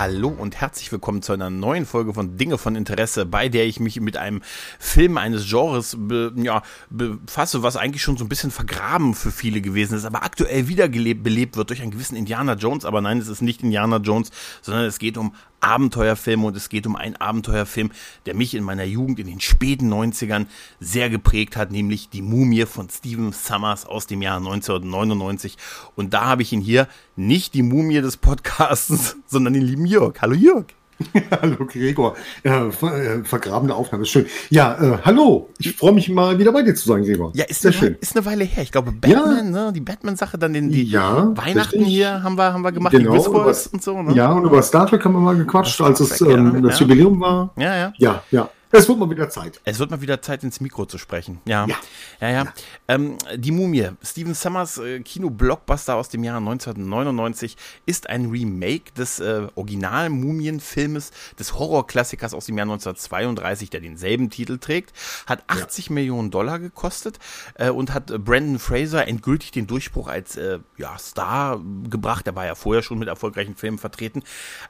[0.00, 3.80] Hallo und herzlich willkommen zu einer neuen Folge von Dinge von Interesse, bei der ich
[3.80, 4.40] mich mit einem
[4.78, 9.60] Film eines Genres be, ja, befasse, was eigentlich schon so ein bisschen vergraben für viele
[9.60, 12.86] gewesen ist, aber aktuell wiederbelebt belebt wird durch einen gewissen Indiana Jones.
[12.86, 14.30] Aber nein, es ist nicht Indiana Jones,
[14.62, 17.90] sondern es geht um Abenteuerfilme und es geht um einen Abenteuerfilm,
[18.26, 20.46] der mich in meiner Jugend in den späten 90ern
[20.80, 25.56] sehr geprägt hat, nämlich Die Mumie von Stephen Summers aus dem Jahr 1999.
[25.96, 30.20] Und da habe ich ihn hier nicht die Mumie des Podcasts, sondern den lieben Jörg.
[30.20, 30.66] Hallo Jörg.
[31.42, 32.16] hallo Gregor.
[32.44, 34.26] Ja, ver äh, vergrabene Aufnahme, ist schön.
[34.50, 35.50] Ja, äh, hallo.
[35.58, 37.32] Ich freue mich mal wieder bei dir zu sein, Gregor.
[37.34, 37.96] Ja, ist, Sehr eine, schön.
[38.00, 38.62] ist eine Weile her.
[38.62, 39.66] Ich glaube, Batman, ja.
[39.66, 41.94] ne, die Batman-Sache, dann den, die ja, Weihnachten richtig.
[41.94, 44.02] hier haben wir, haben wir gemacht, genau, die über, und so.
[44.02, 44.14] Ne?
[44.14, 47.52] Ja, und über Star Trek haben wir mal gequatscht, als es ähm, das Jubiläum war.
[47.56, 47.92] Ja, ja.
[47.98, 48.50] Ja, ja.
[48.72, 49.60] Es wird mal wieder Zeit.
[49.64, 51.40] Es wird mal wieder Zeit, ins Mikro zu sprechen.
[51.44, 51.66] Ja.
[51.66, 51.76] Ja,
[52.20, 52.28] ja.
[52.28, 52.44] ja.
[52.44, 52.54] ja.
[52.86, 59.18] Ähm, die Mumie, Steven Summers äh, Kino-Blockbuster aus dem Jahr 1999, ist ein Remake des
[59.18, 64.92] äh, Original-Mumienfilmes, des Horrorklassikers aus dem Jahr 1932, der denselben Titel trägt.
[65.26, 65.92] Hat 80 ja.
[65.94, 67.18] Millionen Dollar gekostet
[67.54, 72.28] äh, und hat äh, Brandon Fraser endgültig den Durchbruch als äh, ja, Star gebracht.
[72.28, 74.22] Er war ja vorher schon mit erfolgreichen Filmen vertreten.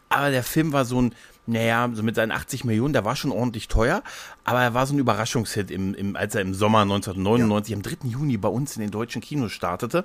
[0.09, 1.14] Aber der Film war so ein
[1.51, 4.03] naja, so mit seinen 80 Millionen, der war schon ordentlich teuer,
[4.45, 7.77] aber er war so ein Überraschungshit, im, im, als er im Sommer 1999, ja.
[7.77, 8.09] am 3.
[8.09, 10.05] Juni bei uns in den deutschen Kinos startete.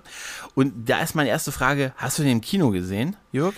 [0.55, 3.53] Und da ist meine erste Frage, hast du den im Kino gesehen, Jörg?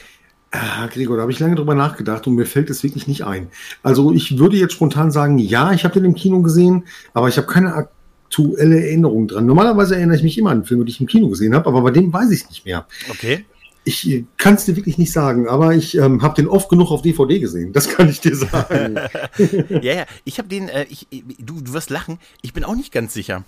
[0.52, 3.48] Ah, Gregor, da habe ich lange drüber nachgedacht und mir fällt es wirklich nicht ein.
[3.84, 7.38] Also ich würde jetzt spontan sagen, ja, ich habe den im Kino gesehen, aber ich
[7.38, 9.46] habe keine aktuelle Erinnerung dran.
[9.46, 11.92] Normalerweise erinnere ich mich immer an Filme, die ich im Kino gesehen habe, aber bei
[11.92, 12.88] dem weiß ich es nicht mehr.
[13.10, 13.46] Okay
[13.88, 17.02] ich kann es dir wirklich nicht sagen, aber ich ähm, habe den oft genug auf
[17.02, 17.72] DVD gesehen.
[17.74, 18.96] Das kann ich dir sagen.
[19.82, 21.08] ja, ja, ich habe den, äh, ich,
[21.40, 23.44] du, du wirst lachen, ich bin auch nicht ganz sicher.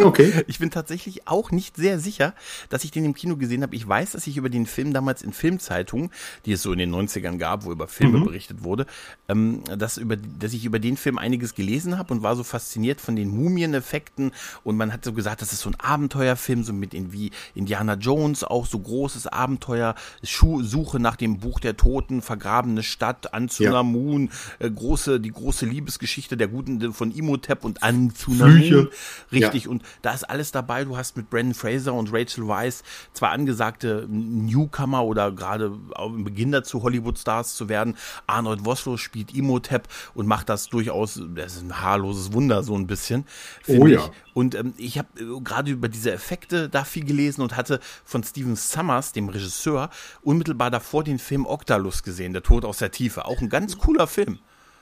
[0.00, 0.32] Okay.
[0.48, 2.34] Ich bin tatsächlich auch nicht sehr sicher,
[2.68, 3.74] dass ich den im Kino gesehen habe.
[3.74, 6.10] Ich weiß, dass ich über den Film damals in Filmzeitungen,
[6.44, 8.24] die es so in den 90ern gab, wo über Filme mhm.
[8.24, 8.86] berichtet wurde,
[9.28, 13.00] ähm, dass, über, dass ich über den Film einiges gelesen habe und war so fasziniert
[13.00, 14.32] von den Mumieneffekten.
[14.64, 17.94] Und man hat so gesagt, das ist so ein Abenteuerfilm, so mit in, wie Indiana
[17.94, 24.30] Jones, auch so großes Abenteuer, Schuh, Suche nach dem Buch der Toten, vergrabene Stadt, Anzunamun,
[24.60, 24.66] ja.
[24.66, 28.88] äh, große, die große Liebesgeschichte der Guten von Imhotep und Anzunamun.
[29.32, 29.64] Richtig.
[29.64, 29.70] Ja.
[29.70, 30.84] Und da ist alles dabei.
[30.84, 32.82] Du hast mit Brandon Fraser und Rachel Weisz
[33.12, 37.96] zwar angesagte Newcomer oder gerade im Beginn dazu Hollywood-Stars zu werden.
[38.26, 42.86] Arnold Vosloo spielt Imhotep und macht das durchaus, das ist ein haarloses Wunder so ein
[42.86, 43.24] bisschen,
[43.62, 44.00] finde oh, ja.
[44.00, 44.10] ich.
[44.34, 48.22] Und ähm, ich habe äh, gerade über diese Effekte da viel gelesen und hatte von
[48.22, 49.90] Steven Summers, dem Regisseur,
[50.22, 53.24] unmittelbar davor den Film Octalus gesehen, Der Tod aus der Tiefe.
[53.24, 54.38] Auch ein ganz cooler Film.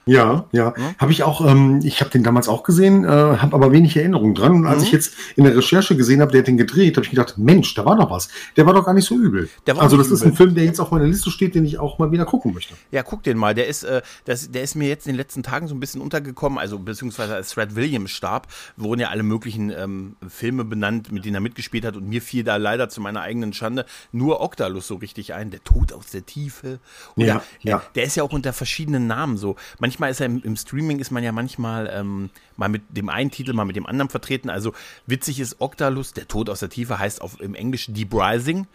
[0.06, 0.74] Ja, ja.
[0.76, 0.94] ja?
[0.98, 4.34] Habe ich auch, ähm, ich habe den damals auch gesehen, äh, habe aber wenig Erinnerung
[4.34, 4.52] dran.
[4.52, 4.84] Und als mhm.
[4.84, 7.74] ich jetzt in der Recherche gesehen habe, der hat den gedreht, habe ich gedacht, Mensch,
[7.74, 8.28] da war doch was.
[8.56, 9.48] Der war doch gar nicht so übel.
[9.66, 10.16] also das übel.
[10.16, 12.52] ist ein Film, der jetzt auf meiner Liste steht, den ich auch mal wieder gucken
[12.52, 12.74] möchte.
[12.90, 13.54] Ja, guck den mal.
[13.54, 16.00] Der ist, äh, das, der ist mir jetzt in den letzten Tagen so ein bisschen
[16.00, 16.58] untergekommen.
[16.58, 21.36] Also beziehungsweise als Fred Williams starb, wurden ja alle möglichen ähm, Filme benannt, mit denen
[21.36, 21.96] er mitgespielt hat.
[21.96, 25.50] Und mir fiel da leider zu meiner eigenen Schande nur Octalus so richtig ein.
[25.50, 26.78] Der Tod aus der Tiefe.
[27.16, 27.78] Oder, ja, ja.
[27.78, 29.56] Der, der ist ja auch unter verschiedenen Namen so.
[29.94, 33.08] Manchmal ist er im, im Stream Streaming ist man ja manchmal ähm, mal mit dem
[33.08, 34.50] einen Titel, mal mit dem anderen vertreten.
[34.50, 34.74] Also
[35.06, 38.66] witzig ist Octalus, der Tod aus der Tiefe heißt auf, im Englischen Deep Rising.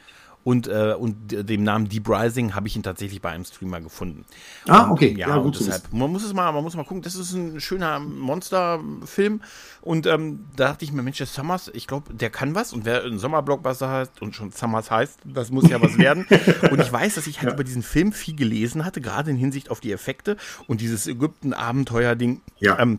[0.49, 4.25] Und, äh, und dem Namen Deep Rising habe ich ihn tatsächlich bei einem Streamer gefunden.
[4.67, 5.11] Ah, okay.
[5.11, 7.33] Und, ja, ja gut deshalb, man muss es mal, man muss mal gucken, das ist
[7.33, 9.41] ein schöner Monsterfilm.
[9.81, 12.73] Und ähm, da dachte ich mir, Mensch, der Summers, ich glaube, der kann was.
[12.73, 16.25] Und wer ein Sommerblockbuster heißt und schon Summers heißt, das muss ja was werden.
[16.71, 17.53] und ich weiß, dass ich halt ja.
[17.53, 20.35] über diesen Film viel gelesen hatte, gerade in Hinsicht auf die Effekte
[20.65, 22.41] und dieses Ägypten-Abenteuer-Ding.
[22.57, 22.79] Ja.
[22.79, 22.97] Ähm,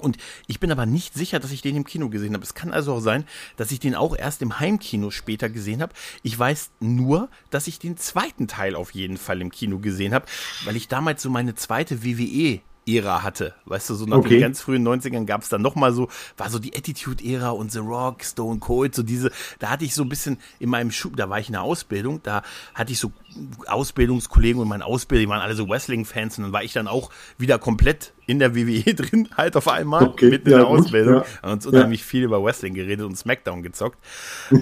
[0.00, 0.16] und
[0.46, 2.44] ich bin aber nicht sicher, dass ich den im Kino gesehen habe.
[2.44, 3.24] Es kann also auch sein,
[3.56, 5.92] dass ich den auch erst im Heimkino später gesehen habe.
[6.22, 10.26] Ich weiß nur, dass ich den zweiten Teil auf jeden Fall im Kino gesehen habe,
[10.64, 13.54] weil ich damals so meine zweite WWE Ära hatte.
[13.66, 14.30] Weißt du, so nach okay.
[14.30, 17.78] den ganz frühen 90ern gab es dann nochmal so, war so die Attitude-Ära und The
[17.78, 21.28] Rock, Stone Cold, so diese, da hatte ich so ein bisschen in meinem Schub, da
[21.28, 22.42] war ich in der Ausbildung, da
[22.74, 23.12] hatte ich so
[23.66, 27.10] Ausbildungskollegen und meine Ausbilder, die waren alle so Wrestling-Fans und dann war ich dann auch
[27.38, 31.14] wieder komplett in der WWE drin, halt auf einmal, okay, mitten in der gut, Ausbildung.
[31.14, 31.24] Ja.
[31.42, 32.06] Und uns unheimlich ja.
[32.06, 33.98] viel über Wrestling geredet und Smackdown gezockt.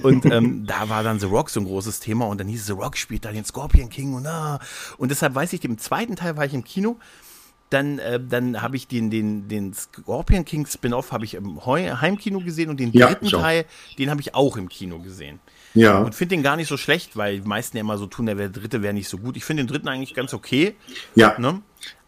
[0.02, 2.72] Und ähm, da war dann The Rock so ein großes Thema und dann hieß The
[2.72, 4.58] Rock spielt da den Scorpion King und ah.
[4.96, 6.98] Und deshalb weiß ich, im zweiten Teil war ich im Kino
[7.70, 12.40] Dann, äh, dann habe ich den, den, den Scorpion King Spin-off habe ich im Heimkino
[12.40, 13.66] gesehen und den ja, dritten Teil,
[13.98, 15.38] den habe ich auch im Kino gesehen.
[15.74, 15.98] Ja.
[15.98, 18.48] Und finde den gar nicht so schlecht, weil die meisten ja immer so tun, der
[18.48, 19.36] dritte wäre nicht so gut.
[19.36, 20.76] Ich finde den dritten eigentlich ganz okay.
[21.14, 21.38] Ja.
[21.38, 21.60] Ne?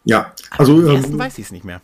[0.05, 0.33] Ja.
[0.57, 1.81] Also, also, ersten ähm, weiß ich es nicht mehr.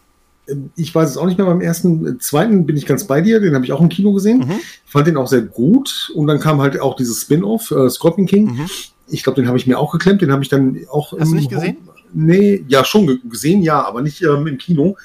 [0.76, 1.46] Ich weiß es auch nicht mehr.
[1.46, 3.40] Beim ersten, äh, zweiten bin ich ganz bei dir.
[3.40, 4.38] Den habe ich auch im Kino gesehen.
[4.38, 4.60] Mhm.
[4.86, 6.10] Fand den auch sehr gut.
[6.14, 8.54] Und dann kam halt auch dieses Spin-off, äh, Scorpion King.
[8.54, 8.66] Mhm.
[9.08, 10.22] Ich glaube, den habe ich mir auch geklemmt.
[10.22, 11.12] Den habe ich dann auch.
[11.18, 11.76] Hast du nicht gesehen?
[12.12, 14.96] Nee, ja, schon gesehen, ja, aber nicht ähm, im Kino.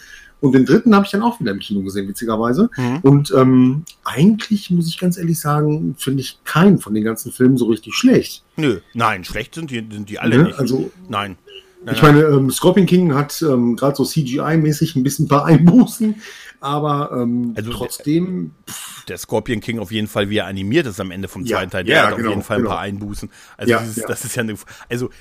[0.42, 2.70] Und den dritten habe ich dann auch wieder im Kino gesehen, witzigerweise.
[2.76, 3.00] Mhm.
[3.04, 7.58] Und ähm, eigentlich muss ich ganz ehrlich sagen, finde ich keinen von den ganzen Filmen
[7.58, 8.44] so richtig schlecht.
[8.58, 10.44] Nö, nein, schlecht sind die, sind die alle ne?
[10.46, 10.60] nicht.
[10.60, 11.38] Also, nein.
[11.86, 15.46] nein ich meine, ähm, Scorpion King hat ähm, gerade so CGI-mäßig ein bisschen ein paar
[15.46, 16.16] Einbußen,
[16.60, 18.56] aber ähm, also trotzdem.
[18.68, 18.74] Der,
[19.10, 21.70] der, Scorpion King auf jeden Fall, wie er animiert ist am Ende vom zweiten ja,
[21.70, 22.70] Teil, der ja, hat genau, auf jeden Fall genau.
[22.72, 23.30] ein paar Einbußen.
[23.58, 24.56] Also ja, dieses, das ist ja eine,
[24.90, 25.12] also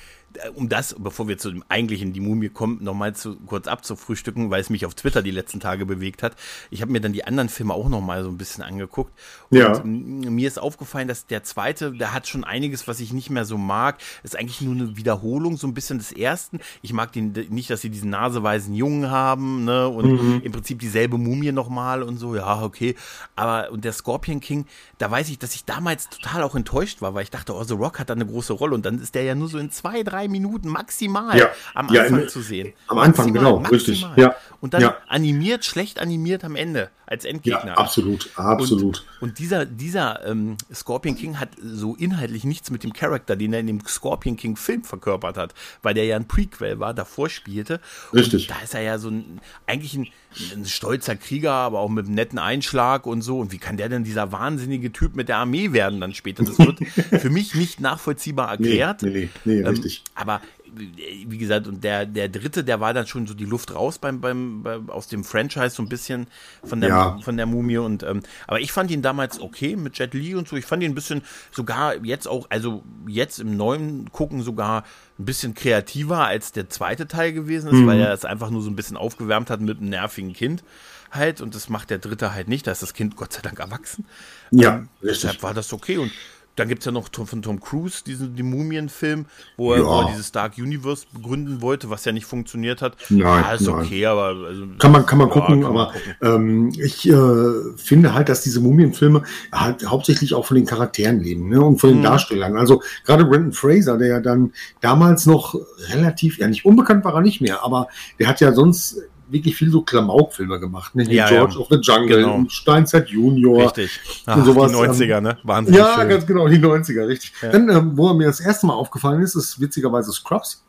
[0.54, 4.60] um das, bevor wir zu dem eigentlichen Die Mumie kommen, nochmal zu, kurz abzufrühstücken, weil
[4.60, 6.36] es mich auf Twitter die letzten Tage bewegt hat.
[6.70, 9.12] Ich habe mir dann die anderen Filme auch nochmal so ein bisschen angeguckt.
[9.50, 9.82] Und ja.
[9.84, 13.58] mir ist aufgefallen, dass der zweite, der hat schon einiges, was ich nicht mehr so
[13.58, 13.98] mag.
[14.22, 16.60] Ist eigentlich nur eine Wiederholung so ein bisschen des ersten.
[16.82, 19.88] Ich mag den nicht, dass sie diesen naseweisen Jungen haben, ne?
[19.88, 20.40] Und mhm.
[20.44, 22.36] im Prinzip dieselbe Mumie nochmal und so.
[22.36, 22.94] Ja, okay.
[23.34, 24.66] Aber, und der Scorpion King,
[24.98, 27.74] da weiß ich, dass ich damals total auch enttäuscht war, weil ich dachte, oh, The
[27.74, 28.74] Rock hat da eine große Rolle.
[28.74, 31.50] Und dann ist der ja nur so in zwei, drei Minuten maximal ja.
[31.75, 32.72] am Anfang ja, in, zu sehen.
[32.88, 33.75] Am Anfang, maximal, genau, maximal.
[33.75, 34.06] richtig.
[34.17, 34.34] Ja.
[34.61, 37.66] Und dann animiert, schlecht animiert am Ende als Endgegner.
[37.66, 39.04] Ja, absolut, absolut.
[39.20, 43.52] Und, und dieser, dieser ähm, Scorpion King hat so inhaltlich nichts mit dem Charakter, den
[43.52, 45.52] er in dem Scorpion King Film verkörpert hat,
[45.82, 47.80] weil der ja ein Prequel war, davor spielte.
[48.14, 48.48] Richtig.
[48.48, 50.06] Und da ist er ja so ein, eigentlich ein,
[50.54, 53.40] ein stolzer Krieger, aber auch mit einem netten Einschlag und so.
[53.40, 56.44] Und wie kann der denn dieser wahnsinnige Typ mit der Armee werden dann später?
[56.44, 56.78] Das wird
[57.20, 59.02] für mich nicht nachvollziehbar erklärt.
[59.02, 60.04] Nee, nee, nee, nee ähm, richtig.
[60.14, 60.40] Aber
[60.75, 64.20] wie gesagt, und der, der dritte, der war dann schon so die Luft raus beim,
[64.20, 66.26] beim, beim aus dem Franchise so ein bisschen
[66.64, 67.19] von der, ja.
[67.22, 70.49] von der Mumie und, ähm, aber ich fand ihn damals okay mit Jet Li und
[70.49, 70.56] so.
[70.56, 74.84] Ich fand ihn ein bisschen sogar jetzt auch, also jetzt im neuen Gucken sogar
[75.19, 77.87] ein bisschen kreativer als der zweite Teil gewesen ist, mhm.
[77.87, 80.62] weil er es einfach nur so ein bisschen aufgewärmt hat mit einem nervigen Kind
[81.11, 82.66] halt und das macht der dritte halt nicht.
[82.66, 84.06] Da ist das Kind Gott sei Dank erwachsen.
[84.50, 86.12] Ja, ähm, deshalb war das okay und
[86.60, 89.24] dann gibt es ja noch von Tom Cruise diesen die Mumien-Film,
[89.56, 89.82] wo, ja.
[89.82, 92.98] wo, er dieses Dark Universe begründen wollte, was ja nicht funktioniert hat.
[93.08, 93.76] Nein, ja, ist nein.
[93.76, 96.14] okay, aber also, kann man kann man ja, gucken, kann man aber gucken.
[96.20, 101.48] Ähm, ich äh, finde halt, dass diese Mumienfilme halt hauptsächlich auch von den Charakteren leben
[101.48, 102.04] ne, und von den mhm.
[102.04, 102.58] Darstellern.
[102.58, 104.52] Also gerade Brendan Fraser, der ja dann
[104.82, 105.54] damals noch
[105.88, 108.98] relativ, ja nicht unbekannt war er nicht mehr, aber der hat ja sonst
[109.30, 110.94] wirklich viel so Klamauk-Filme gemacht.
[110.94, 111.04] Ne?
[111.12, 111.60] Ja, George ja.
[111.60, 112.44] of the Jungle, genau.
[112.48, 113.64] Steinzeit Junior.
[113.64, 114.00] Richtig.
[114.26, 114.72] Ach, und sowas.
[114.72, 115.38] Die 90er, ähm, ne?
[115.42, 115.74] Wahnsinn.
[115.74, 116.08] Ja, schön.
[116.08, 117.32] ganz genau, die 90er, richtig.
[117.42, 117.50] Ja.
[117.50, 120.62] Dann, ähm, wo er mir das erste Mal aufgefallen ist, ist witzigerweise Scrubs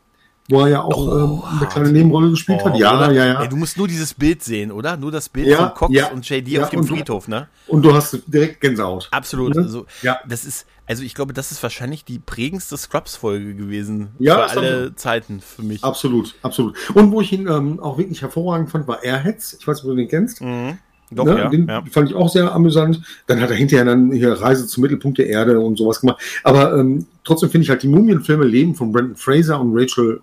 [0.51, 2.77] wo er ja auch oh, ähm, eine kleine Nebenrolle gespielt oh, hat.
[2.77, 3.11] Ja, oder?
[3.11, 3.41] ja, ja.
[3.41, 4.97] Ey, du musst nur dieses Bild sehen, oder?
[4.97, 7.47] Nur das Bild ja, von Cox ja, und JD ja, auf dem Friedhof, ne?
[7.67, 9.07] Und du hast direkt Gänsehaut.
[9.11, 9.55] Absolut.
[9.55, 9.63] Ne?
[9.63, 10.19] Also, ja.
[10.27, 14.09] Das ist, also ich glaube, das ist wahrscheinlich die prägendste Scrubs-Folge gewesen.
[14.19, 14.93] Ja, für alle so.
[14.95, 15.83] Zeiten für mich.
[15.83, 16.75] Absolut, absolut.
[16.93, 19.57] Und wo ich ihn ähm, auch wirklich hervorragend fand, war Airheads.
[19.59, 20.41] Ich weiß nicht, ob du den kennst.
[20.41, 20.77] Mhm.
[21.11, 21.37] Doch, ne?
[21.37, 21.83] ja, den ja.
[21.91, 23.01] fand ich auch sehr amüsant.
[23.27, 26.21] Dann hat er hinterher dann hier Reise zum Mittelpunkt der Erde und sowas gemacht.
[26.43, 30.21] Aber ähm, trotzdem finde ich halt die Mumienfilme Leben von Brandon Fraser und Rachel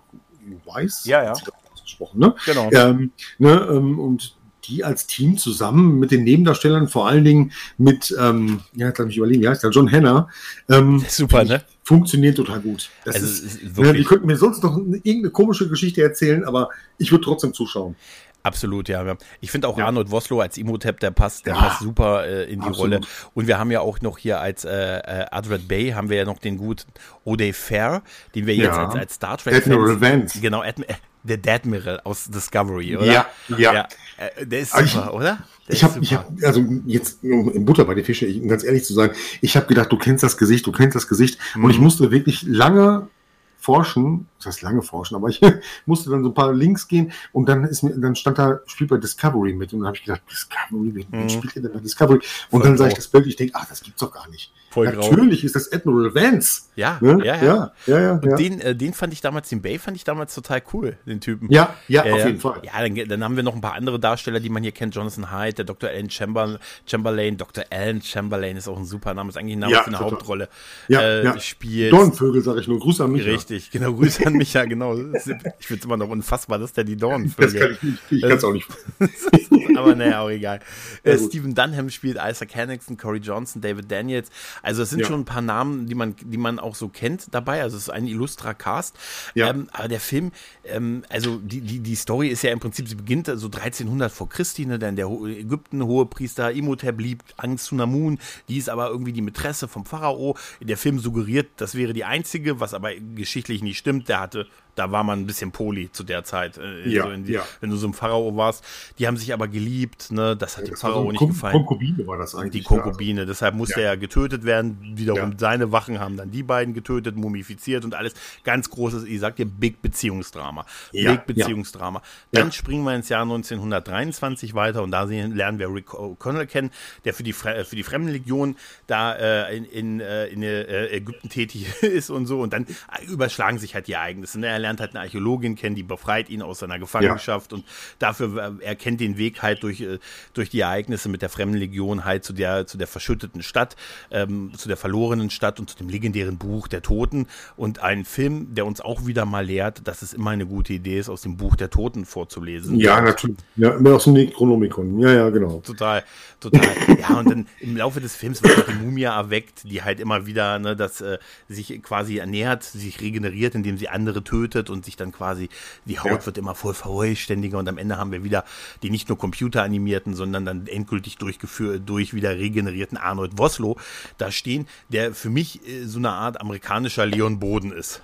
[0.73, 1.05] Weiss.
[1.05, 1.33] Ja, ja.
[1.73, 2.35] Ausgesprochen, ne?
[2.45, 2.69] Genau.
[2.71, 4.35] Ähm, ne, ähm, und
[4.69, 9.09] die als Team zusammen mit den Nebendarstellern, vor allen Dingen mit, ähm, ja, jetzt habe
[9.09, 10.29] ich überlegen, wie heißt der, John Hanna.
[10.69, 11.63] Ähm, Super, ne?
[11.83, 12.89] Funktioniert total gut.
[13.03, 17.11] Das also, ist, ne, die könnten mir sonst noch irgendeine komische Geschichte erzählen, aber ich
[17.11, 17.95] würde trotzdem zuschauen.
[18.43, 19.17] Absolut, ja.
[19.41, 19.85] Ich finde auch ja.
[19.85, 21.59] Arnold Woslow als Imhotep, der passt, der ja.
[21.59, 22.79] passt super äh, in die Absolut.
[22.79, 23.01] Rolle.
[23.33, 26.25] Und wir haben ja auch noch hier als äh, äh, Adred Bay haben wir ja
[26.25, 26.89] noch den guten
[27.25, 28.01] O'Day Fair,
[28.35, 30.39] den wir jetzt als, als Star Trek Admiral Vance.
[30.39, 30.93] Genau, Admi äh,
[31.23, 33.05] der Admiral aus Discovery, oder?
[33.05, 33.73] Ja, ja.
[33.73, 35.39] ja äh, der ist super, ich, oder?
[35.67, 38.93] Der ich habe, hab, also jetzt im Butter bei den Fische, um ganz ehrlich zu
[38.93, 41.65] sein, ich habe gedacht, du kennst das Gesicht, du kennst das Gesicht, mhm.
[41.65, 43.09] und ich musste wirklich lange
[43.57, 45.41] forschen, das lange forschen, aber ich
[45.85, 48.89] musste dann so ein paar Links gehen und dann ist mir, dann stand da, spielt
[48.89, 51.29] bei Discovery mit und dann habe ich gedacht, Discovery, wen, mhm.
[51.29, 52.19] spielt denn bei Discovery?
[52.49, 54.51] Und Voll dann sah ich das Bild, ich denke, ach, das gibt's doch gar nicht.
[54.69, 55.45] Voll Natürlich grau.
[55.47, 56.63] ist das Admiral Vance.
[56.75, 57.19] Ja, ne?
[57.25, 59.97] ja, ja, ja, ja, ja, Und Den, äh, den fand ich damals, den Bay fand
[59.97, 61.51] ich damals total cool, den Typen.
[61.51, 62.61] Ja, ja, äh, auf jeden Fall.
[62.63, 64.95] Ja, dann, dann, haben wir noch ein paar andere Darsteller, die man hier kennt.
[64.95, 65.89] Jonathan Hyde, der Dr.
[65.89, 67.37] Alan Chamber, Chamberlain.
[67.37, 67.65] Dr.
[67.71, 70.11] Alan Chamberlain ist auch ein super Name, ist eigentlich ein Name ja, für eine total.
[70.11, 70.49] Hauptrolle.
[70.87, 71.39] Ja, äh, ja.
[71.39, 71.91] Spielt.
[71.91, 72.79] Dornvögel, sag ich nur.
[72.79, 73.25] Gruß an mich.
[73.25, 73.49] Richtig.
[73.49, 74.97] Richtig, genau, Grüße an Micha, genau.
[74.97, 77.51] Ich finde es immer noch unfassbar, dass der die Dornenvögel.
[77.51, 78.67] Das kann ich nicht, ich kann es auch nicht.
[79.77, 80.59] aber naja, auch egal.
[81.03, 84.29] Äh, Stephen Dunham spielt Isaac Henningsen, Corey Johnson, David Daniels.
[84.61, 85.05] Also es sind ja.
[85.05, 87.61] schon ein paar Namen, die man, die man auch so kennt dabei.
[87.61, 88.97] Also es ist ein illustrer Cast.
[89.35, 89.49] Ja.
[89.49, 90.31] Ähm, aber der Film,
[90.65, 94.29] ähm, also die, die, die Story ist ja im Prinzip, sie beginnt so 1300 vor
[94.29, 99.21] Christi, ne, denn der Ägypten Hohepriester Imhotep liebt Angst Sunamun, die ist aber irgendwie die
[99.21, 100.37] Mätresse vom Pharao.
[100.61, 104.09] Der Film suggeriert, das wäre die einzige, was aber geschichtlich nicht stimmt.
[104.09, 107.33] Der hatte da war man ein bisschen poli zu der Zeit, äh, ja, so die,
[107.33, 107.43] ja.
[107.59, 108.63] wenn du so ein Pharao warst.
[108.97, 110.37] Die haben sich aber geliebt, ne?
[110.37, 111.53] Das hat ja, dem Pharao so nicht Kon gefallen.
[111.53, 112.51] Konkubine war das eigentlich.
[112.51, 113.31] Die Konkubine, also.
[113.33, 114.77] deshalb musste er getötet werden.
[114.95, 118.13] Wiederum seine Wachen haben dann die beiden getötet, mumifiziert und alles.
[118.43, 120.65] Ganz großes, ich sag dir, Big Beziehungsdrama.
[120.91, 122.01] Big Beziehungsdrama.
[122.31, 126.71] Dann springen wir ins Jahr 1923 weiter und da sehen, lernen wir Rick O'Connell kennen,
[127.05, 128.55] der für die, für die Fremdenlegion
[128.87, 132.41] da äh, in, in, äh, in äh, Ägypten tätig ist und so.
[132.41, 132.65] Und dann
[133.07, 134.39] überschlagen sich halt die Ereignisse.
[134.39, 134.47] Ne?
[134.47, 137.57] Er lernt halt eine Archäologin kennen, die befreit ihn aus seiner Gefangenschaft ja.
[137.57, 137.65] und
[137.97, 139.99] dafür er kennt den Weg halt durch äh,
[140.33, 143.75] durch die Ereignisse mit der Fremdenlegion halt zu der zu der verschütteten Stadt,
[144.11, 148.53] ähm, zu der verlorenen Stadt und zu dem legendären Buch der Toten und ein Film,
[148.53, 151.37] der uns auch wieder mal lehrt, dass es immer eine gute Idee ist, aus dem
[151.37, 152.79] Buch der Toten vorzulesen.
[152.79, 153.37] Ja, natürlich.
[153.55, 154.99] Ja, immer aus dem Necronomicon.
[154.99, 155.61] Ja, ja, genau.
[155.65, 156.03] Total,
[156.39, 156.61] total.
[156.99, 160.59] ja, und dann im Laufe des Films wird die Mumie erweckt, die halt immer wieder,
[160.59, 165.11] ne, das äh, sich quasi ernährt, sich regeneriert, indem sie andere tötet und sich dann
[165.11, 165.49] quasi,
[165.85, 166.25] die Haut ja.
[166.25, 168.43] wird immer voll vervollständiger und am Ende haben wir wieder
[168.83, 173.77] die nicht nur computeranimierten, sondern dann endgültig durchgeführt, durch wieder regenerierten Arnold Woslow
[174.17, 178.01] da stehen, der für mich äh, so eine Art amerikanischer Leon Boden ist.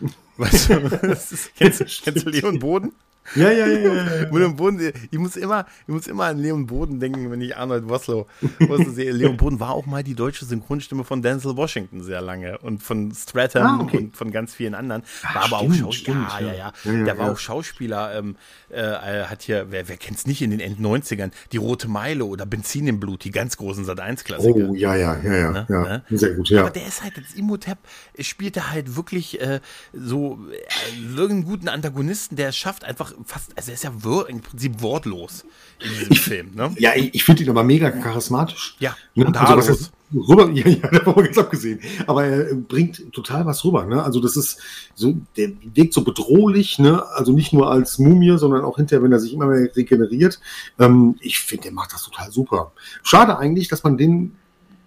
[0.36, 0.74] Weißt du,
[1.06, 2.92] ist, kennst, kennst du Leon Boden?
[3.34, 3.78] Ja, ja, ja.
[3.78, 4.48] ja, ja.
[4.56, 8.26] Boden, ich muss immer, ich muss immer an Leon Boden denken, wenn ich Arnold Woslow,
[8.88, 9.12] sehe.
[9.12, 13.12] Leon Boden war auch mal die deutsche Synchronstimme von Denzel Washington sehr lange und von
[13.14, 13.98] Stratham ah, okay.
[13.98, 15.02] und von ganz vielen anderen.
[15.22, 16.28] War Ach, aber stimmt, auch Schauspieler.
[16.40, 16.92] Ja, ja, ja.
[16.92, 18.16] ja, Der war auch Schauspieler.
[18.16, 18.36] Ähm,
[18.68, 22.46] äh, hat hier, wer, wer kennt's nicht in den End 90ern, die Rote Meile oder
[22.46, 24.68] Benzin im Blut, die ganz großen Sat 1 Klassiker.
[24.68, 25.50] Oh, ja, ja, ja, ja.
[25.50, 25.66] Ne?
[25.68, 25.82] ja.
[25.82, 26.02] Ne?
[26.10, 26.62] Sehr gut, ja.
[26.62, 27.78] Aber der ist halt als Imhotep,
[28.18, 29.60] spielt er halt wirklich äh,
[29.92, 33.92] so äh, irgendeinen guten Antagonisten, der es schafft, einfach fast, also er ist ja
[34.28, 35.44] im Prinzip wortlos
[35.80, 36.50] in diesem ich, Film.
[36.54, 36.74] Ne?
[36.78, 38.76] Ja, ich, ich finde ihn aber mega charismatisch.
[38.78, 39.26] Ja, ne?
[39.26, 41.80] und also, was rüber, ja, ja, da haben wir ganz abgesehen.
[42.06, 44.02] Aber er bringt total was rüber, ne?
[44.02, 44.60] Also das ist
[44.94, 47.04] so, der wirkt so bedrohlich, ne?
[47.14, 50.40] Also nicht nur als Mumie, sondern auch hinterher, wenn er sich immer mehr regeneriert.
[50.78, 52.72] Ähm, ich finde, der macht das total super.
[53.02, 54.36] Schade eigentlich, dass man den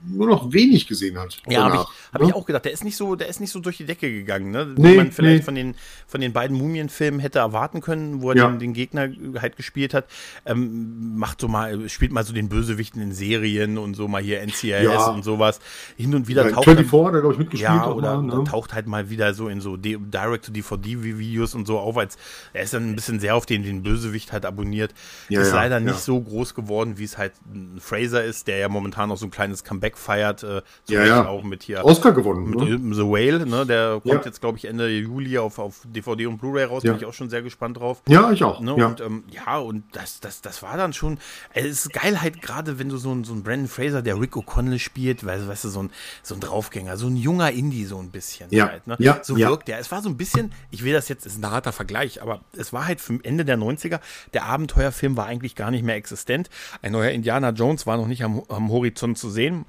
[0.05, 1.37] nur noch wenig gesehen hat.
[1.47, 2.27] Ja, habe ich, hab ja?
[2.27, 2.65] ich auch gedacht.
[2.65, 4.73] Der ist nicht so, der ist nicht so durch die Decke gegangen, ne?
[4.77, 5.43] Nee, Wie man vielleicht nee.
[5.43, 5.75] von den
[6.07, 8.47] von den beiden Mumienfilmen hätte erwarten können, wo er ja.
[8.47, 10.05] den, den, Gegner halt gespielt hat.
[10.45, 14.41] Ähm, macht so mal, spielt mal so den Bösewichten in Serien und so mal hier
[14.41, 15.07] NCIS ja.
[15.07, 15.59] und sowas.
[15.97, 18.43] Hin und wieder ja, taucht 24, dann, der glaube ich mitgespielt ja, oder, mal, ne?
[18.45, 22.17] taucht halt mal wieder so in so Direct-to-DVD-Videos und so auf, als
[22.53, 24.93] er ist dann ein bisschen sehr auf den den Bösewicht halt abonniert.
[25.41, 29.09] ist leider nicht so groß geworden, wie es halt ein Fraser ist, der ja momentan
[29.09, 30.43] noch so ein kleines Comeback Comeback feiert.
[30.43, 31.27] Äh, ja, ja.
[31.27, 31.83] Auch mit hier.
[31.85, 32.49] Oscar gewonnen.
[32.49, 32.95] Mit ne?
[32.95, 33.65] The Whale, ne?
[33.65, 34.21] Der kommt ja.
[34.25, 36.83] jetzt, glaube ich, Ende Juli auf, auf DVD und Blu-ray raus.
[36.83, 36.91] Ja.
[36.91, 38.01] Bin ich auch schon sehr gespannt drauf.
[38.07, 38.59] Ja, ich auch.
[38.59, 38.75] Ne?
[38.77, 38.87] Ja.
[38.87, 41.17] Und ähm, ja, und das, das, das war dann schon.
[41.53, 44.79] Es ist geil halt gerade, wenn du so, so einen Brandon Fraser, der Rick O'Connell
[44.79, 45.91] spielt, weißt, weißt du, so ein,
[46.23, 48.47] so ein Draufgänger, so ein junger Indie, so ein bisschen.
[48.51, 48.69] Ja.
[48.69, 48.95] Halt, ne?
[48.99, 49.19] ja.
[49.23, 49.79] So wirkt der.
[49.79, 52.73] Es war so ein bisschen, ich will das jetzt, ist ein harter Vergleich, aber es
[52.73, 53.99] war halt für Ende der 90er,
[54.33, 56.49] der Abenteuerfilm war eigentlich gar nicht mehr existent.
[56.81, 59.65] Ein neuer Indiana Jones war noch nicht am, am Horizont zu sehen.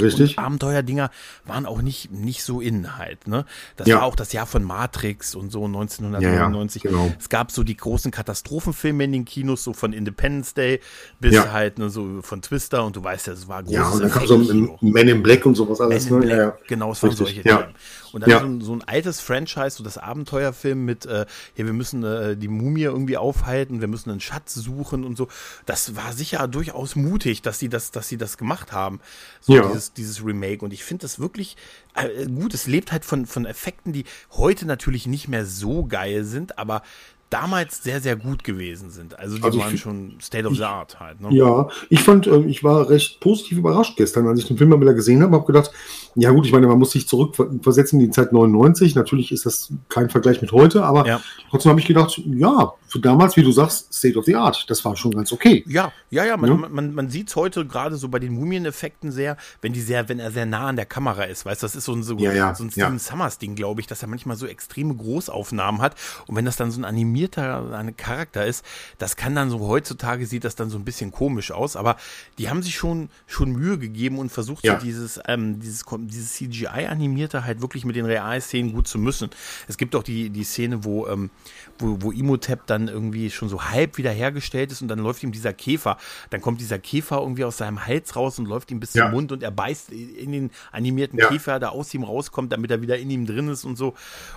[0.00, 0.38] Richtig.
[0.38, 1.10] Abenteuerdinger
[1.44, 3.44] waren auch nicht, nicht so in halt, ne?
[3.76, 3.96] Das ja.
[3.96, 6.84] war auch das Jahr von Matrix und so 1999.
[6.84, 7.14] Ja, ja, genau.
[7.18, 10.80] Es gab so die großen Katastrophenfilme in den Kinos, so von Independence Day
[11.20, 13.72] bis halt, ne, so von Twister und du weißt ja, es war groß.
[13.72, 14.38] Ja, und dann kam so
[14.80, 16.34] Men in Black und sowas alles, Men in ne?
[16.34, 17.68] Black, Genau, es waren solche Dinge.
[18.12, 18.40] Und dann ja.
[18.40, 22.36] so, ein, so, ein, altes Franchise, so das Abenteuerfilm mit, äh, hier, wir müssen äh,
[22.36, 25.28] die Mumie irgendwie aufhalten, wir müssen einen Schatz suchen und so.
[25.66, 29.00] Das war sicher durchaus mutig, dass sie das, dass sie das gemacht haben.
[29.40, 29.62] So ja.
[29.62, 30.64] dieses, dieses Remake.
[30.64, 31.56] Und ich finde das wirklich
[31.94, 32.54] äh, gut.
[32.54, 36.82] Es lebt halt von, von Effekten, die heute natürlich nicht mehr so geil sind, aber
[37.30, 39.18] damals sehr, sehr gut gewesen sind.
[39.18, 41.20] Also die also waren schon State of the Art halt.
[41.20, 41.28] Ne?
[41.32, 44.80] Ja, ich fand, äh, ich war recht positiv überrascht gestern, als ich den Film mal
[44.80, 45.70] wieder gesehen habe, habe gedacht,
[46.20, 48.96] ja gut, ich meine, man muss sich zurückversetzen in die Zeit 99.
[48.96, 51.20] Natürlich ist das kein Vergleich mit heute, aber ja.
[51.48, 54.84] trotzdem habe ich gedacht, ja, für damals, wie du sagst, State of the Art, das
[54.84, 55.62] war schon ganz okay.
[55.68, 56.68] Ja, ja, ja, man, ja?
[56.68, 60.18] man, man sieht es heute gerade so bei den Mumieneffekten sehr, wenn die sehr, wenn
[60.18, 62.32] er sehr nah an der Kamera ist, weißt du, das ist so ein, so, ja,
[62.32, 65.94] ja, so ein Steven Summers Ding, glaube ich, dass er manchmal so extreme Großaufnahmen hat
[66.26, 68.64] und wenn das dann so ein animierter ein Charakter ist,
[68.98, 71.96] das kann dann so heutzutage sieht das dann so ein bisschen komisch aus, aber
[72.38, 77.44] die haben sich schon schon Mühe gegeben und versucht so dieses ähm, dieses dieses CGI-Animierte
[77.44, 79.30] halt wirklich mit den Realszenen gut zu müssen.
[79.68, 81.30] Es gibt auch die, die Szene, wo, ähm,
[81.78, 85.52] wo, wo Imhotep dann irgendwie schon so halb wiederhergestellt ist und dann läuft ihm dieser
[85.52, 85.98] Käfer,
[86.30, 89.04] dann kommt dieser Käfer irgendwie aus seinem Hals raus und läuft ihm bis ja.
[89.04, 91.28] zum Mund und er beißt in den animierten ja.
[91.28, 93.94] Käfer, der aus ihm rauskommt, damit er wieder in ihm drin ist und so.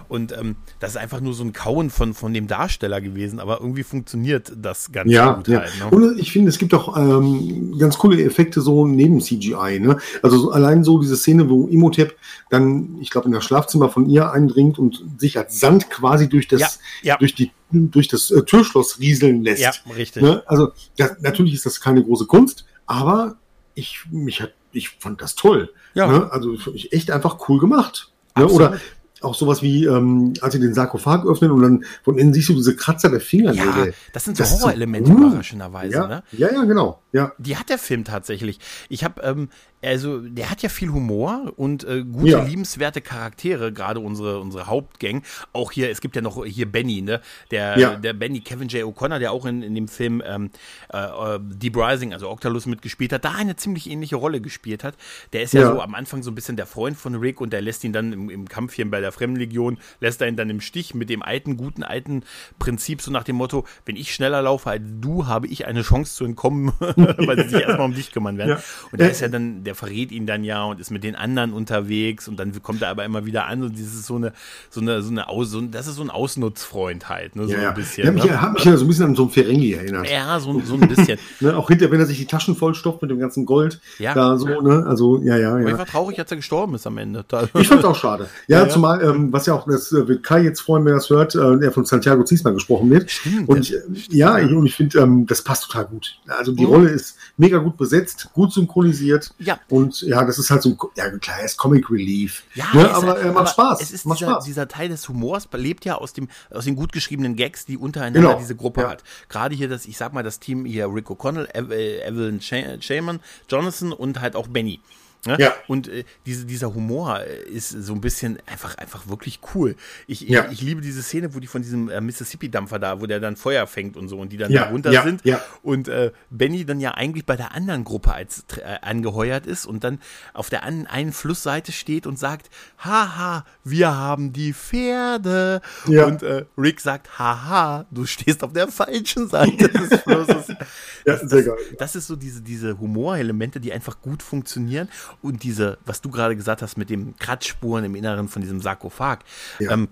[0.08, 3.62] Und ähm, das ist einfach nur so ein Kauen von, von dem Darsteller gewesen, aber
[3.62, 5.60] irgendwie funktioniert das ganz ja, gut ja.
[5.62, 5.72] halt.
[5.80, 5.90] Ne?
[5.90, 9.80] Und ich finde, es gibt auch ähm, ganz coole Effekte so neben CGI.
[9.80, 9.98] Ne?
[10.22, 12.16] Also so, allein so diese Szene, wo Imhotep
[12.50, 16.48] dann, ich glaube, in das Schlafzimmer von ihr eindringt und sich als Sand quasi durch
[16.48, 16.70] das, ja,
[17.04, 17.18] ja.
[17.18, 19.62] durch die durch das äh, Türschloss rieseln lässt.
[19.62, 20.24] Ja, richtig.
[20.24, 20.44] Ne?
[20.46, 23.38] Also das, natürlich ist das keine große Kunst, aber
[23.76, 25.74] ich mich hat ich fand das toll.
[25.94, 26.08] Ja.
[26.08, 26.32] Ne?
[26.32, 28.12] Also ich echt einfach cool gemacht.
[28.38, 28.48] Ne?
[28.48, 28.80] Oder
[29.22, 32.54] auch sowas wie, ähm, als sie den Sarkophag öffnen und dann von innen siehst du
[32.54, 33.54] diese Kratzer der Finger.
[33.54, 35.94] Ja, das sind so Horrorelemente so, überraschenderweise.
[35.94, 36.24] Ja, ne?
[36.32, 37.02] ja, ja, genau.
[37.12, 37.34] Ja.
[37.38, 38.60] Die hat der Film tatsächlich.
[38.90, 39.50] Ich habe ähm,
[39.84, 42.44] also der hat ja viel Humor und äh, gute, ja.
[42.44, 45.24] liebenswerte Charaktere, gerade unsere, unsere Hauptgang.
[45.54, 47.22] Auch hier, es gibt ja noch hier Benny, ne?
[47.50, 47.96] Der, ja.
[47.96, 48.84] der Benny, Kevin J.
[48.84, 50.52] O'Connor, der auch in, in dem Film ähm,
[50.94, 54.96] äh, äh, Deep Rising, also Octalus mitgespielt hat, da eine ziemlich ähnliche Rolle gespielt hat.
[55.34, 57.52] Der ist ja, ja, so am Anfang so ein bisschen der Freund von Rick und
[57.52, 60.50] der lässt ihn dann im, im Kampf hier bei der Fremdenlegion, lässt er ihn dann
[60.50, 62.24] im Stich mit dem alten, guten, alten
[62.60, 66.16] Prinzip, so nach dem Motto, wenn ich schneller laufe als du, habe ich eine Chance
[66.16, 68.58] zu entkommen, weil sie sich erstmal um dich kümmern werden.
[68.92, 71.54] Und der ist ja dann, der verrät ihn dann ja und ist mit den anderen
[71.54, 74.34] unterwegs und dann kommt er aber immer wieder an und dieses ist so eine,
[74.70, 77.70] so eine, so eine Aus, so, das ist so ein Ausnutzfreund halt, ne, so ja,
[77.70, 78.06] ein bisschen.
[78.06, 78.42] Ja, mich, ne?
[78.42, 80.10] hat mich ja so ein bisschen an so ein Ferengi erinnert.
[80.10, 81.18] Ja, so, so ein bisschen.
[81.40, 84.14] ne, auch hinter, wenn er sich die Taschen vollstopft mit dem ganzen Gold, ja.
[84.14, 85.62] da so, ne, also, ja, ja, ja.
[85.62, 87.26] Aber ich war traurig, als er gestorben ist am Ende.
[87.60, 88.28] ich fand's auch schade.
[88.48, 90.98] Ja, ja zumal, ähm, was ja auch, das äh, wird Kai jetzt freuen, wenn er
[90.98, 93.10] das hört, äh, er von Santiago Ziesmann gesprochen wird.
[93.10, 93.50] Stimmt.
[93.50, 96.20] Und ich, ja, ich, und ich finde, ähm, das passt total gut.
[96.28, 96.70] Also die mhm.
[96.70, 99.32] Rolle ist mega gut besetzt, gut synchronisiert.
[99.40, 99.60] Ja.
[99.70, 102.44] Und ja, das ist halt so ein, ja klar, ist Comic Relief.
[102.56, 102.94] Ja, ne?
[102.94, 103.82] aber er macht Spaß.
[103.82, 104.44] Es ist macht dieser, Spaß.
[104.46, 108.30] dieser Teil des Humors lebt ja aus dem, aus den gut geschriebenen Gags, die untereinander
[108.30, 108.40] genau.
[108.40, 108.90] diese Gruppe ja.
[108.90, 109.04] hat.
[109.30, 114.20] Gerade hier das, ich sag mal, das Team hier Rick O'Connell, Evelyn Shaman, Jonathan und
[114.20, 114.80] halt auch Benny.
[115.26, 115.38] Ne?
[115.40, 115.54] Ja.
[115.68, 119.76] Und äh, diese, dieser Humor ist so ein bisschen einfach, einfach wirklich cool.
[120.08, 120.46] Ich, ja.
[120.46, 123.36] ich, ich, liebe diese Szene, wo die von diesem äh, Mississippi-Dampfer da, wo der dann
[123.36, 124.64] Feuer fängt und so und die dann ja.
[124.64, 125.04] da runter ja.
[125.04, 125.24] sind.
[125.24, 125.40] Ja.
[125.62, 129.84] Und äh, Benny dann ja eigentlich bei der anderen Gruppe als äh, angeheuert ist und
[129.84, 130.00] dann
[130.34, 135.62] auf der an, einen Flussseite steht und sagt, haha, wir haben die Pferde.
[135.88, 136.06] Ja.
[136.06, 140.48] Und äh, Rick sagt, haha, du stehst auf der falschen Seite des Flusses.
[141.06, 141.58] ja, das, geil.
[141.78, 144.90] Das ist so diese, diese Humorelemente, die einfach gut funktionieren
[145.22, 149.20] und diese, was du gerade gesagt hast mit den Kratzspuren im Inneren von diesem Sarkophag.
[149.60, 149.72] Ja.
[149.72, 149.90] Ähm,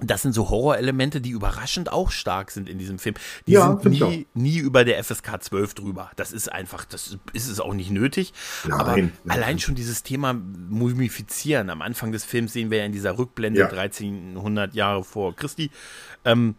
[0.00, 3.14] das sind so Horrorelemente, die überraschend auch stark sind in diesem Film.
[3.46, 6.10] Die ja, sind nie, nie über der FSK 12 drüber.
[6.16, 8.32] Das ist einfach, das ist es auch nicht nötig.
[8.64, 9.12] Nein, Aber nein.
[9.28, 11.70] allein schon dieses Thema Mumifizieren.
[11.70, 13.68] Am Anfang des Films sehen wir ja in dieser Rückblende ja.
[13.68, 15.70] 1300 Jahre vor Christi.
[16.24, 16.56] Ähm,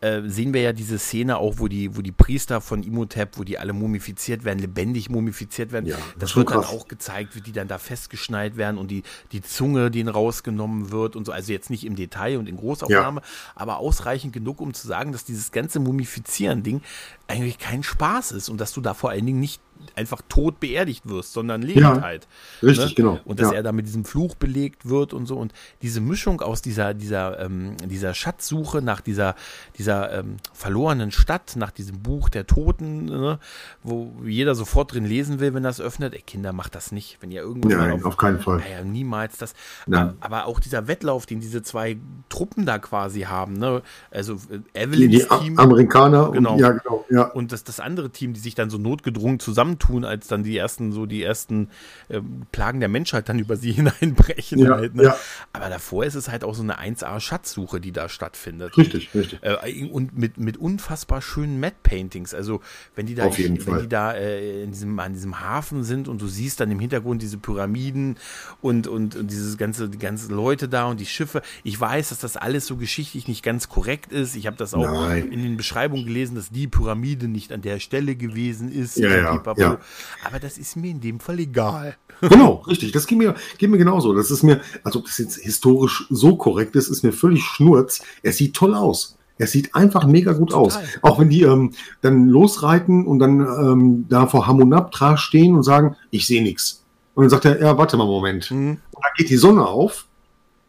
[0.00, 3.44] äh, sehen wir ja diese Szene auch, wo die, wo die Priester von Imhotep, wo
[3.44, 5.86] die alle mumifiziert werden, lebendig mumifiziert werden.
[5.86, 9.02] Ja, das, das wird dann auch gezeigt, wie die dann da festgeschnallt werden und die,
[9.32, 11.32] die Zunge, denen rausgenommen wird und so.
[11.32, 13.26] Also jetzt nicht im Detail und in Großaufnahme, ja.
[13.56, 16.80] aber ausreichend genug, um zu sagen, dass dieses ganze Mumifizieren-Ding
[17.26, 19.60] eigentlich kein Spaß ist und dass du da vor allen Dingen nicht
[19.94, 22.28] einfach tot beerdigt wirst, sondern lebend ja, halt.
[22.62, 22.94] Richtig, ne?
[22.94, 23.20] genau.
[23.24, 23.56] Und dass ja.
[23.56, 25.36] er da mit diesem Fluch belegt wird und so.
[25.36, 29.34] Und diese Mischung aus dieser, dieser, ähm, dieser Schatzsuche nach dieser,
[29.76, 33.38] dieser ähm, verlorenen Stadt, nach diesem Buch der Toten, ne?
[33.82, 36.14] wo jeder sofort drin lesen will, wenn das öffnet.
[36.14, 37.68] Ey, Kinder, macht das nicht, wenn ihr irgendwo.
[37.68, 38.58] Nein, auf, auf, keinen Fall.
[38.58, 39.54] Naja, niemals das.
[39.86, 40.14] Nein.
[40.20, 43.82] Aber auch dieser Wettlauf, den diese zwei Truppen da quasi haben, ne?
[44.10, 44.34] Also
[44.74, 45.58] äh, Evelyn die, die Team.
[45.58, 46.54] Amerikaner, genau.
[46.54, 47.22] Und, ja, genau, ja.
[47.24, 50.56] Und das, das andere Team, die sich dann so notgedrungen zusammen zusammentun, als dann die
[50.56, 51.68] ersten, so die ersten
[52.08, 52.20] äh,
[52.52, 54.58] Plagen der Menschheit dann über sie hineinbrechen.
[54.60, 55.04] Ja, halt, ne?
[55.04, 55.16] ja.
[55.52, 58.76] Aber davor ist es halt auch so eine 1A-Schatzsuche, die da stattfindet.
[58.76, 59.40] Richtig, richtig.
[59.42, 62.34] Äh, und mit, mit unfassbar schönen Matte-Paintings.
[62.34, 62.60] Also
[62.94, 63.82] wenn die da, Auf jeden wenn Fall.
[63.82, 67.22] die da äh, in diesem, an diesem Hafen sind und du siehst dann im Hintergrund
[67.22, 68.16] diese Pyramiden
[68.60, 71.42] und, und, und dieses ganze, die ganzen Leute da und die Schiffe.
[71.64, 74.36] Ich weiß, dass das alles so geschichtlich nicht ganz korrekt ist.
[74.36, 75.30] Ich habe das auch Nein.
[75.30, 78.96] in den Beschreibungen gelesen, dass die Pyramide nicht an der Stelle gewesen ist.
[78.96, 79.38] Ja, ja.
[79.58, 79.78] Ja.
[80.24, 81.96] Aber das ist mir in dem Fall egal.
[82.20, 82.90] Genau, richtig.
[82.90, 84.12] Das geht mir, geht mir genauso.
[84.12, 88.02] Das ist mir, also ob das jetzt historisch so korrekt ist, ist mir völlig schnurz.
[88.24, 89.16] Er sieht toll aus.
[89.38, 90.66] Er sieht einfach mega gut Total.
[90.66, 90.78] aus.
[91.02, 95.94] Auch wenn die ähm, dann losreiten und dann ähm, da vor Hamunaptra stehen und sagen,
[96.10, 96.82] ich sehe nichts.
[97.14, 98.50] Und dann sagt er, ja, warte mal einen Moment.
[98.50, 98.70] Mhm.
[98.90, 100.08] Und dann geht die Sonne auf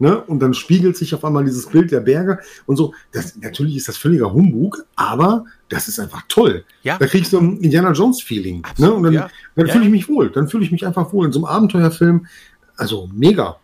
[0.01, 0.21] Ne?
[0.21, 2.93] Und dann spiegelt sich auf einmal dieses Bild der Berge und so.
[3.11, 6.65] Das, natürlich ist das völliger Humbug, aber das ist einfach toll.
[6.83, 6.97] Ja.
[6.97, 8.63] Da kriegst du ein Indiana Jones Feeling.
[8.77, 8.91] Ne?
[8.91, 9.29] Und dann, ja.
[9.55, 10.29] dann fühle ich mich wohl.
[10.31, 12.25] Dann fühle ich mich einfach wohl in so einem Abenteuerfilm.
[12.75, 13.57] also mega.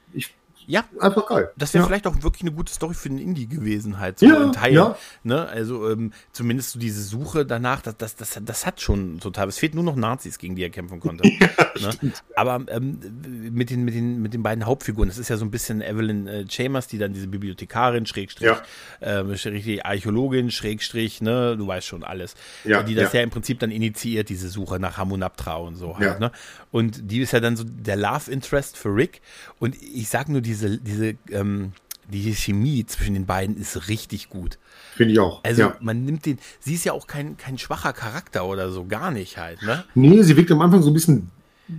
[0.68, 1.52] Ja, einfach geil.
[1.58, 1.88] Das wäre ja.
[1.88, 4.74] vielleicht auch wirklich eine gute Story für den Indie gewesen, halt so ja, ein Teil.
[4.74, 4.98] Ja.
[5.24, 5.48] Ne?
[5.48, 9.48] Also ähm, zumindest so diese Suche danach, das, das, das, das hat schon total.
[9.48, 11.30] Es fehlt nur noch Nazis, gegen die er kämpfen konnte.
[11.78, 12.14] Ja, ne?
[12.36, 13.00] Aber ähm,
[13.52, 16.26] mit, den, mit, den, mit den beiden Hauptfiguren, das ist ja so ein bisschen Evelyn
[16.28, 18.62] äh, Chambers, die dann diese Bibliothekarin, Schrägstrich, ja.
[19.02, 22.36] äh, Schrägstrich Archäologin, Schrägstrich, ne, du weißt schon alles.
[22.64, 23.22] Ja, die das ja.
[23.22, 26.20] im Prinzip dann initiiert, diese Suche nach Hamunaptra und so halt.
[26.20, 26.32] Ne?
[26.72, 29.22] Und die ist ja dann so der Love Interest für Rick.
[29.60, 31.72] Und ich sag nur, diese, diese ähm,
[32.08, 34.58] die Chemie zwischen den beiden ist richtig gut.
[34.96, 35.44] Finde ich auch.
[35.44, 35.76] Also ja.
[35.80, 39.38] man nimmt den, sie ist ja auch kein, kein schwacher Charakter oder so, gar nicht
[39.38, 39.84] halt, ne?
[39.96, 41.30] Nee, sie wirkt am Anfang so ein bisschen,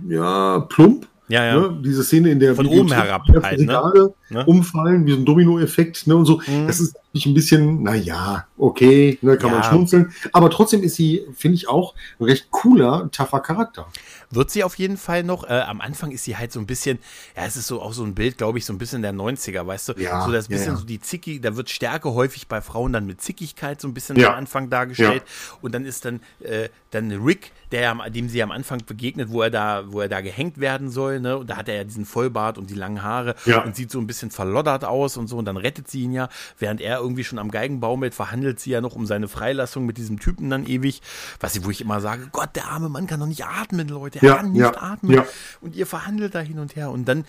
[0.07, 1.07] ja, plump.
[1.29, 1.59] Ja, ja.
[1.59, 1.81] Ne?
[1.83, 4.45] Diese Szene, in der Von oben herab halt, Regale ne?
[4.45, 6.41] umfallen, wie so ein Dominoeffekt, ne, und so.
[6.47, 6.67] Mhm.
[6.67, 9.55] Das ist nicht ein bisschen, na ja, okay, ne, kann Ja.
[9.59, 10.13] man schmunzeln.
[10.33, 13.87] Aber trotzdem ist sie, finde ich auch, ein recht cooler, tougher Charakter.
[14.29, 15.45] Wird sie auf jeden Fall noch.
[15.45, 16.99] Äh, am Anfang ist sie halt so ein bisschen,
[17.35, 19.65] ja, es ist so auch so ein Bild, glaube ich, so ein bisschen der 90er,
[19.65, 19.93] weißt du?
[19.93, 20.77] Ja, so das bisschen ja.
[20.79, 24.23] so die Zicki, da wird Stärke häufig bei Frauen dann mit Zickigkeit so ein bisschen
[24.23, 25.23] am Anfang dargestellt.
[25.61, 29.49] Und dann ist dann, äh, dann Rick, der dem sie am Anfang begegnet, wo er
[29.49, 31.37] da, wo er da gehängt werden soll, ne?
[31.37, 33.35] Und da hat er ja diesen Vollbart und die langen Haare
[33.65, 35.37] und sieht so ein bisschen verloddert aus und so.
[35.37, 38.71] Und dann rettet sie ihn ja, während er irgendwie schon am Geigen baumelt, verhandelt sie
[38.71, 41.01] ja noch um seine Freilassung mit diesem Typen dann ewig.
[41.39, 44.19] Was ich, wo ich immer sage, Gott, der arme Mann kann doch nicht atmen, Leute.
[44.19, 45.11] Er Ja, kann nicht ja, atmen.
[45.15, 45.25] ja.
[45.61, 46.89] Und ihr verhandelt da hin und her.
[46.91, 47.25] Und dann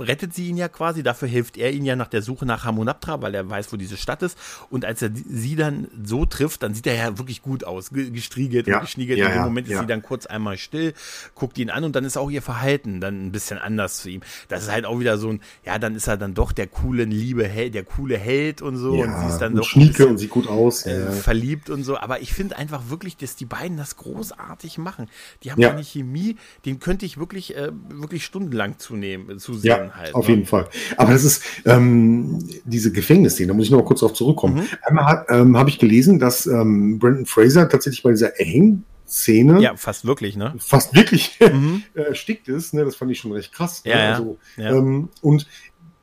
[0.00, 1.02] rettet sie ihn ja quasi.
[1.02, 3.96] Dafür hilft er ihn ja nach der Suche nach Hamunaptra, weil er weiß, wo diese
[3.96, 4.38] Stadt ist.
[4.70, 7.90] Und als er sie dann so trifft, dann sieht er ja wirklich gut aus.
[7.90, 9.18] ge- Gestriegelt Ja, und geschniegelt.
[9.18, 10.94] dem ja, Moment ist sie dann kurz einmal still,
[11.34, 14.20] guckt ihn an und dann ist auch ihr Verhalten dann ein bisschen anders zu ihm.
[14.48, 17.04] Das ist halt auch wieder so ein, ja, dann ist er dann doch der coole,
[17.04, 18.92] liebe Held, der coole Held und so.
[19.02, 20.86] und sie ist dann und doch schnieke und sieht gut aus.
[20.86, 21.10] äh, ja.
[21.10, 21.96] verliebt und so.
[21.98, 25.08] Aber ich finde einfach wirklich, dass die beiden das großartig machen.
[25.42, 25.70] Die haben Ja.
[25.72, 30.14] eine Chemie, den könnte ich wirklich, äh, wirklich stundenlang zunehmen, zusehen Ja, halt.
[30.14, 30.34] auf ne?
[30.34, 30.68] jeden Fall.
[30.96, 34.56] Aber das ist ähm, diese Gefängnisszene, da muss ich noch mal kurz darauf zurückkommen.
[34.56, 34.66] Mhm.
[34.82, 40.04] Einmal ähm, habe ich gelesen, dass ähm, Brandon Fraser tatsächlich bei dieser Erhängszene Ja, fast
[40.04, 40.54] wirklich, ne?
[40.58, 41.82] fast wirklich Mhm.
[41.94, 42.74] erstickt ist.
[42.74, 42.84] Ne?
[42.84, 43.82] Das fand ich schon recht krass.
[43.84, 44.02] Ja, ne?
[44.02, 44.10] ja.
[44.12, 44.70] Also, Ja.
[44.76, 45.46] ähm, und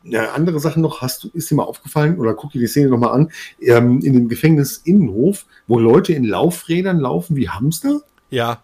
[0.03, 2.89] ja, andere Sachen noch, hast du, ist dir mal aufgefallen oder guck dir die Szene
[2.89, 8.01] nochmal an, ähm, in dem Gefängnisinnenhof, wo Leute in Laufrädern laufen wie Hamster?
[8.29, 8.63] Ja.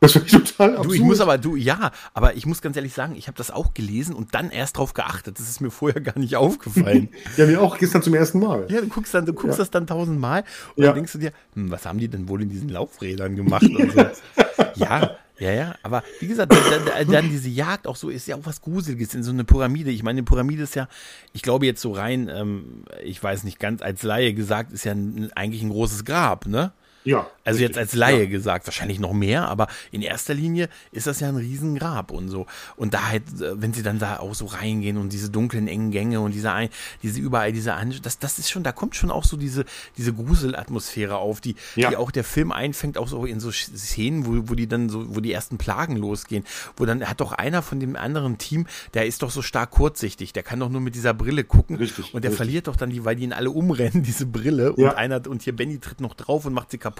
[0.00, 0.86] Das fand ich total absurd.
[0.88, 3.52] Du, ich muss aber, du, ja, aber ich muss ganz ehrlich sagen, ich habe das
[3.52, 5.38] auch gelesen und dann erst drauf geachtet.
[5.38, 7.10] Das ist mir vorher gar nicht aufgefallen.
[7.36, 8.66] ja, mir auch gestern zum ersten Mal.
[8.68, 9.62] ja, du guckst dann, du guckst Ja.
[9.62, 10.42] das dann tausendmal
[10.74, 10.88] und Ja.
[10.88, 14.04] dann denkst du dir, hm, was haben die denn wohl in diesen Laufrädern gemacht so.
[14.74, 15.16] ja.
[15.38, 18.60] Ja, ja, aber wie gesagt, dann, dann, diese Jagd auch so ist ja auch was
[18.60, 19.90] Gruseliges in so eine Pyramide.
[19.90, 20.88] Ich meine, eine Pyramide ist ja,
[21.32, 24.92] ich glaube jetzt so rein, ähm, ich weiß nicht ganz als Laie gesagt, ist ja
[24.92, 26.72] ein, eigentlich ein großes Grab, ne?
[27.04, 27.26] Ja.
[27.44, 27.60] Also richtig.
[27.76, 28.30] jetzt als Laie Ja.
[28.30, 32.46] gesagt, wahrscheinlich noch mehr, aber in erster Linie ist das ja ein Riesengrab und so.
[32.76, 35.90] Und da halt, äh, wenn sie dann da auch so reingehen und diese dunklen, engen
[35.90, 36.68] Gänge und diese, ein,
[37.02, 39.64] diese überall diese An das, das ist schon, da kommt schon auch so diese,
[39.96, 41.90] diese Gruselatmosphäre auf, die, Ja.
[41.90, 45.16] die auch der Film einfängt, auch so in so Szenen, wo, wo die dann so,
[45.16, 46.44] wo die ersten Plagen losgehen,
[46.76, 50.32] wo dann hat doch einer von dem anderen Team, der ist doch so stark kurzsichtig,
[50.32, 52.36] der kann doch nur mit dieser Brille gucken Richtig, und der richtig.
[52.36, 54.90] verliert doch dann die, weil die ihn alle umrennen, diese Brille Ja.
[54.90, 56.91] und einer und hier Benny tritt noch drauf und macht sie kaputt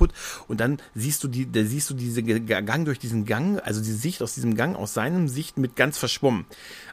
[0.48, 3.92] und dann siehst du die, da siehst du diese Gang durch diesen Gang, also die
[3.92, 6.46] Sicht aus diesem Gang aus seinem Sicht mit ganz verschwommen.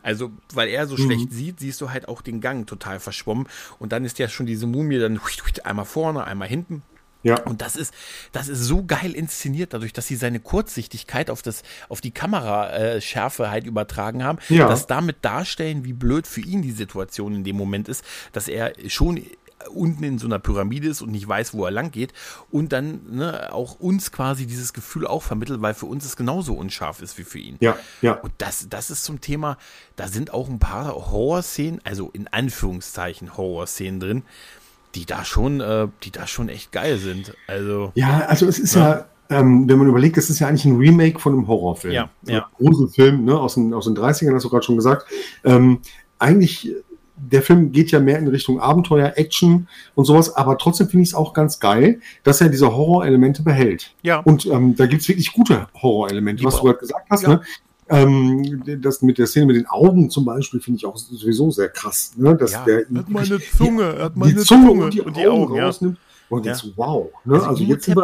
[0.04, 3.48] Also weil er so schlecht sieht, siehst du halt auch den Gang total verschwommen
[3.80, 5.20] und dann ist ja schon diese Mumie dann
[5.64, 6.84] einmal vorne, einmal hinten.
[7.22, 7.38] Ja.
[7.42, 7.94] Und das ist,
[8.32, 13.50] das ist so geil inszeniert, dadurch, dass sie seine Kurzsichtigkeit auf das, auf die Kameraschärfe
[13.52, 14.70] halt übertragen haben, Ja.
[14.70, 18.72] das damit darstellen, wie blöd für ihn die Situation in dem Moment ist, dass er
[18.88, 19.22] schon
[19.74, 22.14] unten in so einer Pyramide ist und nicht weiß, wo er lang geht
[22.50, 26.54] und dann ne, auch uns quasi dieses Gefühl auch vermittelt, weil für uns es genauso
[26.54, 27.58] unscharf ist wie für ihn.
[27.60, 28.14] Ja, ja.
[28.14, 29.58] Und das, das ist zum Thema,
[29.96, 34.24] da sind auch ein paar Horrorszenen, also in Anführungszeichen Horrorszenen drin,
[34.96, 37.36] die da schon, äh, die da schon echt geil sind.
[37.48, 40.78] Also Ja, also es ist ja, ähm, wenn man überlegt, es ist ja eigentlich ein
[40.78, 41.94] Remake von einem Horrorfilm.
[41.94, 42.50] Ja, So ein ja.
[42.58, 45.06] Gruselfilm, ne, aus den, aus den 30ern, hast du gerade schon gesagt.
[45.44, 45.80] Ähm,
[46.18, 46.74] eigentlich,
[47.32, 51.10] der Film geht ja mehr in Richtung Abenteuer, Action und sowas, aber trotzdem finde ich
[51.10, 53.92] es auch ganz geil, dass er diese Horrorelemente behält.
[54.02, 54.20] Ja.
[54.20, 57.30] Und ähm, da gibt es wirklich gute Horrorelemente, Die was du gerade gesagt hast, Ja.
[57.30, 57.42] ne?
[57.92, 61.70] Ähm, das mit der Szene mit den Augen zum Beispiel finde ich auch sowieso sehr
[61.70, 62.14] krass.
[62.18, 62.36] Ne?
[62.36, 65.02] Dass Ja, der er hat meine Zunge, er hat die meine Zunge, Zunge und die,
[65.02, 65.66] und die Augen, Augen, ja.
[65.66, 65.98] rausnimmt.
[66.30, 66.54] Und Ja.
[66.54, 67.08] denkst, wow.
[67.26, 67.34] Ne?
[67.34, 67.98] Also Also, jetzt sind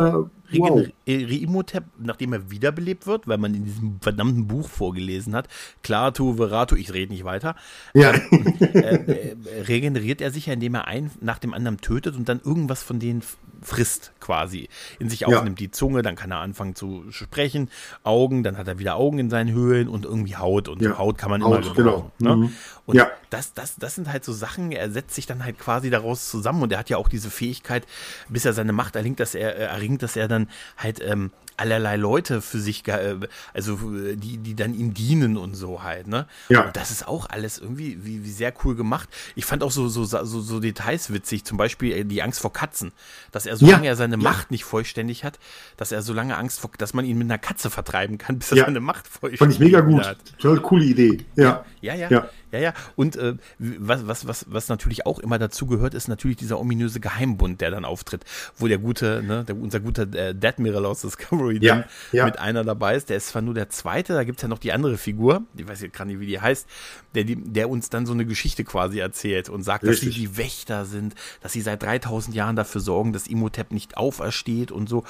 [0.50, 0.88] Wir Wow.
[1.08, 5.48] Reimotep, nachdem er wiederbelebt wird, weil man in diesem verdammten Buch vorgelesen hat,
[5.84, 7.56] Klaatu, Verato, ich rede nicht weiter,
[7.94, 8.14] ja.
[8.32, 9.36] Ähm, äh, äh,
[9.68, 13.00] regeneriert er sich ja, indem er einen nach dem anderen tötet und dann irgendwas von
[13.00, 13.22] denen
[13.62, 15.68] frisst quasi, in sich aufnimmt, ja.
[15.68, 17.70] die Zunge, dann kann er anfangen zu sprechen,
[18.04, 20.98] Augen, dann hat er wieder Augen in seinen Höhlen und irgendwie Haut und ja.
[20.98, 22.12] Haut kann man Haut, immer gebrauchen.
[22.20, 22.36] Genau.
[22.36, 22.48] Ne?
[22.48, 22.54] Mhm.
[22.86, 23.10] Und ja.
[23.30, 26.62] das, das, das sind halt so Sachen, er setzt sich dann halt quasi daraus zusammen
[26.62, 27.86] und er hat ja auch diese Fähigkeit,
[28.30, 30.35] bis er seine Macht erringt, dass er äh, erringt, dass er dann
[30.78, 33.16] halt ähm, allerlei Leute für sich, äh,
[33.54, 33.80] also
[34.16, 36.28] die, die dann ihm dienen und so halt, ne?
[36.50, 36.66] Ja.
[36.66, 39.10] Und das ist auch alles irgendwie wie, wie sehr cool gemacht.
[39.36, 42.52] Ich fand auch so, so, so, so Details witzig, zum Beispiel äh, die Angst vor
[42.52, 42.92] Katzen,
[43.32, 43.92] dass er, solange ja.
[43.92, 44.22] er seine ja.
[44.22, 45.40] Macht nicht vollständig hat,
[45.78, 48.52] dass er so lange Angst vor, dass man ihn mit einer Katze vertreiben kann, bis
[48.52, 49.40] er seine Macht vollständig hat.
[49.40, 50.06] Fand ich mega gut.
[50.06, 50.18] Hat.
[50.38, 51.26] Total coole Idee.
[51.36, 51.66] Ja.
[51.82, 52.10] Ja, ja.
[52.10, 52.30] ja.
[52.56, 52.74] Ja, ja.
[52.96, 57.00] Und äh, was, was, was, was natürlich auch immer dazu gehört, ist natürlich dieser ominöse
[57.00, 58.24] Geheimbund, der dann auftritt,
[58.58, 62.26] wo der gute, ne, der, unser guter äh, Admiral aus Discovery ja, ja.
[62.26, 63.10] mit einer dabei ist.
[63.10, 65.68] Der ist zwar nur der zweite, da gibt es ja noch die andere Figur, ich
[65.68, 66.68] weiß jetzt gerade nicht, wie die heißt,
[67.14, 70.10] der, der uns dann so eine Geschichte quasi erzählt und sagt, Richtig.
[70.10, 73.98] dass sie die Wächter sind, dass sie seit 3000 Jahren dafür sorgen, dass Imhotep nicht
[73.98, 75.04] aufersteht und so.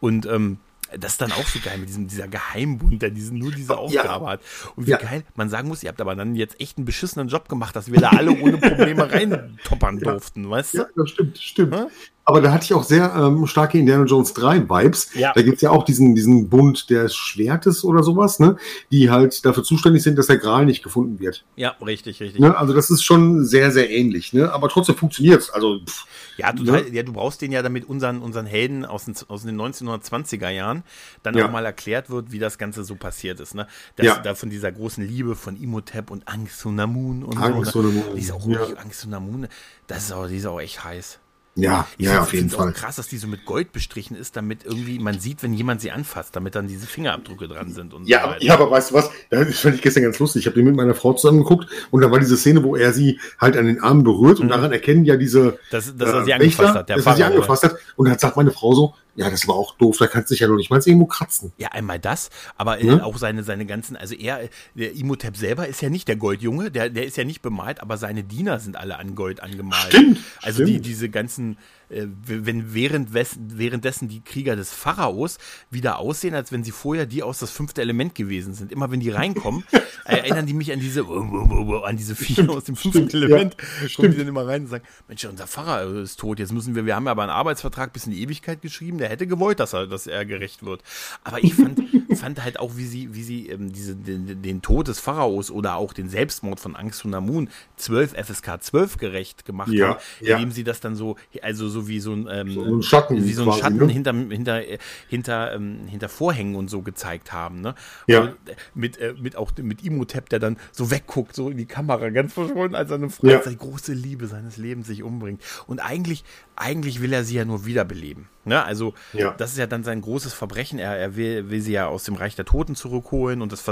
[0.00, 0.58] Und ähm,
[0.98, 4.24] das ist dann auch so geil mit diesem, dieser Geheimbund, der diesen, nur diese Aufgabe
[4.24, 4.30] ja.
[4.32, 4.40] hat.
[4.76, 4.96] Und wie ja.
[4.98, 7.90] geil man sagen muss, ihr habt aber dann jetzt echt einen beschissenen Job gemacht, dass
[7.90, 10.78] wir da alle ohne Probleme reintoppern durften, weißt du?
[10.78, 11.74] Ja, das stimmt, stimmt.
[11.74, 11.86] Hm?
[12.24, 15.12] Aber da hatte ich auch sehr ähm, starke Indiana Jones 3 Vibes.
[15.14, 15.32] Ja.
[15.34, 18.56] Da gibt's ja auch diesen, diesen Bund des Schwertes oder sowas, ne?
[18.92, 21.44] Die halt dafür zuständig sind, dass der Gral nicht gefunden wird.
[21.56, 22.40] Ja, richtig, richtig.
[22.40, 22.56] Ne?
[22.56, 24.52] Also das ist schon sehr, sehr ähnlich, ne?
[24.52, 25.50] Aber trotzdem funktioniert's.
[25.50, 26.06] Also pff,
[26.36, 26.90] ja, total, ne?
[26.90, 30.84] ja, du brauchst den ja, damit unseren, unseren Helden aus den, aus den 1920er Jahren
[31.24, 31.46] dann ja.
[31.46, 33.66] auch mal erklärt wird, wie das Ganze so passiert ist, ne?
[33.96, 34.18] Dass ja.
[34.18, 37.82] da von dieser großen Liebe von Imhotep und Angsunamun und Angst so.
[37.82, 38.04] Ne?
[38.14, 38.60] Die ist auch ja.
[38.76, 39.48] Angsunamun,
[39.88, 41.18] das ist auch, die ist auch echt heiß.
[41.54, 42.70] Ja, ich ja, auf jeden Fall.
[42.70, 45.82] Auch krass, dass die so mit Gold bestrichen ist, damit irgendwie man sieht, wenn jemand
[45.82, 47.92] sie anfasst, damit dann diese Fingerabdrücke dran sind.
[47.92, 49.10] Und ja, so ja, aber weißt du was?
[49.28, 50.40] Das fand ich gestern ganz lustig.
[50.40, 52.94] Ich habe die mit meiner Frau zusammen geguckt und da war diese Szene, wo er
[52.94, 54.50] sie halt an den Arm berührt und mhm.
[54.50, 56.88] daran erkennen ja diese, dass, dass er sie äh, angefasst hat.
[56.88, 57.76] Der dass er sie angefasst hat.
[57.96, 60.40] Und dann sagt meine Frau so, ja, das war auch doof, da kannst du dich
[60.40, 61.52] ja noch nicht mal irgendwo kratzen.
[61.58, 63.02] Ja, einmal das, aber äh, ja?
[63.02, 66.88] auch seine, seine ganzen, also er, der Imhotep selber ist ja nicht der Goldjunge, der,
[66.88, 69.88] der ist ja nicht bemalt, aber seine Diener sind alle an Gold angemalt.
[69.88, 70.18] Stimmt.
[70.40, 70.70] Also stimmt.
[70.70, 71.58] die, diese ganzen,
[71.92, 75.38] wenn während, währenddessen die Krieger des Pharaos
[75.70, 78.72] wieder aussehen, als wenn sie vorher die aus das fünfte Element gewesen sind.
[78.72, 79.64] Immer wenn die reinkommen,
[80.04, 83.56] erinnern die mich an diese, an diese Viecher aus dem fünften stimmt, Element.
[83.82, 86.74] Ja, kommen die dann immer rein und sagen, Mensch, unser Pfarrer ist tot, jetzt müssen
[86.74, 89.60] wir, wir haben ja aber einen Arbeitsvertrag bis in die Ewigkeit geschrieben, der hätte gewollt,
[89.60, 90.82] dass er, dass er gerecht wird.
[91.24, 91.80] Aber ich fand,
[92.18, 95.76] fand halt auch, wie sie, wie sie ähm, diese, den, den Tod des Pharaos oder
[95.76, 100.54] auch den Selbstmord von Angsunamun 12 FSK 12 gerecht gemacht ja, haben, indem ja.
[100.54, 103.50] sie das dann so, also so wie so ein, ähm, so ein Schatten, wie so
[103.50, 103.92] ein Schatten ne?
[103.92, 104.62] hinter, hinter,
[105.08, 107.60] hinter, ähm, hinter Vorhängen und so gezeigt haben.
[107.60, 107.74] Ne?
[108.06, 108.22] Ja.
[108.22, 108.34] Und
[108.74, 112.32] mit, äh, mit auch mit Imhotep, der dann so wegguckt, so in die Kamera, ganz
[112.32, 113.42] verschwunden, als seine Frau, ja.
[113.42, 115.42] seine große Liebe seines Lebens sich umbringt.
[115.66, 116.24] Und eigentlich,
[116.56, 118.28] eigentlich will er sie ja nur wiederbeleben.
[118.44, 118.62] Ne?
[118.62, 119.32] Also, ja.
[119.32, 120.78] das ist ja dann sein großes Verbrechen.
[120.78, 123.64] Er, er will, will, sie ja aus dem Reich der Toten zurückholen und das,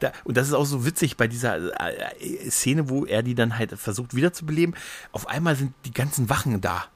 [0.00, 3.58] da, und das ist auch so witzig bei dieser äh, Szene, wo er die dann
[3.58, 4.74] halt versucht wiederzubeleben.
[5.12, 6.86] Auf einmal sind die ganzen Wachen da.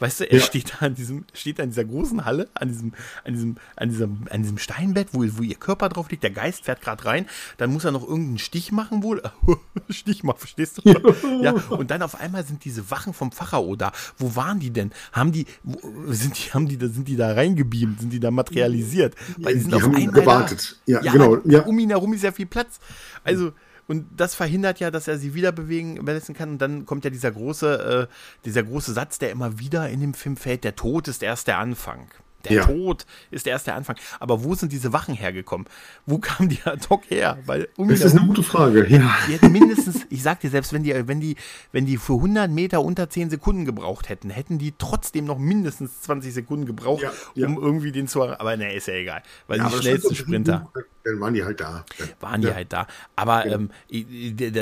[0.00, 0.44] Weißt du, er ja.
[0.44, 2.92] steht da an diesem, steht da in dieser großen Halle, an diesem,
[3.24, 6.64] an diesem, an diesem, an diesem Steinbett, wo, wo ihr Körper drauf liegt, der Geist
[6.64, 9.22] fährt gerade rein, dann muss er noch irgendeinen Stich machen wohl.
[9.90, 10.90] Stich machen, verstehst du?
[11.42, 11.52] ja.
[11.70, 13.92] Und dann auf einmal sind diese Wachen vom Pharao da.
[14.16, 14.92] Wo waren die denn?
[15.12, 15.78] Haben die, wo,
[16.12, 18.00] sind die, haben die, sind die da reingebeamt?
[18.00, 19.14] Sind die da materialisiert?
[19.38, 20.80] Weil die sind die auf einmal gewartet.
[20.86, 20.92] Da.
[20.92, 21.38] Ja, ja, genau.
[21.44, 21.62] Ja.
[21.62, 22.78] Um ihn herum ist ja viel Platz.
[23.24, 23.52] Also,
[23.88, 26.50] und das verhindert ja, dass er sie wieder bewegen lassen kann.
[26.50, 30.14] Und dann kommt ja dieser große, äh, dieser große Satz, der immer wieder in dem
[30.14, 32.08] Film fällt: Der Tod ist erst der Anfang.
[32.44, 32.64] Der ja.
[32.64, 33.96] Tod ist erst der Anfang.
[34.20, 35.66] Aber wo sind diese Wachen hergekommen?
[36.06, 37.38] Wo kam die ad hoc her?
[37.46, 39.16] Weil um das ist eine gute Frage, ja.
[39.26, 41.36] Die hätten mindestens, ich sag dir selbst, wenn die, wenn die,
[41.72, 46.02] wenn die für 100 Meter unter 10 Sekunden gebraucht hätten, hätten die trotzdem noch mindestens
[46.02, 47.46] 20 Sekunden gebraucht, ja, ja.
[47.48, 49.22] um irgendwie den zu, aber ne, ist ja egal.
[49.48, 50.70] Weil die schnellsten Sprinter.
[51.08, 51.84] Dann waren die halt da.
[52.20, 52.86] Waren die halt da.
[53.16, 53.70] Aber ähm,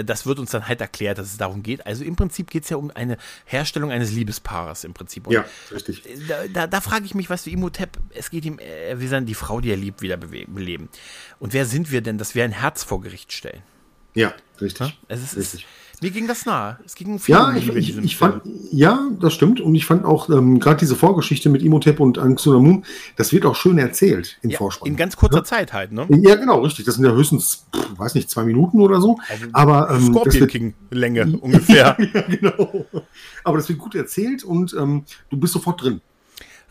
[0.04, 1.84] das wird uns dann halt erklärt, dass es darum geht.
[1.86, 5.26] Also im Prinzip geht es ja um eine Herstellung eines Liebespaares im Prinzip.
[5.26, 6.02] Und ja, richtig.
[6.28, 9.26] Da, da, da frage ich mich, was für Imhotep, es geht ihm, er will dann
[9.26, 10.88] die Frau, die er liebt, wieder beleben.
[11.38, 13.62] Und wer sind wir denn, dass wir ein Herz vor Gericht stellen?
[14.14, 14.88] Ja, richtig.
[14.88, 14.94] Ja?
[15.08, 15.66] Es ist, richtig.
[16.02, 16.78] Mir ging das nahe.
[16.84, 19.60] Es ging viel ja, ich, ich, ich fand, ja, das stimmt.
[19.60, 22.84] Und ich fand auch ähm, gerade diese Vorgeschichte mit Imhotep und Anxunamun,
[23.16, 24.88] das wird auch schön erzählt im ja, Vorspann.
[24.88, 25.44] In ganz kurzer ja?
[25.44, 26.06] Zeit halt, ne?
[26.10, 26.84] Ja, genau, richtig.
[26.84, 29.18] Das sind ja höchstens, pff, weiß nicht, zwei Minuten oder so.
[29.28, 31.96] Also aber ähm, Scorpion King Länge ungefähr.
[31.98, 32.84] ja, genau.
[33.42, 36.02] Aber das wird gut erzählt und ähm, du bist sofort drin.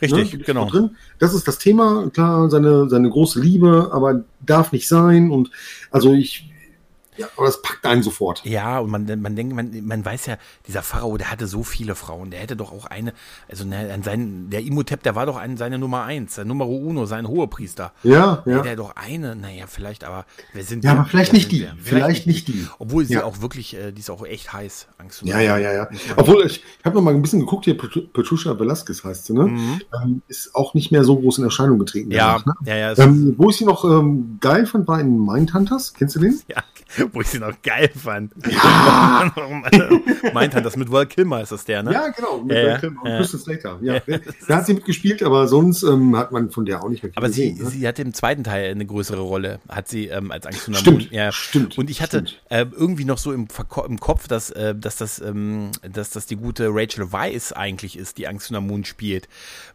[0.02, 0.40] Richtig, ne?
[0.46, 0.66] genau.
[0.70, 0.92] Drin.
[1.20, 5.32] Das ist das Thema, klar, seine, seine große Liebe, aber darf nicht sein.
[5.32, 5.50] Und
[5.90, 6.52] also ich,
[7.18, 8.44] ja, aber das packt einen sofort.
[8.46, 11.96] Ja, und man, man denkt, man, man weiß ja, dieser Pharao, der hatte so viele
[11.96, 13.14] Frauen, der hätte doch auch eine,
[13.50, 17.06] also ne, sein, der Imhotep, der war doch ein, seine Nummer eins, der Numero uno,
[17.06, 17.94] sein Hohepriester.
[18.04, 18.62] Ja, ja.
[18.62, 20.84] Der doch eine, naja, vielleicht, aber wir sind.
[20.84, 21.60] Ja, aber vielleicht nicht die.
[21.60, 22.68] Vielleicht, vielleicht, nicht die.
[22.80, 23.24] Obwohl sie ja.
[23.24, 25.90] auch wirklich, äh, die ist auch echt heiß, Angst Ja, ja, ja, ja.
[26.16, 29.46] Obwohl, ich, ich habe noch mal ein bisschen geguckt, hier Petrusha Velasquez heißt sie, ne?
[29.46, 29.82] Mhm.
[30.02, 32.12] Ähm, ist auch nicht mehr so groß in Erscheinung getreten.
[32.12, 32.54] Ja, danach, ne?
[32.66, 32.98] ja, ja.
[32.98, 35.94] Ähm, wo ich sie noch ähm, geil fand, war in Mindhunters.
[35.94, 36.40] Kennst du den?
[36.48, 36.64] Ja,
[37.14, 38.34] wo ich sie noch geil fand.
[38.50, 39.32] Ja.
[40.34, 41.92] Meint das mit Val Kilmer ist das der, ne?
[41.92, 43.18] Ja, genau, mit ja, Val Kilmer und ja.
[43.18, 43.80] Christian Slater.
[43.82, 44.00] Ja.
[44.48, 47.28] da hat sie mitgespielt, aber sonst ähm, hat man von der auch nicht mehr Aber
[47.28, 47.70] gesehen, sie, ne?
[47.70, 51.32] sie hatte im zweiten Teil eine größere Rolle, hat sie ähm, als Angst Stimmt, ja.
[51.32, 51.78] stimmt.
[51.78, 53.48] Und ich hatte äh, irgendwie noch so im,
[53.88, 58.18] im Kopf, dass, äh, dass, das, ähm, dass das die gute Rachel Weisz eigentlich ist,
[58.18, 59.28] die Angst Moon spielt.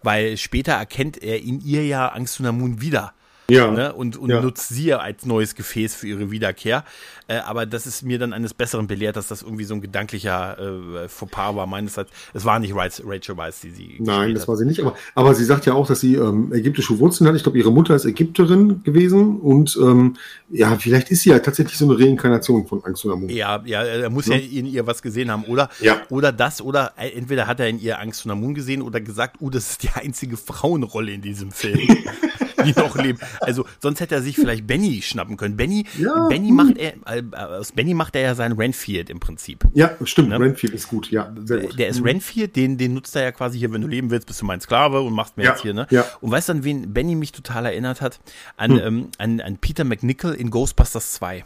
[0.03, 3.13] Weil später erkennt er in ihr ja Angst Moon wieder
[3.53, 3.71] ja.
[3.71, 3.93] ne?
[3.93, 4.41] und, und ja.
[4.41, 6.85] nutzt sie als neues Gefäß für ihre Wiederkehr.
[7.31, 10.59] Äh, aber das ist mir dann eines Besseren belehrt, dass das irgendwie so ein gedanklicher
[10.59, 11.67] äh, Fauxpas war.
[11.69, 13.97] Meines hat, es war nicht Rachel Weisz, die sie.
[14.01, 14.81] Nein, das war sie nicht.
[14.81, 17.37] Aber, aber sie sagt ja auch, dass sie ähm, ägyptische Wurzeln hat.
[17.37, 20.17] Ich glaube, ihre Mutter ist Ägypterin gewesen und ähm,
[20.49, 23.29] ja, vielleicht ist sie ja tatsächlich so eine Reinkarnation von Angst und Amun.
[23.29, 24.35] Ja, ja, er muss ja.
[24.35, 25.71] ja in ihr was gesehen haben, oder?
[25.81, 26.03] Ja.
[26.09, 29.37] Oder das, oder äh, entweder hat er in ihr Angst und Amun gesehen oder gesagt,
[29.39, 31.79] oh, das ist die einzige Frauenrolle in diesem Film.
[32.65, 33.19] die noch leben.
[33.41, 35.57] Also sonst hätte er sich vielleicht Benny schnappen können.
[35.57, 39.65] Benny, ja, Benny macht er, äh, aus Benny macht er ja seinen Renfield im Prinzip.
[39.75, 40.31] Ja, stimmt.
[40.31, 40.41] Ne?
[40.41, 41.33] Renfield ist gut, ja.
[41.45, 41.79] Sehr gut.
[41.79, 42.07] Der ist mhm.
[42.07, 44.61] Renfield, den, den nutzt er ja quasi hier, wenn du leben willst, bist du mein
[44.61, 45.87] Sklave und machst mir ja, jetzt hier, ne?
[45.91, 46.05] Ja.
[46.21, 48.21] Und weißt du, an wen Benny mich total erinnert hat?
[48.57, 48.79] An, hm.
[48.79, 51.45] ähm, an, an Peter McNichol in Ghostbusters 2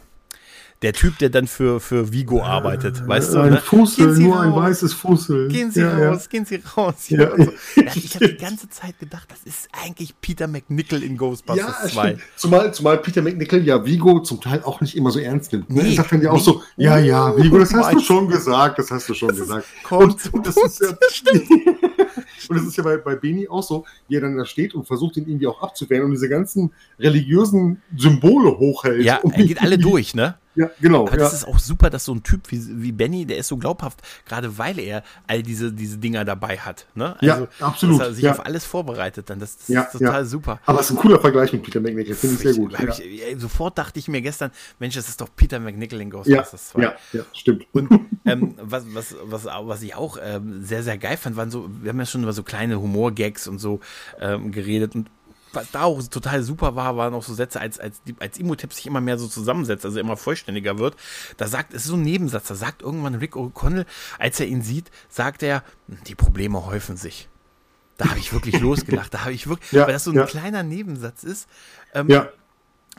[0.81, 3.39] der Typ, der dann für, für Vigo arbeitet, weißt du?
[3.39, 3.57] Ein ne?
[3.57, 4.45] Fussel, nur raus.
[4.45, 5.47] ein weißes Fussel.
[5.47, 6.29] Gehen Sie ja, raus, ja.
[6.29, 7.09] gehen Sie raus.
[7.09, 7.31] Ja.
[7.37, 7.51] So.
[7.95, 12.17] ich habe die ganze Zeit gedacht, das ist eigentlich Peter McNichol in Ghostbusters ja, 2.
[12.35, 15.69] Zumal, zumal Peter McNichol ja Vigo zum Teil auch nicht immer so ernst nimmt.
[15.69, 15.81] Ne?
[15.81, 18.77] Nee, er sagt dann ja auch so, ja, ja, Vigo, das hast du schon gesagt,
[18.77, 19.65] das hast du schon das gesagt.
[19.83, 20.89] Kommt und, und das ist ja,
[22.49, 24.85] und das ist ja bei, bei Beni auch so, wie er dann da steht und
[24.85, 29.03] versucht, ihn irgendwie auch abzuwehren und diese ganzen religiösen Symbole hochhält.
[29.03, 30.35] Ja, er geht alle durch, ne?
[30.55, 31.07] Ja, genau.
[31.07, 31.23] Aber ja.
[31.23, 34.01] das ist auch super, dass so ein Typ wie, wie Benny, der ist so glaubhaft,
[34.25, 36.87] gerade weil er all diese, diese Dinger dabei hat.
[36.95, 37.15] Ne?
[37.19, 37.99] Also, ja, absolut.
[37.99, 38.31] Dass er sich ja.
[38.31, 39.39] auf alles vorbereitet dann.
[39.39, 40.25] Das, das ja, ist total ja.
[40.25, 40.59] super.
[40.65, 42.73] Aber es ist ein cooler Vergleich mit Peter McNichol, finde ich sehr gut.
[42.79, 46.81] Ich, sofort dachte ich mir gestern, Mensch, das ist doch Peter McNichol in Ghostbusters 2.
[46.81, 47.65] Ja, ja, stimmt.
[47.73, 47.89] Und
[48.25, 51.89] ähm, was, was, was, was ich auch ähm, sehr, sehr geil fand, waren so, wir
[51.89, 53.79] haben ja schon über so kleine Humorgags und so
[54.19, 55.09] ähm, geredet und
[55.55, 58.85] was da auch total super war, waren auch so Sätze, als, als, als Imhotep sich
[58.85, 60.95] immer mehr so zusammensetzt, also immer vollständiger wird.
[61.37, 63.85] Da sagt, es ist so ein Nebensatz, da sagt irgendwann Rick O'Connell,
[64.19, 65.63] als er ihn sieht, sagt er,
[66.07, 67.29] die Probleme häufen sich.
[67.97, 69.13] Da habe ich wirklich losgelacht.
[69.13, 70.25] Da habe ich wirklich, ja, weil das so ein ja.
[70.25, 71.47] kleiner Nebensatz ist.
[71.93, 72.29] Ähm, ja.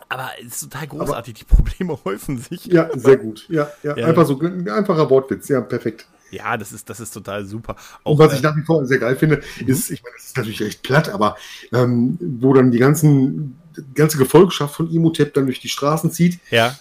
[0.09, 1.35] Aber es ist total großartig.
[1.35, 2.67] Aber, die Probleme häufen sich.
[2.67, 3.47] Ja, sehr gut.
[3.49, 3.97] Ja, ja.
[3.97, 4.07] ja.
[4.07, 5.49] Einfach so ein einfacher Wortwitz.
[5.49, 6.07] Ja, perfekt.
[6.31, 7.77] Ja, das ist, das ist total super.
[8.05, 9.69] Auch, und was ich äh, nach wie vor sehr geil finde, mhm.
[9.69, 11.37] ist, ich meine, das ist natürlich recht platt, aber
[11.73, 16.41] ähm, wo dann die ganzen, die ganze Gefolgschaft von Imhotep dann durch die Straßen zieht.
[16.51, 16.77] Ja.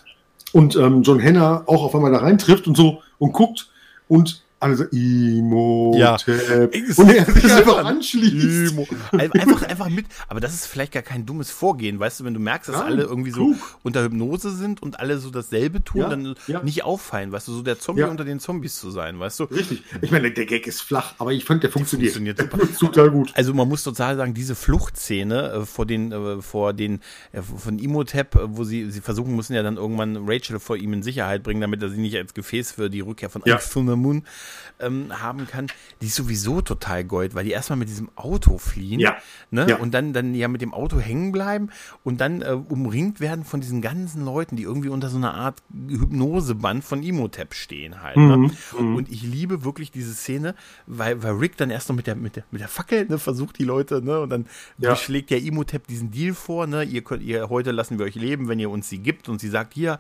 [0.52, 3.70] Und ähm, John Henner auch auf einmal da reintrifft und so und guckt
[4.08, 6.14] und alle so Imo, ja.
[6.14, 8.72] und er sich einfach anschließt.
[8.74, 8.88] Imo.
[9.12, 10.08] Einfach, einfach mit.
[10.28, 12.94] Aber das ist vielleicht gar kein dummes Vorgehen, weißt du, wenn du merkst, dass Nein,
[12.94, 13.78] alle irgendwie so klug.
[13.84, 16.64] unter Hypnose sind und alle so dasselbe tun, ja, dann ja.
[16.64, 19.44] nicht auffallen, weißt du, so der Zombie unter den Zombies zu sein, weißt du.
[19.46, 19.84] Richtig.
[20.02, 22.14] Ich meine, der Gag ist flach, aber ich fand, der funktioniert.
[22.14, 22.68] funktioniert super.
[22.80, 23.32] total gut.
[23.36, 27.02] Also man muss total sagen, diese Fluchtszene äh, vor den, äh, vor den,
[27.32, 31.04] äh, von Imhotep, wo sie, sie versuchen müssen ja dann irgendwann Rachel vor ihm in
[31.04, 33.60] Sicherheit bringen, damit er sie nicht als Gefäß für die Rückkehr von ja.
[33.96, 34.24] Moon
[34.80, 35.68] ähm, haben kann,
[36.02, 39.18] die ist sowieso total Gold, weil die erstmal mit diesem Auto fliehen ja.
[39.52, 39.68] Ne?
[39.70, 39.78] ja.
[39.78, 41.70] und dann, dann ja mit dem Auto hängen bleiben
[42.04, 45.62] und dann äh, umringt werden von diesen ganzen Leuten, die irgendwie unter so einer Art
[45.88, 48.18] Hypnoseband von Imhotep stehen halt.
[48.18, 48.38] Ne?
[48.38, 48.44] Mhm.
[48.46, 48.96] Ne?
[48.96, 50.56] Und ich liebe wirklich diese Szene,
[50.88, 53.58] weil, weil Rick dann erst noch mit der, mit der, mit der Fackel ne, versucht,
[53.60, 54.46] die Leute, ne, und dann
[54.78, 54.96] ja.
[54.96, 58.48] schlägt der Imhotep diesen Deal vor, ne, ihr könnt, ihr, heute lassen wir euch leben,
[58.48, 60.00] wenn ihr uns sie gibt und sie sagt, hier,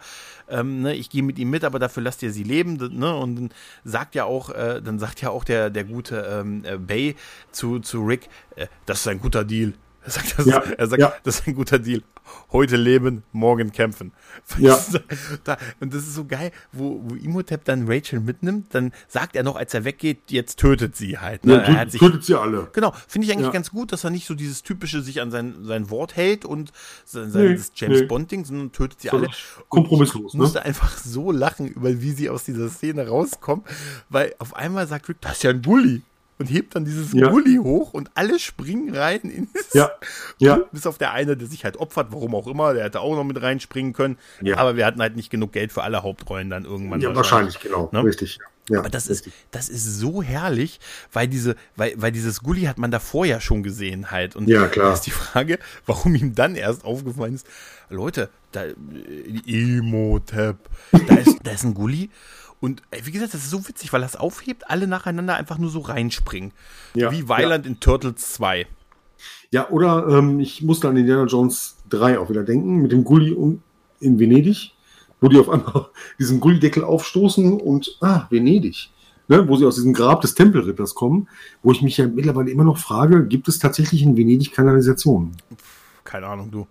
[0.50, 3.36] ähm, ne, ich gehe mit ihm mit, aber dafür lasst ihr sie leben, ne, und
[3.36, 3.50] dann
[3.84, 7.16] sagt ja auch, äh, dann sagt ja auch der, der gute ähm, äh, Bay
[7.52, 9.74] zu, zu Rick, äh, das ist ein guter Deal.
[10.06, 11.14] Er sagt, das, ja, er sagt ja.
[11.24, 12.04] das ist ein guter Deal
[12.52, 14.12] heute leben, morgen kämpfen.
[14.58, 14.80] Ja.
[15.44, 19.44] Da, und das ist so geil, wo, wo Imhotep dann Rachel mitnimmt, dann sagt er
[19.44, 21.46] noch, als er weggeht, jetzt tötet sie halt.
[21.46, 21.54] Ne?
[21.54, 22.70] Ja, er hat sich, tötet sie alle.
[22.74, 25.56] Genau, finde ich eigentlich ganz gut, dass er nicht so dieses typische sich an sein,
[25.64, 26.72] sein Wort hält und
[27.06, 28.06] sein, nee, James nee.
[28.06, 29.30] Bond-Ding, sondern tötet sie so alle.
[29.70, 30.34] Kompromisslos.
[30.34, 30.66] Ich musste ne?
[30.66, 33.66] einfach so lachen, über wie sie aus dieser Szene rauskommen,
[34.10, 36.04] weil auf einmal sagt Rick, das ist ja ein Bully.
[36.38, 37.30] Und hebt dann dieses ja.
[37.30, 39.92] Gully hoch und alle springen rein in ja.
[40.38, 40.60] ja.
[40.72, 43.24] Bis auf der eine, der sich halt opfert, warum auch immer, der hätte auch noch
[43.24, 44.18] mit reinspringen können.
[44.42, 44.58] Ja.
[44.58, 47.00] Aber wir hatten halt nicht genug Geld für alle Hauptrollen dann irgendwann.
[47.02, 47.90] Ja, wahrscheinlich, wahrscheinlich genau.
[47.92, 48.04] Ne?
[48.04, 48.40] Richtig.
[48.70, 49.34] Ja, Aber das richtig.
[49.34, 50.80] ist, das ist so herrlich,
[51.14, 54.36] weil diese, weil, weil dieses Gully hat man davor ja schon gesehen halt.
[54.36, 54.94] Und ja, klar.
[54.94, 57.46] ist die Frage, warum ihm dann erst aufgefallen ist,
[57.90, 58.64] Leute, da,
[59.46, 60.58] Emo-Tab,
[60.92, 62.10] da ist, da ist ein Gully
[62.66, 65.82] und wie gesagt, das ist so witzig, weil das aufhebt, alle nacheinander einfach nur so
[65.82, 66.52] reinspringen.
[66.96, 67.72] Ja, wie Weiland ja.
[67.72, 68.66] in Turtles 2.
[69.52, 73.38] Ja, oder ähm, ich musste an Indiana Jones 3 auch wieder denken, mit dem Gully
[74.00, 74.74] in Venedig,
[75.22, 75.90] wo die auf einmal
[76.20, 78.90] diesen Gullideckel aufstoßen und, ah, Venedig.
[79.28, 81.28] Ne, wo sie aus diesem Grab des Tempelritters kommen,
[81.64, 85.36] wo ich mich ja mittlerweile immer noch frage, gibt es tatsächlich in Venedig Kanalisationen?
[86.04, 86.68] Keine Ahnung, du.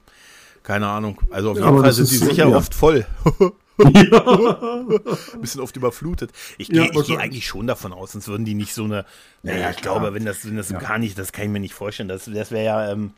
[0.62, 1.20] Keine Ahnung.
[1.30, 2.57] Also auf jeden ja, Fall sind die sicher ja.
[2.57, 3.07] oft voll.
[3.79, 4.85] Ja.
[5.41, 6.31] bisschen oft überflutet.
[6.59, 9.05] Ich gehe ja, geh eigentlich schon davon aus, sonst würden die nicht so eine.
[9.43, 9.99] Naja, ja, ich klar.
[9.99, 10.79] glaube, wenn das, wenn das ja.
[10.79, 12.09] gar nicht, das kann ich mir nicht vorstellen.
[12.09, 12.93] Das, das wäre ja.
[12.93, 13.12] Ähm,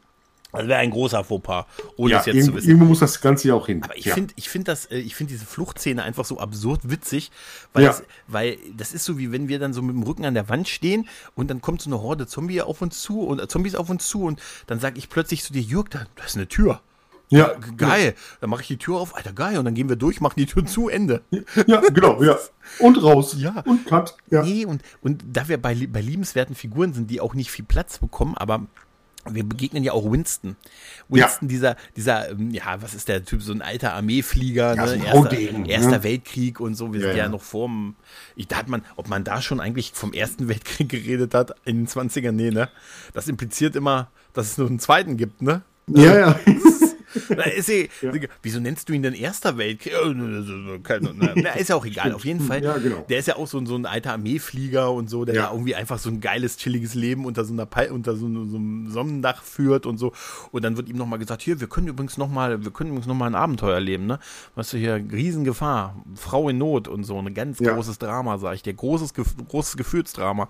[0.53, 2.69] das wäre ein großer Fauxpas, ohne ja, es jetzt zu wissen.
[2.69, 3.83] Irgendwo muss das Ganze ja auch hin.
[3.83, 4.15] Aber ich ja.
[4.15, 7.31] finde ich find das, äh, ich finde diese Fluchtszene einfach so absurd witzig,
[7.73, 7.91] weil, ja.
[7.91, 10.49] das, weil das ist so wie wenn wir dann so mit dem Rücken an der
[10.49, 13.75] Wand stehen und dann kommt so eine Horde Zombie auf uns zu und äh, Zombies
[13.75, 16.49] auf uns zu und dann sage ich plötzlich zu dir, Jürg, da, da ist eine
[16.49, 16.81] Tür.
[17.29, 18.15] Ja, geil.
[18.41, 19.59] Dann mache ich die Tür auf, Alter, geil.
[19.59, 21.23] Und dann gehen wir durch, machen die Tür zu, Ende.
[21.67, 22.39] Ja, genau, ja.
[22.79, 23.35] Und raus.
[23.39, 23.63] Ja.
[23.67, 24.17] Und cut.
[24.31, 24.43] Ja.
[24.43, 27.99] Nee, und, und da wir bei, bei liebenswerten Figuren sind, die auch nicht viel Platz
[27.99, 28.67] bekommen, aber
[29.29, 30.57] wir begegnen ja auch Winston.
[31.09, 31.53] Winston, ja.
[31.53, 34.89] dieser, dieser, ähm, ja, was ist der Typ, so ein alter Armeeflieger, ja, ne?
[34.89, 36.05] So erster, erster ne?
[36.05, 36.93] Weltkrieg und so.
[36.93, 37.97] Wir ja, sind ja, ja noch vorm,
[38.37, 41.79] ich, da hat man, ob man da schon eigentlich vom Ersten Weltkrieg geredet hat in
[41.79, 42.69] den 20ern, nee, ne?
[43.15, 45.63] Das impliziert immer, dass es nur einen zweiten gibt, ne?
[45.89, 46.41] Ja, ja.
[47.57, 48.13] ist eh, ja.
[48.43, 49.93] Wieso nennst du ihn denn Erster Weltkrieg?
[51.37, 52.13] Na, ist ja auch egal.
[52.13, 52.63] Auf jeden Fall.
[52.63, 53.05] Ja, genau.
[53.09, 55.51] Der ist ja auch so, so ein alter Armeeflieger und so, der ja.
[55.51, 59.43] irgendwie einfach so ein geiles, chilliges Leben unter so, einer unter so, so, einem Sonnendach
[59.43, 60.13] führt und so.
[60.53, 63.31] Und dann wird ihm nochmal gesagt, hier, wir können übrigens nochmal, wir können übrigens nochmal
[63.31, 64.19] ein Abenteuer erleben, ne?
[64.55, 67.75] Weißt du, hier, Riesengefahr, Frau in Not und so, ein ganz ja.
[67.75, 68.75] großes Drama, sag ich dir.
[68.75, 70.49] Großes, großes Gefühlsdrama.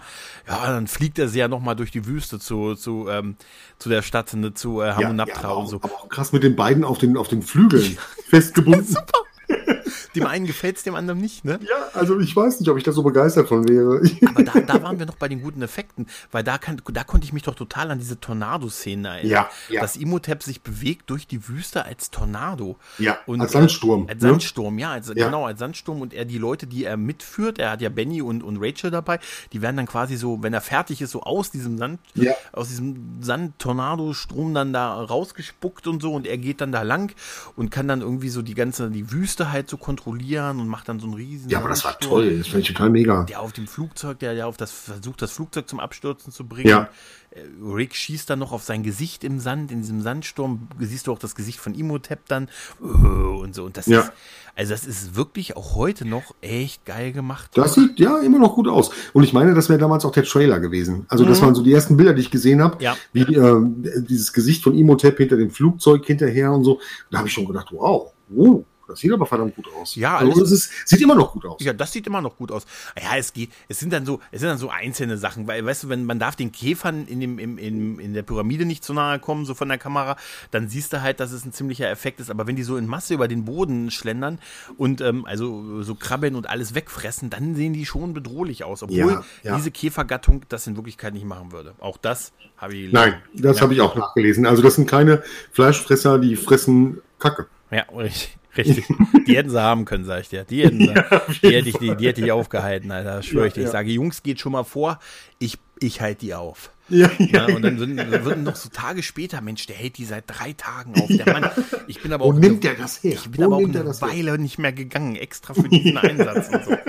[0.49, 3.37] Ja, dann fliegt er sie ja nochmal durch die Wüste zu, zu, ähm,
[3.79, 5.77] zu der Stadt, ne, zu äh, Hamunaptra und so.
[5.77, 7.99] Aber auch krass mit den beiden auf den, auf den Flügeln
[8.29, 8.87] festgebunden.
[8.87, 9.21] Super.
[10.15, 11.59] Dem einen gefällt es, dem anderen nicht, ne?
[11.63, 14.01] Ja, also ich weiß nicht, ob ich da so begeistert von wäre.
[14.27, 17.25] Aber da, da waren wir noch bei den guten Effekten, weil da, kann, da konnte
[17.25, 19.31] ich mich doch total an diese Tornado-Szene erinnern.
[19.31, 19.81] Ja, ja.
[19.81, 22.77] Dass Imhotep sich bewegt durch die Wüste als Tornado.
[22.99, 24.07] Ja, und, als Sandsturm.
[24.09, 24.31] Als ne?
[24.31, 26.01] Sandsturm, ja, als, ja, genau, als Sandsturm.
[26.01, 29.19] Und er die Leute, die er mitführt, er hat ja Benny und, und Rachel dabei,
[29.53, 32.33] die werden dann quasi so, wenn er fertig ist, so aus diesem Sand, ja.
[32.53, 37.15] aus diesem Sand-Tornado-Strom dann da rausgespuckt und so und er geht dann da lang
[37.57, 40.99] und kann dann irgendwie so die ganze, die Wüste halt so kontrollieren und macht dann
[40.99, 41.49] so einen riesen.
[41.49, 43.23] Ja, aber das war toll, das fand ich total mega.
[43.23, 46.69] Der auf dem Flugzeug, der ja auf das versucht, das Flugzeug zum Abstürzen zu bringen.
[46.69, 46.89] Ja.
[47.31, 50.67] Äh, Rick schießt dann noch auf sein Gesicht im Sand, in diesem Sandsturm.
[50.81, 52.49] Siehst du auch das Gesicht von Imhotep dann
[52.83, 53.63] äh, und so.
[53.63, 54.01] Und das ja.
[54.01, 54.13] ist,
[54.57, 57.53] also das ist wirklich auch heute noch echt geil gemacht.
[57.55, 58.91] Das sieht ja immer noch gut aus.
[59.13, 61.07] Und ich meine, das wäre damals auch der Trailer gewesen.
[61.07, 61.45] Also das mhm.
[61.45, 62.97] waren so die ersten Bilder, die ich gesehen habe, ja.
[63.13, 63.61] wie äh,
[64.01, 66.81] dieses Gesicht von Imhotep hinter dem Flugzeug hinterher und so.
[67.13, 68.65] Da habe ich schon gedacht, wow, wow.
[68.89, 69.95] Das sieht aber verdammt gut aus.
[69.97, 71.61] Ja, also es ist, sieht immer noch gut aus.
[71.61, 72.67] Ja, das sieht immer noch gut aus.
[73.01, 75.85] Ja, es geht, es sind dann so, es sind dann so einzelne Sachen, weil, weißt
[75.85, 78.95] du, wenn man darf den Käfern in dem, im, in, in der Pyramide nicht zu
[78.95, 80.17] nahe kommen, so von der Kamera,
[80.51, 82.31] dann siehst du halt, dass es ein ziemlicher Effekt ist.
[82.31, 84.39] Aber wenn die so in Masse über den Boden schlendern
[84.77, 88.83] und ähm, also so krabbeln und alles wegfressen, dann sehen die schon bedrohlich aus.
[88.83, 89.57] Obwohl ja, ja.
[89.57, 91.75] diese Käfergattung das in Wirklichkeit nicht machen würde.
[91.79, 92.93] Auch das habe ich.
[92.93, 93.63] Nein, das ja.
[93.63, 94.47] habe ich auch nachgelesen.
[94.47, 95.23] Also das sind keine
[95.53, 97.47] Fleischfresser, die fressen Kacke.
[97.71, 98.37] Ja, richtig.
[98.57, 98.85] Richtig.
[99.27, 100.45] Die hätten sie haben können, sag ich dir.
[100.45, 103.23] Die hätten sie, ja, die, hätte ich, die, die hätte ich aufgehalten, Alter.
[103.23, 103.65] Schwöre ja, ich dir.
[103.65, 104.99] Ich sage, Jungs, geht schon mal vor.
[105.39, 106.71] Ich, ich halte die auf.
[106.89, 110.25] Ja, ja, ja, und dann würden noch so Tage später, Mensch, der hält die seit
[110.29, 111.09] drei Tagen auf.
[111.09, 111.51] Der Mann,
[111.89, 112.35] ich bin aber auch.
[112.35, 113.15] Wo nimmt der das her?
[113.15, 114.39] Ich bin Wo aber auch eine Weile her?
[114.39, 116.71] nicht mehr gegangen, extra für diesen Einsatz und so.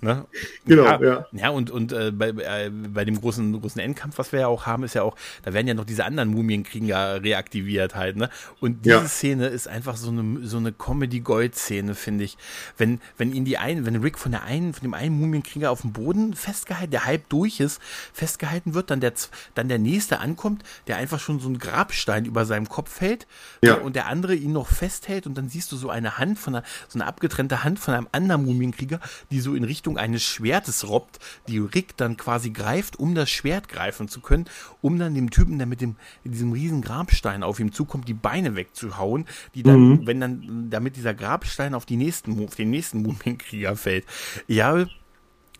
[0.00, 0.26] Ne?
[0.66, 1.00] Genau, ja.
[1.00, 4.46] Ja, ja und, und äh, bei, äh, bei dem großen, großen Endkampf, was wir ja
[4.46, 8.30] auch haben, ist ja auch, da werden ja noch diese anderen Mumienkrieger reaktiviert halt, ne?
[8.60, 9.06] Und diese ja.
[9.06, 12.38] Szene ist einfach so eine, so eine Comedy-Gold-Szene, finde ich.
[12.78, 15.82] Wenn, wenn ihn die einen, wenn Rick von der einen, von dem einen Mumienkrieger auf
[15.82, 17.80] dem Boden festgehalten, der halb durch ist,
[18.12, 19.12] festgehalten wird, dann der,
[19.54, 23.26] dann der nächste ankommt, der einfach schon so einen Grabstein über seinem Kopf hält
[23.62, 23.74] ja.
[23.74, 26.64] und der andere ihn noch festhält und dann siehst du so eine Hand von einer,
[26.88, 31.18] so eine abgetrennte Hand von einem anderen Mumienkrieger, die so in Richtung eines Schwertes robbt,
[31.48, 34.46] die Rick dann quasi greift, um das Schwert greifen zu können,
[34.80, 38.14] um dann dem Typen, der mit dem, mit diesem riesen Grabstein auf ihm zukommt, die
[38.14, 40.06] Beine wegzuhauen, die dann, mhm.
[40.06, 44.04] wenn dann, damit dieser Grabstein auf die nächsten, auf den nächsten Mumienkrieger fällt.
[44.46, 44.86] Ja,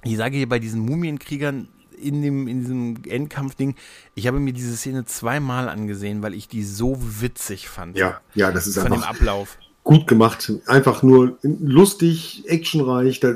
[0.02, 3.76] ich sage hier bei diesen Mumienkriegern, in dem, in diesem Endkampfding,
[4.14, 7.96] ich habe mir diese Szene zweimal angesehen, weil ich die so witzig fand.
[7.96, 9.08] Ja, ja, das ist von einfach.
[9.10, 10.52] dem Ablauf gut gemacht.
[10.66, 13.34] Einfach nur lustig, actionreich, da,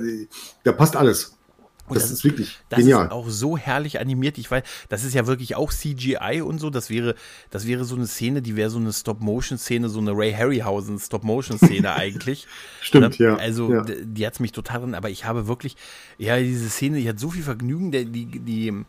[0.65, 1.35] da passt alles.
[1.89, 3.05] Das, das, ist wirklich das genial.
[3.05, 4.37] Das ist auch so herrlich animiert.
[4.37, 6.69] Ich weiß, das ist ja wirklich auch CGI und so.
[6.69, 7.15] Das wäre,
[7.49, 11.93] das wäre so eine Szene, die wäre so eine Stop-Motion-Szene, so eine Ray Harryhausen Stop-Motion-Szene
[11.95, 12.47] eigentlich.
[12.83, 13.27] Stimmt, ne?
[13.27, 13.37] ja.
[13.37, 13.83] Also, ja.
[13.85, 15.77] die, die hat's mich total drin, aber ich habe wirklich,
[16.19, 18.85] ja, diese Szene, ich hatte so viel Vergnügen, die, die, die,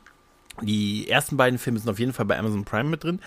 [0.62, 3.20] die ersten beiden Filme sind auf jeden Fall bei Amazon Prime mit drin.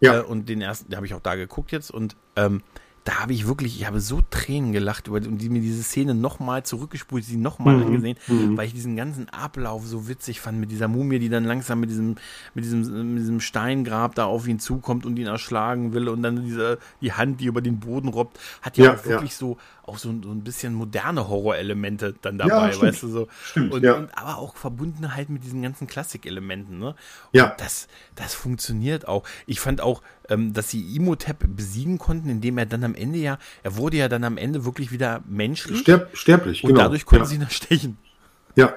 [0.00, 0.20] Ja.
[0.20, 2.62] Äh, und den ersten, den habe ich auch da geguckt jetzt und, ähm,
[3.10, 6.14] da habe ich wirklich, ich habe so Tränen gelacht über und die mir diese Szene
[6.14, 7.86] nochmal zurückgespult, sie nochmal mhm.
[7.86, 8.56] angesehen, mhm.
[8.56, 11.90] weil ich diesen ganzen Ablauf so witzig fand mit dieser Mumie, die dann langsam mit
[11.90, 12.14] diesem,
[12.54, 16.44] mit diesem, mit diesem Steingrab da auf ihn zukommt und ihn erschlagen will und dann
[16.44, 19.38] diese, die Hand, die über den Boden robbt, hat ja, ja auch wirklich ja.
[19.38, 19.58] so,
[19.90, 23.28] auch so, so ein bisschen moderne Horrorelemente dann dabei, ja, weißt du so.
[23.44, 23.94] Stimmt, und, ja.
[23.94, 26.88] und, aber auch verbunden halt mit diesen ganzen Klassikelementen, ne?
[26.88, 26.96] Und
[27.32, 27.54] ja.
[27.58, 29.24] Das, das funktioniert auch.
[29.46, 33.38] Ich fand auch, ähm, dass sie Imhotep besiegen konnten, indem er dann am Ende ja,
[33.62, 35.80] er wurde ja dann am Ende wirklich wieder menschlich.
[35.80, 36.82] Sterb, sterblich, und genau.
[36.82, 37.28] dadurch konnten ja.
[37.28, 37.98] sie ihn erstechen.
[38.56, 38.74] Ja,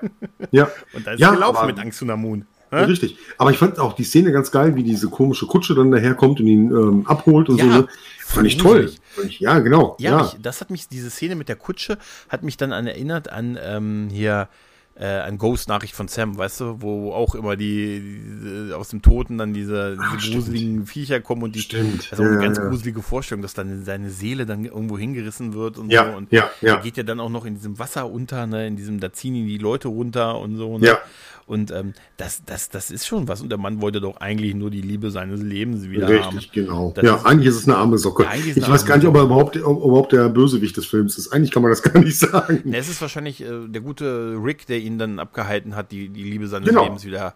[0.51, 0.72] ja.
[0.93, 2.45] und da ist ja, gelaufen mit Angst Angstunamun.
[2.82, 3.17] Ja, richtig.
[3.38, 6.47] Aber ich fand auch die Szene ganz geil, wie diese komische Kutsche dann daherkommt und
[6.47, 7.71] ihn ähm, abholt und ja, so.
[7.71, 7.88] Ne?
[8.19, 8.91] Fand ich toll.
[9.11, 9.95] Fand ich, ja, genau.
[9.99, 10.26] Ja, ja.
[10.26, 11.97] Ich, das hat mich, diese Szene mit der Kutsche
[12.30, 14.49] hat mich dann an erinnert an ähm, hier
[14.95, 19.39] äh, an Ghost-Nachricht von Sam, weißt du, wo auch immer die, die aus dem Toten
[19.39, 22.11] dann diese, Ach, diese gruseligen Viecher kommen und die stimmt.
[22.11, 25.91] ist auch eine ganz gruselige Vorstellung, dass dann seine Seele dann irgendwo hingerissen wird und
[25.91, 26.17] ja, so.
[26.17, 26.76] Und ja, ja.
[26.76, 29.34] er geht ja dann auch noch in diesem Wasser unter, ne, in diesem, da ziehen
[29.34, 30.78] die Leute runter und so.
[30.78, 30.88] Ne?
[30.88, 30.99] Ja.
[31.45, 33.41] Und ähm, das, das, das ist schon was.
[33.41, 36.39] Und der Mann wollte doch eigentlich nur die Liebe seines Lebens wieder Richtig, haben.
[36.53, 36.91] Genau.
[36.95, 38.25] Das ja, ist, eigentlich ist es eine arme Socke.
[38.55, 41.33] Ich weiß gar nicht, ob er überhaupt, ob überhaupt der Bösewicht des Films ist.
[41.33, 42.73] Eigentlich kann man das gar nicht sagen.
[42.73, 46.47] Es ist wahrscheinlich äh, der gute Rick, der ihn dann abgehalten hat, die, die Liebe
[46.47, 46.83] seines genau.
[46.83, 47.35] Lebens wieder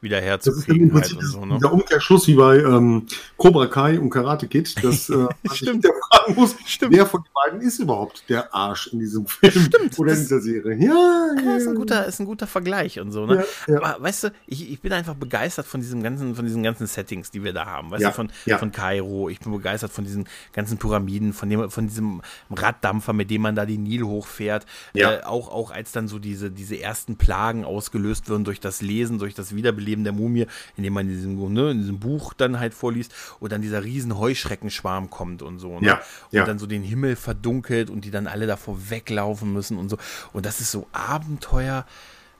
[0.00, 0.92] wieder herzukriegen.
[0.92, 1.58] Das ist im halt so, ne?
[1.60, 5.84] der Umkehrschluss wie bei ähm, Cobra Kai und Karate Kid, dass äh, Stimmt.
[5.84, 6.94] ich fragen muss, Stimmt.
[6.94, 9.98] wer von den beiden ist überhaupt der Arsch in diesem Film Stimmt.
[9.98, 10.76] oder in dieser Serie.
[10.76, 13.26] Ja, ja, ist ein guter, ist ein guter Vergleich und so.
[13.26, 13.44] Ne?
[13.66, 13.82] Ja, ja.
[13.82, 17.30] Aber weißt du, ich, ich bin einfach begeistert von diesem ganzen, von diesen ganzen Settings,
[17.30, 17.90] die wir da haben.
[17.90, 19.28] Weißt du, von, von Kairo.
[19.28, 23.54] Ich bin begeistert von diesen ganzen Pyramiden, von dem, von diesem Raddampfer, mit dem man
[23.54, 24.66] da den Nil hochfährt.
[24.94, 29.18] Äh, auch, auch als dann so diese, diese ersten Plagen ausgelöst werden durch das Lesen,
[29.18, 32.74] durch das Wiederbeleben der Mumie indem man in diesem, ne, in diesem Buch dann halt
[32.74, 35.78] vorliest und dann dieser riesen Heuschreckenschwarm kommt und so.
[35.80, 35.86] Ne?
[35.86, 36.44] Ja, und ja.
[36.44, 39.98] dann so den Himmel verdunkelt und die dann alle davor weglaufen müssen und so.
[40.32, 41.86] Und das ist so Abenteuer,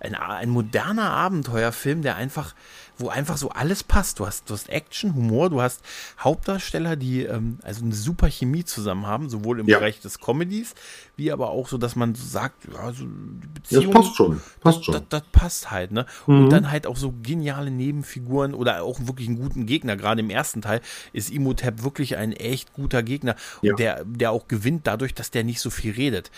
[0.01, 2.55] ein, ein moderner Abenteuerfilm, der einfach,
[2.99, 4.19] wo einfach so alles passt.
[4.21, 5.81] Du hast, du hast Action, Humor, du hast
[6.21, 9.79] Hauptdarsteller, die ähm, also eine super Chemie zusammen haben, sowohl im Ja.
[9.79, 10.75] Bereich des Comedies,
[11.17, 14.41] wie aber auch so, dass man so sagt, ja, so die Das Beziehung, passt schon.
[14.61, 14.93] Passt schon.
[14.93, 16.05] das, das passt halt, ne?
[16.27, 16.45] Mhm.
[16.45, 19.97] Und dann halt auch so geniale Nebenfiguren oder auch wirklich einen guten Gegner.
[19.97, 20.81] Gerade im ersten Teil
[21.15, 23.35] ist Imhotep wirklich ein echt guter Gegner.
[23.63, 23.75] Und Ja.
[23.77, 26.31] der, der auch gewinnt dadurch, dass der nicht so viel redet.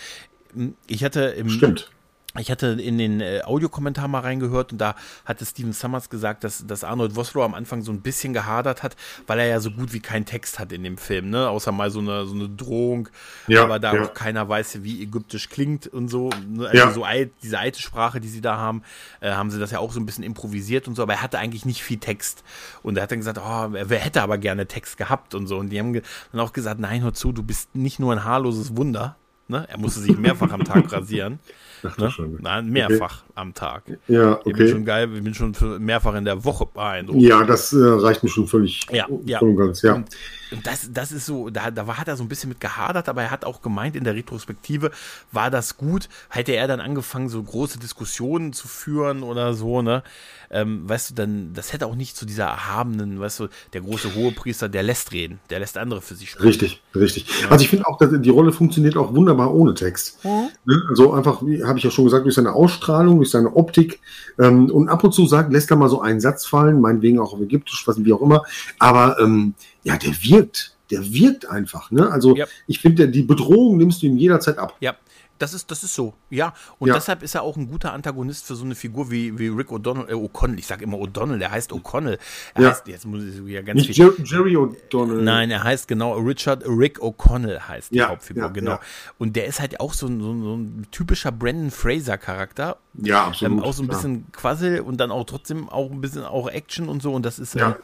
[0.87, 1.91] Ich hatte im, Stimmt.
[2.37, 6.65] Ich hatte in den äh, Audiokommentar mal reingehört und da hatte Steven Summers gesagt, dass,
[6.67, 9.93] dass Arnold Vosloo am Anfang so ein bisschen gehadert hat, weil er ja so gut
[9.93, 11.49] wie keinen Text hat in dem Film, ne?
[11.49, 13.09] Außer mal so eine, so eine Drohung,
[13.47, 14.03] Ja, aber da ja.
[14.03, 16.29] auch keiner weiß, wie ägyptisch klingt und so.
[16.47, 16.65] Ne?
[16.67, 16.91] Also Ja.
[16.91, 18.83] so alt, diese alte Sprache, die sie da haben,
[19.21, 21.39] äh, haben sie das ja auch so ein bisschen improvisiert und so, aber er hatte
[21.39, 22.43] eigentlich nicht viel Text.
[22.83, 25.57] Und er hat dann gesagt, oh, er er hätte aber gerne Text gehabt und so.
[25.57, 28.77] Und die haben dann auch gesagt, nein, hör zu, du bist nicht nur ein haarloses
[28.77, 29.17] Wunder.
[29.49, 29.67] Ne?
[29.67, 31.39] Er musste sich mehrfach am Tag rasieren.
[31.83, 32.11] Ach, Ne?
[32.11, 32.37] Schande.
[32.41, 33.83] Nein, mehrfach am Tag.
[34.07, 34.85] Ja, Ich bin schon okay.
[34.85, 37.21] geil, ich bin schon mehrfach in der Woche beeindruckt.
[37.21, 38.85] Ja, das äh, reicht mir schon völlig.
[38.91, 39.39] Ja, ja.
[39.39, 39.93] Ganz, ja.
[39.93, 40.09] Und,
[40.51, 43.23] und das, das ist so, da, da hat er so ein bisschen mit gehadert, aber
[43.23, 44.91] er hat auch gemeint, in der Retrospektive
[45.31, 46.09] war das gut.
[46.29, 50.03] Hätte er dann angefangen, so große Diskussionen zu führen oder so, ne?
[50.51, 54.15] Ähm, weißt du, dann, das hätte auch nicht zu dieser erhabenen, weißt du, der große
[54.15, 56.47] Hohepriester, der lässt reden, der lässt andere für sich sprechen.
[56.47, 57.25] Richtig, richtig.
[57.49, 60.23] Also ich finde auch, dass die Rolle funktioniert auch wunderbar ohne Text.
[60.25, 60.49] Mhm.
[60.65, 60.81] Ne?
[60.89, 63.99] Also einfach, wie habe ich ja schon gesagt, durch seine Ausstrahlung, durch seine Optik
[64.39, 67.33] ähm, und ab und zu sagt, lässt er mal so einen Satz fallen, meinetwegen auch
[67.33, 68.43] auf Ägyptisch, was wie auch immer.
[68.79, 71.91] Aber ähm, ja, der wirkt, der wirkt einfach.
[71.91, 72.09] Ne?
[72.11, 72.45] Also Ja.
[72.67, 74.75] ich finde, die Bedrohung nimmst du ihm jederzeit ab.
[74.79, 74.95] Ja,
[75.39, 76.53] das ist, das ist so, ja.
[76.77, 76.93] Und Ja.
[76.95, 80.09] deshalb ist er auch ein guter Antagonist für so eine Figur wie, wie Rick O'Donnell,
[80.09, 80.59] äh, O'Connell.
[80.59, 82.19] Ich sage immer O'Donnell, der heißt O'Onnell.
[82.53, 82.69] Er Ja.
[82.69, 84.05] heißt, jetzt muss ich wieder ganz Nicht viel.
[84.05, 85.21] Jer Jerry O'Donnell.
[85.21, 88.79] Nein, er heißt genau Richard Rick O'Connell heißt die Ja, Hauptfigur, ja, genau.
[89.17, 92.77] Und der ist halt auch so ein, so ein, so ein typischer Brandon Fraser Charakter.
[92.93, 93.59] Ja, absolut.
[93.59, 93.97] Ähm, auch so ein klar.
[94.01, 97.13] bisschen Quassel und dann auch trotzdem auch ein bisschen auch Action und so.
[97.13, 97.69] Und das ist, Ja.
[97.69, 97.75] ähm,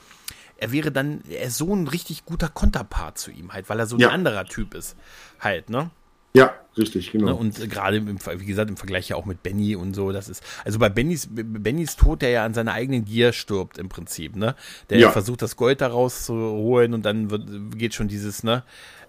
[0.57, 3.87] er wäre dann, er ist so ein richtig guter Konterpart zu ihm halt, weil er
[3.87, 4.95] so ein anderer Typ ist.
[5.39, 5.89] Halt, ne?
[6.35, 7.27] Ja, richtig, genau.
[7.27, 10.43] Ne, und gerade, wie gesagt, im Vergleich ja auch mit Benny und so, das ist,
[10.65, 14.55] also bei Bennys, Bennys Tod, der ja an seiner eigenen Gier stirbt im Prinzip, ne?
[14.89, 15.11] Der ja.
[15.11, 18.63] versucht, das Gold da rauszuholen und dann wird, geht schon dieses, ne?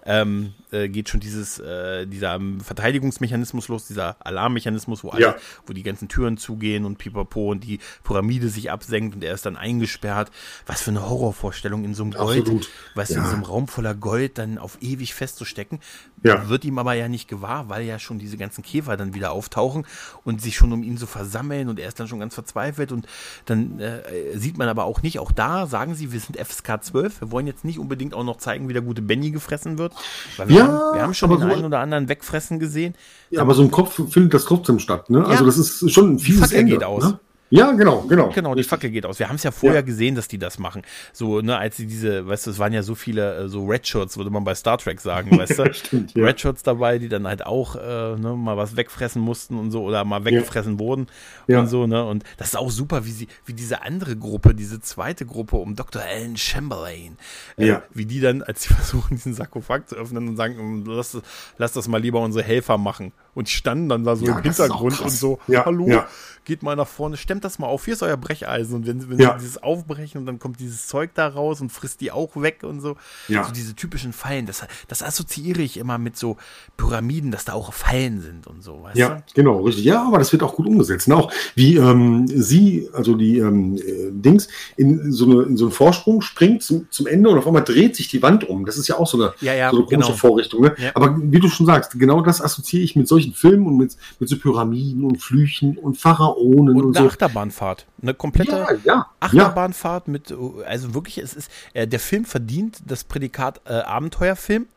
[0.07, 5.35] ähm, äh, geht schon dieses, äh, dieser Verteidigungsmechanismus los, dieser Alarmmechanismus, wo, alle, ja.
[5.65, 9.45] wo die ganzen Türen zugehen und pipapo und die Pyramide sich absenkt und er ist
[9.45, 10.31] dann eingesperrt.
[10.65, 12.69] Was für eine Horrorvorstellung in so einem Gold, Absolut.
[12.95, 13.17] weißt ja.
[13.17, 15.79] du, in so einem Raum voller Gold dann auf ewig festzustecken.
[16.23, 16.49] Ja.
[16.49, 19.85] Wird ihm aber ja nicht gewahr, weil ja schon diese ganzen Käfer dann wieder auftauchen
[20.23, 23.07] und sich schon um ihn so versammeln und er ist dann schon ganz verzweifelt und
[23.45, 24.01] dann äh,
[24.35, 27.45] sieht man aber auch nicht, auch da sagen sie, wir sind FSK 12, wir wollen
[27.45, 29.93] jetzt nicht unbedingt auch noch zeigen, wie der gute Benny gefressen wird,
[30.37, 32.95] weil wir, ja, haben, wir haben schon den so einen oder anderen wegfressen gesehen.
[33.29, 35.23] Ja, aber so im Kopf findet das trotzdem statt, ne?
[35.23, 36.73] Also ja, das ist schon ein fieses Ende.
[36.73, 37.03] geht aus.
[37.03, 37.19] Ne?
[37.49, 38.29] Ja, genau, genau.
[38.29, 39.19] Genau, die Fackel geht aus.
[39.19, 39.85] Wir haben es ja vorher ja.
[39.85, 40.81] gesehen, dass die das machen.
[41.13, 43.87] So, ne, als sie diese, weißt du, es waren ja so viele, äh, so Red
[43.87, 45.73] Shirts, würde man bei Star Trek sagen, weißt du?
[45.73, 46.25] Stimmt, ja.
[46.25, 49.83] Red Shirts dabei, die dann halt auch, äh, ne, mal was wegfressen mussten und so,
[49.83, 50.79] oder mal weggefressen ja.
[50.79, 51.07] wurden
[51.47, 52.05] und so, ne?
[52.05, 55.75] Und das ist auch super, wie sie, wie diese andere Gruppe, diese zweite Gruppe um
[55.75, 56.01] Dr.
[56.01, 57.17] Alan Chamberlain,
[57.55, 61.17] äh, wie die dann, als sie versuchen, diesen Sarkophag zu öffnen und sagen, lass,
[61.57, 63.13] lass das mal lieber unsere Helfer machen.
[63.37, 66.01] Und standen dann da so im Hintergrund und so, hallo,
[66.47, 68.73] geht mal nach vorne, stemmt das mal auf, hier ist euer Brecheisen.
[68.73, 69.33] Und wenn, wenn ja.
[69.33, 72.63] sie dieses aufbrechen und dann kommt dieses Zeug da raus und frisst die auch weg
[72.63, 72.95] und so.
[73.27, 73.43] Ja.
[73.43, 76.37] So diese typischen Fallen, das, das assoziiere ich immer mit so
[76.77, 78.87] Pyramiden, dass da auch Fallen sind und so.
[78.93, 79.21] ja, du?
[79.35, 79.83] genau, richtig.
[79.83, 81.09] Ja, aber das wird auch gut umgesetzt.
[81.09, 81.17] Ne?
[81.17, 85.73] Auch wie ähm, sie, also die ähm, äh, Dings, in so, eine, in so einen
[85.73, 88.65] Vorsprung springt zum, zum Ende und auf einmal dreht sich die Wand um.
[88.65, 90.17] Das ist ja auch so eine, ja, ja, so eine komische genau.
[90.17, 90.61] Vorrichtung.
[90.61, 90.75] Ne?
[90.77, 90.91] Ja.
[90.93, 94.29] Aber wie du schon sagst, genau das assoziiere ich mit solchen Filmen und mit, mit
[94.29, 97.07] so Pyramiden und Flüchen und Pharaonen und, und so.
[97.07, 97.85] Achterbahnfahrt.
[98.01, 100.33] Eine komplette ja, ja, Achterbahnfahrt mit,
[100.65, 104.67] also wirklich, es ist, äh, der Film verdient das Prädikat äh, Abenteuerfilm.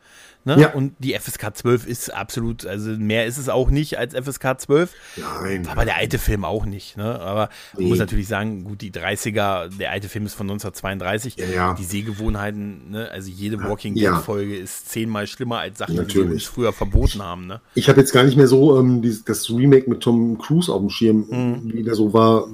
[0.43, 0.59] Ne?
[0.59, 0.73] Ja.
[0.73, 4.93] Und die FSK 12 ist absolut, also mehr ist es auch nicht als FSK 12.
[5.17, 5.67] Nein.
[5.67, 6.97] Aber der alte Film auch nicht.
[6.97, 7.19] Ne?
[7.19, 7.83] Aber nee.
[7.83, 11.37] man muss natürlich sagen, gut, die 30er, der alte Film ist von 1932.
[11.37, 11.73] Ja, ja.
[11.75, 13.09] Die Sehgewohnheiten, ne?
[13.11, 16.13] also jede Walking Dead-Folge ist zehnmal schlimmer als Sachen, natürlich.
[16.13, 17.45] die wir uns früher verboten haben.
[17.45, 17.61] Ne?
[17.75, 20.79] Ich habe jetzt gar nicht mehr so ähm, die, das Remake mit Tom Cruise auf
[20.79, 21.73] dem Schirm, mhm.
[21.73, 22.47] wie der so war,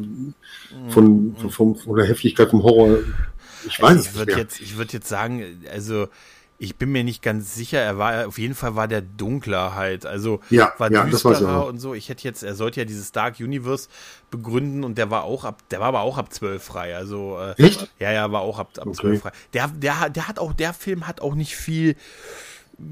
[0.90, 1.50] von, mhm.
[1.50, 2.98] von, von, der Heftigkeit vom Horror.
[3.66, 6.08] Ich weiß also ich würde jetzt, ich würde jetzt sagen, also
[6.60, 7.80] ich bin mir nicht ganz sicher.
[7.80, 10.06] Er war auf jeden Fall war der dunkler halt.
[10.06, 11.94] Also ja, war ja, düsterer und so.
[11.94, 13.90] Ich hätte jetzt, er sollte ja dieses Dark Universe
[14.32, 16.96] begründen und der war auch ab, der war aber auch ab 12 frei.
[16.96, 17.90] Also äh, Echt?
[18.00, 19.02] Ja, ja, war auch ab, ab okay.
[19.02, 19.32] 12 frei.
[19.54, 21.96] Der, der, der hat auch, der Film hat auch nicht viel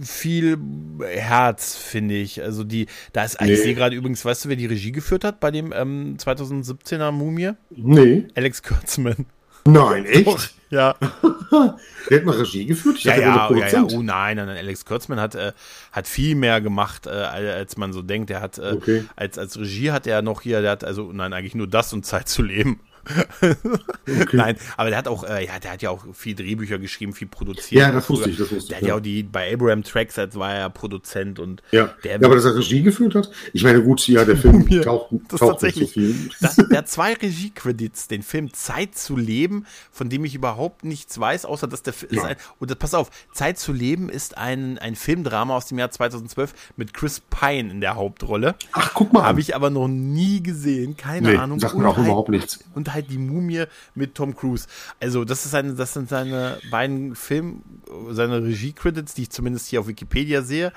[0.01, 0.57] viel
[0.99, 2.41] Herz, finde ich.
[2.41, 3.53] Also die, da ist, nee.
[3.53, 7.11] ich sehe gerade übrigens, weißt du, wer die Regie geführt hat bei dem ähm, 2017er
[7.11, 7.51] Mumie?
[7.69, 8.25] Nee.
[8.35, 9.27] Alex Kurtzman.
[9.67, 10.27] Nein, echt?
[10.27, 10.95] Doch, ja.
[12.09, 12.97] der hat mal Regie geführt?
[12.97, 15.53] Ich ja, ja, ja, ja, oh nein, nein, Alex Kurtzman hat, äh,
[15.91, 18.29] hat viel mehr gemacht, äh, als man so denkt.
[18.29, 19.05] Er hat, äh, okay.
[19.15, 22.05] als, als Regie hat er noch hier, der hat also, nein, eigentlich nur das und
[22.05, 22.79] Zeit zu leben.
[23.41, 24.37] okay.
[24.37, 27.27] Nein, aber der hat auch, äh, ja, der hat ja auch viel Drehbücher geschrieben, viel
[27.27, 27.81] produziert.
[27.81, 28.67] Ja, das wusste ich, das wusste Der ich.
[28.67, 31.93] Der hat ja auch die, bei Abraham Tracks war er Produzent und ja.
[32.03, 33.29] Der, ja, aber dass er Regie geführt hat?
[33.53, 36.29] Ich meine, gut, ja, der Film taucht, das taucht tatsächlich, nicht so viel.
[36.41, 41.19] Das, der hat zwei Regie-Credits, den Film Zeit zu leben, von dem ich überhaupt nichts
[41.19, 42.23] weiß, außer dass der ja.
[42.23, 45.91] ein, und das, pass auf, Zeit zu leben ist ein, ein Filmdrama aus dem Jahr
[45.91, 48.55] 2012 mit Chris Pine in der Hauptrolle.
[48.71, 49.23] Ach, guck mal.
[49.23, 51.59] Habe ich aber noch nie gesehen, keine nee, Ahnung.
[51.59, 52.59] Sagt mir auch überhaupt nichts.
[52.73, 54.67] Und halt die Mumie mit Tom Cruise.
[54.99, 57.61] Also das ist eine, das sind seine beiden Film,
[58.09, 60.71] seine Regie-Credits, die ich zumindest hier auf Wikipedia sehe.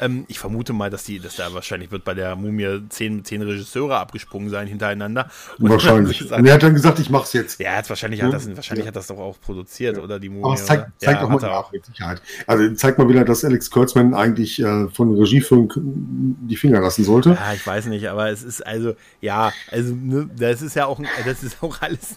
[0.00, 3.42] Ähm, ich vermute mal, dass die, dass da wahrscheinlich wird bei der Mumie zehn, zehn
[3.42, 5.28] Regisseure abgesprungen sein hintereinander.
[5.58, 6.30] Und wahrscheinlich.
[6.32, 7.60] Und er hat dann gesagt, ich mach's jetzt.
[7.60, 8.88] Ja, hat wahrscheinlich, hat das, wahrscheinlich ja.
[8.88, 10.02] hat das doch auch produziert, ja.
[10.02, 10.44] oder die Mumie.
[10.44, 12.22] Aber es zeigt, zeigt ja, auch mal mit Sicherheit.
[12.46, 17.30] Also zeigt mal wieder, dass Alex Kurtzman eigentlich äh, von Regieführung die Finger lassen sollte.
[17.30, 21.00] Ja, ich weiß nicht, aber es ist also, ja, also ne, das ist ja auch,
[21.24, 22.16] das ist auch alles,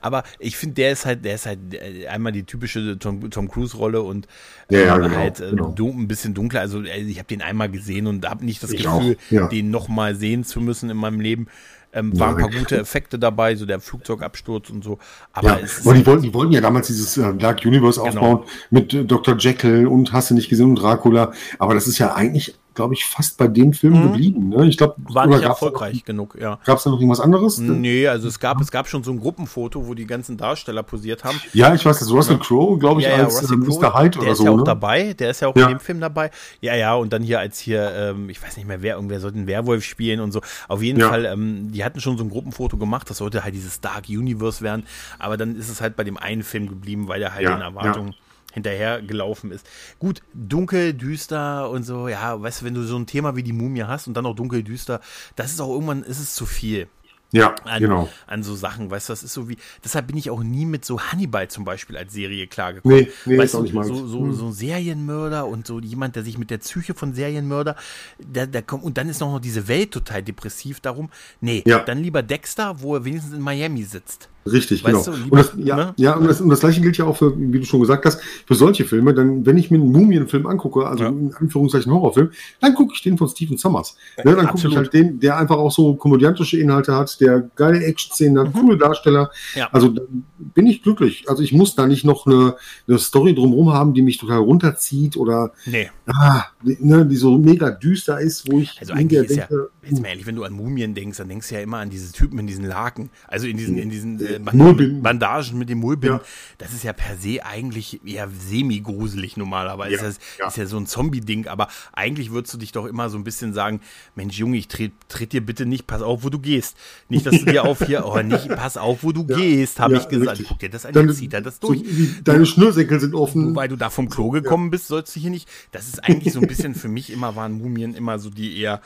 [0.00, 3.48] aber ich finde, der ist halt, der ist halt äh, einmal die typische Tom, Tom
[3.48, 4.26] Cruise-Rolle und
[4.70, 5.74] ja, ja, genau, halt äh, genau.
[5.78, 6.60] ein bisschen dunkler.
[6.60, 9.48] Also äh, ich habe den einmal gesehen und habe nicht das ich Gefühl, ja.
[9.48, 11.46] den nochmal sehen zu müssen in meinem Leben.
[11.94, 14.98] Ähm, waren ein paar gute Effekte dabei, so der Flugzeugabsturz und so.
[15.34, 18.20] Aber, ja, aber die, wollten, die wollten ja damals dieses äh, Dark Universe genau.
[18.20, 19.36] aufbauen mit äh, Dr.
[19.36, 21.32] Jekyll und hast du nicht gesehen und Dracula.
[21.58, 24.02] Aber das ist ja eigentlich glaube ich, fast bei dem Film mhm.
[24.02, 24.48] geblieben.
[24.48, 24.66] Ne?
[24.66, 26.58] Ich glaube, war nicht erfolgreich noch, genug, ja.
[26.64, 27.58] Gab es da noch irgendwas anderes?
[27.58, 31.24] Nee, also es gab, es gab schon so ein Gruppenfoto, wo die ganzen Darsteller posiert
[31.24, 31.40] haben.
[31.52, 32.42] Ja, ich weiß, das Russell ja.
[32.42, 33.98] Crowe, glaube ich, ja, ja, als äh, Mr.
[33.98, 34.20] Hyde oder so.
[34.20, 34.64] Der ist ja auch ne?
[34.64, 36.30] dabei, der ist ja auch in dem Film dabei.
[36.60, 39.38] Ja, ja, und dann hier als hier, ähm, ich weiß nicht mehr wer, irgendwer sollte
[39.38, 40.40] einen Werwolf spielen und so.
[40.68, 43.80] Auf jeden Fall, ähm, die hatten schon so ein Gruppenfoto gemacht, das sollte halt dieses
[43.80, 44.84] Dark Universe werden,
[45.18, 48.14] aber dann ist es halt bei dem einen Film geblieben, weil der halt in Erwartung
[48.52, 49.66] hinterher gelaufen ist.
[49.98, 53.52] Gut, dunkel, düster und so, ja, weißt du, wenn du so ein Thema wie die
[53.52, 55.00] Mumie hast und dann auch dunkel, düster,
[55.36, 56.88] das ist auch irgendwann, ist es zu viel.
[57.32, 58.10] Ja, an, genau.
[58.26, 60.84] An so Sachen, weißt du, das ist so wie, deshalb bin ich auch nie mit
[60.84, 62.98] so Hannibal zum Beispiel als Serie klargekommen.
[62.98, 63.84] Nee, nee, weißt mal.
[63.84, 64.34] So, so, hm.
[64.34, 67.74] so ein Serienmörder und so jemand, der sich mit der Psyche von Serienmörder,
[68.18, 71.08] der, der kommt, und dann ist noch diese Welt total depressiv darum.
[71.40, 71.78] Nee, ja.
[71.78, 74.28] dann lieber Dexter, wo er wenigstens in Miami sitzt.
[74.44, 75.16] Richtig, weißt genau.
[75.16, 75.94] Du, und das, ja, ne?
[75.96, 78.20] ja und, das, und das gleiche gilt ja auch für, wie du schon gesagt hast,
[78.22, 79.14] für solche Filme.
[79.14, 81.10] Dann, wenn ich mir einen Mumienfilm angucke, also ja.
[81.10, 82.30] in Anführungszeichen Horrorfilm,
[82.60, 83.96] dann gucke ich den von Stephen Summers.
[84.24, 87.84] Ne, dann gucke ich halt den, der einfach auch so komödiantische Inhalte hat, der geile
[87.84, 88.60] Action-Szenen hat, mhm.
[88.60, 89.30] coole Darsteller.
[89.54, 89.68] Ja.
[89.70, 91.24] Also dann bin ich glücklich.
[91.28, 92.56] Also ich muss da nicht noch eine,
[92.88, 95.88] eine Story drumherum haben, die mich total runterzieht oder nee.
[96.06, 100.26] ah, ne, die so mega düster ist, wo ich also eigentlich denke, jetzt mal ehrlich,
[100.26, 102.64] wenn du an Mumien denkst, dann denkst du ja immer an diese Typen in diesen
[102.64, 106.20] Laken, also in diesen, in diesen äh, Band Bandagen mit dem Mullbinden.
[106.20, 106.24] Ja.
[106.58, 109.96] Das ist ja per se eigentlich eher semi-gruselig normalerweise.
[109.96, 110.48] Ja, das ja.
[110.48, 113.52] ist ja so ein Zombie-Ding, aber eigentlich würdest du dich doch immer so ein bisschen
[113.52, 113.80] sagen,
[114.14, 116.76] Mensch Junge, ich tritt, tritt dir bitte nicht, pass auf, wo du gehst.
[117.08, 120.08] Nicht, dass du dir auf hier, oh nicht, pass auf, wo du gehst, habe ich
[120.08, 120.32] gesagt.
[120.32, 120.48] Richtig.
[120.48, 121.80] Guck dir das an, jetzt zieht er das durch.
[121.80, 123.54] So, deine Schnürsenkel sind offen.
[123.56, 125.48] Weil du da vom Klo gekommen bist, sollst du hier nicht.
[125.72, 128.80] Das ist eigentlich so ein bisschen für mich immer waren Mumien immer so die eher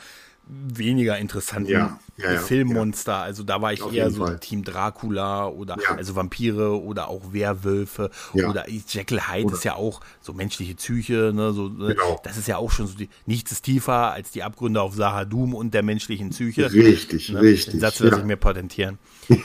[0.49, 3.17] weniger interessanten ja, ja, ja, Filmmonster.
[3.17, 4.39] Also da war ich Auf eher so Fall.
[4.39, 9.55] Team Dracula oder also Vampire oder auch Werwölfe oder Jekyll Hyde oder.
[9.55, 11.31] ist ja auch so menschliche Psyche.
[11.33, 12.19] Ne, so, ne, genau.
[12.23, 15.53] Das ist ja auch schon so, die, nichts ist tiefer als die Abgründe auf Sahadum
[15.53, 16.71] und der menschlichen Psyche.
[16.71, 17.41] Richtig, ne?
[17.41, 17.73] richtig.
[17.73, 18.97] Den Satz lasse ich mir patentieren.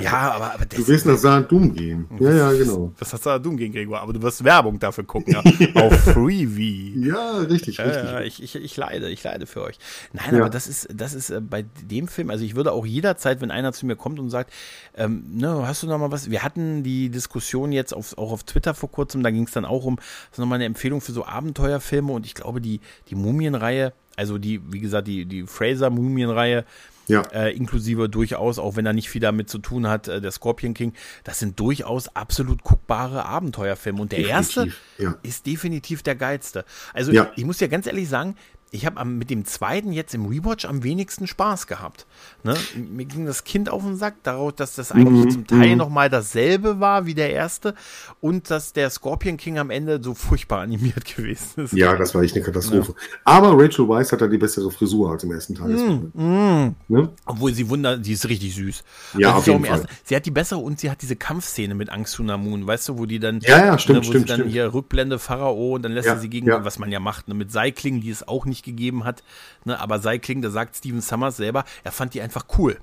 [0.00, 2.06] ja, aber, aber Du willst nach Sahadum gehen.
[2.20, 2.92] Ja, ja, genau.
[2.98, 5.36] Das hat Sahadum gegen Gregor, aber du wirst Werbung dafür gucken.
[5.74, 6.94] auf Freebie.
[7.06, 8.10] Ja, richtig, richtig.
[8.10, 9.78] Äh, ich, ich, ich leide, ich leide für euch.
[10.12, 10.38] Nein, ja.
[10.40, 13.50] aber das ist, das ist äh, bei dem Film, also ich würde auch jederzeit, wenn
[13.50, 14.52] einer zu mir kommt und sagt,
[14.94, 16.30] ähm, ne, hast du noch mal was?
[16.30, 19.64] Wir hatten die Diskussion jetzt auf, auch auf Twitter vor kurzem, da ging es dann
[19.64, 23.14] auch um, das ist nochmal eine Empfehlung für so Abenteuerfilme und ich glaube, die, die
[23.14, 26.64] Mumienreihe, also die, wie gesagt, die, die Fraser-Mumienreihe,
[27.10, 27.22] ja.
[27.32, 30.74] Äh, inklusive durchaus, auch wenn er nicht viel damit zu tun hat, äh, der Scorpion
[30.74, 30.92] King,
[31.24, 34.00] das sind durchaus absolut guckbare Abenteuerfilme.
[34.00, 35.16] Und der definitiv, erste ja.
[35.22, 36.64] ist definitiv der geilste.
[36.94, 37.32] Also ja.
[37.36, 38.36] ich muss ja ganz ehrlich sagen,
[38.70, 42.06] ich habe mit dem zweiten jetzt im Rewatch am wenigsten Spaß gehabt.
[42.44, 42.54] Ne?
[42.76, 45.30] Mir ging das Kind auf den Sack, darauf, dass das eigentlich mhm.
[45.30, 45.78] zum Teil mhm.
[45.78, 47.74] nochmal dasselbe war wie der erste
[48.20, 51.72] und dass der Scorpion King am Ende so furchtbar animiert gewesen ist.
[51.72, 52.94] Ja, das war echt eine Katastrophe.
[52.96, 53.18] Ja.
[53.24, 55.70] Aber Rachel Weisz hat da die bessere Frisur als im ersten Teil.
[55.70, 56.74] Mm, mm.
[56.88, 57.08] Ne?
[57.26, 58.84] Obwohl sie wundert, die ist richtig süß.
[59.18, 59.80] Ja, also auf jeden Fall.
[59.80, 62.98] Ersten, sie hat die bessere und sie hat diese Kampfszene mit Angst Tsunamun, weißt du,
[62.98, 64.52] wo die dann, ja, ja, stimmt, ne, wo stimmt, sie dann stimmt.
[64.52, 67.34] hier Rückblende Pharao und dann lässt ja, sie sie gegen, was man ja macht, ne,
[67.34, 69.22] mit Seilklingen, die es auch nicht gegeben hat.
[69.64, 72.78] Ne, aber Seilklingen, da sagt Steven Summers selber, er fand die einfach cool.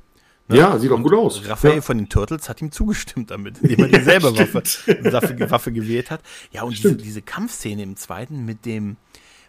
[0.50, 0.58] Ne?
[0.58, 1.42] Ja, sieht auch gut aus.
[1.48, 1.82] Raphael ja.
[1.82, 4.64] von den Turtles hat ihm zugestimmt damit, indem er dieselbe Waffe,
[5.12, 6.22] Waffe, Waffe gewählt hat.
[6.52, 8.96] Ja, und diese, diese Kampfszene im zweiten mit dem,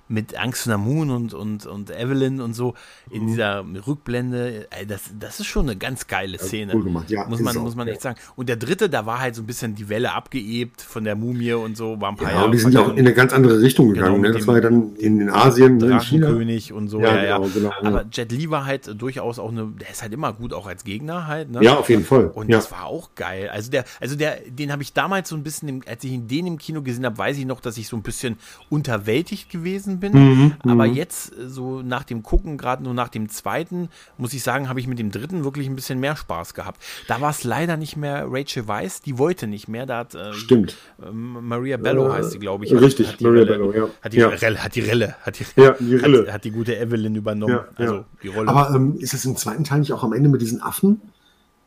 [0.08, 2.74] mit Angst Moon und, und, und Evelyn und so
[3.10, 3.26] in mhm.
[3.28, 6.74] dieser Rückblende, das, das ist schon eine ganz geile Szene.
[6.74, 7.10] Cool gemacht.
[7.10, 8.18] Ja, muss man, muss man echt sagen.
[8.36, 11.52] Und der dritte, da war halt so ein bisschen die Welle abgeebt von der Mumie
[11.52, 12.50] und so, war ein paar ja, Jahre.
[12.50, 14.16] die sind ja auch in eine ganz andere Richtung gegangen.
[14.16, 14.34] Genau, ne?
[14.34, 16.28] Das war ja dann in, in Asien, ne, in China.
[16.28, 17.00] König und so.
[17.00, 20.12] Ja, ja, genau, genau, Aber Jet Li war halt durchaus auch eine, der ist halt
[20.12, 21.50] immer gut, auch als Gegner halt.
[21.50, 21.62] Ne?
[21.62, 22.26] Ja, auf jeden Fall.
[22.28, 23.48] Und das war auch geil.
[23.52, 26.58] Also der, also der, den habe ich damals so ein bisschen, als ich den im
[26.58, 28.36] Kino gesehen habe, weiß ich noch, dass ich so ein bisschen
[28.70, 30.12] unterwältigt gewesen bin.
[30.12, 30.94] Mhm, Aber mhm.
[30.94, 34.80] jetzt, äh, so nach dem Gucken, gerade nur nach dem zweiten, muss ich sagen, habe
[34.80, 36.82] ich mit dem dritten wirklich ein bisschen mehr Spaß gehabt.
[37.06, 39.86] Da war es leider nicht mehr Rachel Weisz, die wollte nicht mehr.
[39.86, 40.76] Da hat, äh, Stimmt.
[41.02, 42.72] Äh, Maria Bello heißt sie, glaube ich.
[42.72, 43.88] Richtig, hat Maria Relle, Bello, ja.
[44.02, 44.28] Hat die, ja.
[44.28, 46.26] Relle, hat die Relle, hat die, ja, die Rille.
[46.26, 47.54] Hat, hat, die gute Evelyn übernommen.
[47.54, 48.48] Ja, also die Rolle.
[48.48, 51.00] Aber ähm, ist es im zweiten Teil nicht auch am Ende mit diesen Affen?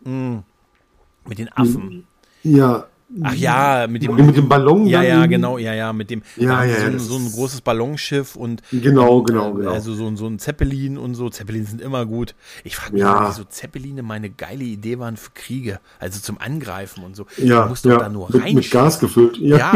[0.03, 0.38] Mm.
[1.27, 2.07] Mit den Affen.
[2.43, 2.88] Ja,
[3.24, 4.86] Ach ja, mit dem, mit dem Ballon.
[4.86, 8.62] Ja, ja, genau, ja, ja, mit dem ja, ja, so, so, ein großes Ballonschiff und
[8.72, 9.72] genau, genau, genau.
[9.72, 11.30] Also so, so ein Zeppelin und so.
[11.30, 12.36] Zeppelin sind immer gut.
[12.64, 13.32] Ich frage mich, ja.
[13.32, 17.26] so Zeppeline meine geile Idee waren für Kriege, also zum Angreifen und so.
[17.38, 17.97] Ja, du ja.
[17.97, 18.55] da nur rein.
[18.55, 19.38] Mit Gas gefüllt.
[19.38, 19.72] Ja, ja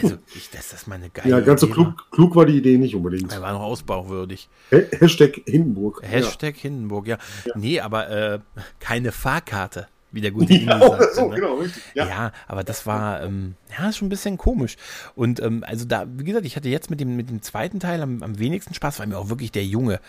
[0.00, 2.94] also ich, das ist meine geile Ja, ganz so klug, klug war die Idee nicht
[2.94, 3.32] unbedingt.
[3.32, 4.48] Er war noch ausbauwürdig.
[4.70, 6.00] Hashtag Hindenburg.
[6.02, 7.18] Hashtag Hindenburg, ja.
[7.54, 8.38] Nee, aber äh,
[8.78, 11.08] keine Fahrkarte wie der gute ja, sagte.
[11.14, 11.36] So, ne?
[11.36, 11.82] genau, richtig.
[11.94, 12.08] Ja.
[12.08, 12.32] ja.
[12.46, 14.76] aber das war ähm, ja schon ein bisschen komisch.
[15.14, 18.02] Und ähm, also da, wie gesagt, ich hatte jetzt mit dem, mit dem zweiten Teil
[18.02, 20.00] am, am wenigsten Spaß, weil mir auch wirklich der Junge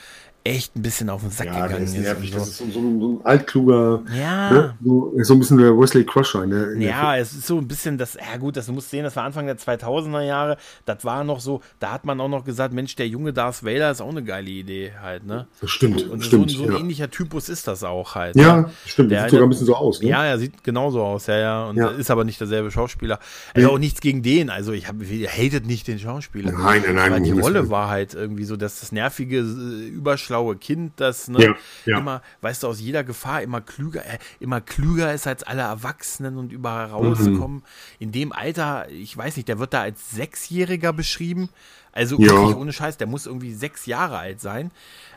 [0.50, 1.98] echt ein bisschen auf den Sack ja, gegangen ist.
[1.98, 2.32] Nervig.
[2.32, 2.40] So.
[2.40, 4.52] Das ist so, so, ein, so ein altkluger, ja.
[4.52, 4.76] Ne?
[4.84, 6.44] So, so, ein bisschen der Wesley Crusher.
[6.44, 9.16] In ja, es ist so ein bisschen das, ja gut, das, du musst sehen, das
[9.16, 12.74] war Anfang der 2000er Jahre, das war noch so, da hat man auch noch gesagt,
[12.74, 15.48] Mensch, der junge Darth Vader ist auch eine geile Idee halt, ne?
[15.62, 16.80] Das stimmt, Und stimmt, so, ein ja.
[16.80, 18.36] ähnlicher Typus ist das auch halt.
[18.36, 18.72] Ja, ne?
[18.86, 20.10] stimmt, der, sieht sogar ein bisschen so aus, ne?
[20.10, 21.90] Ja, er sieht genauso aus, ja, ja, und Ja.
[21.90, 23.20] ist aber nicht derselbe Schauspieler.
[23.54, 26.52] Also auch nichts gegen den, also ich habe, hatet nicht den Schauspieler.
[26.52, 29.90] Nein, nein, nein, Aber die Rolle war halt irgendwie so, dass das nervige, äh,
[30.40, 31.98] überschlaue Kind, das, ne, Ja, ja.
[32.00, 36.38] immer, weißt du, aus jeder Gefahr immer klüger, äh, immer klüger ist als alle Erwachsenen
[36.38, 36.94] und überall Mhm.
[36.94, 37.64] rauskommen.
[38.00, 41.50] In dem Alter, ich weiß nicht, der wird da als Sechsjähriger beschrieben.
[41.92, 42.28] Also Ja.
[42.28, 44.72] wirklich ohne Scheiß, der muss irgendwie sechs Jahre alt sein.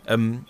[0.06, 0.44] Ähm,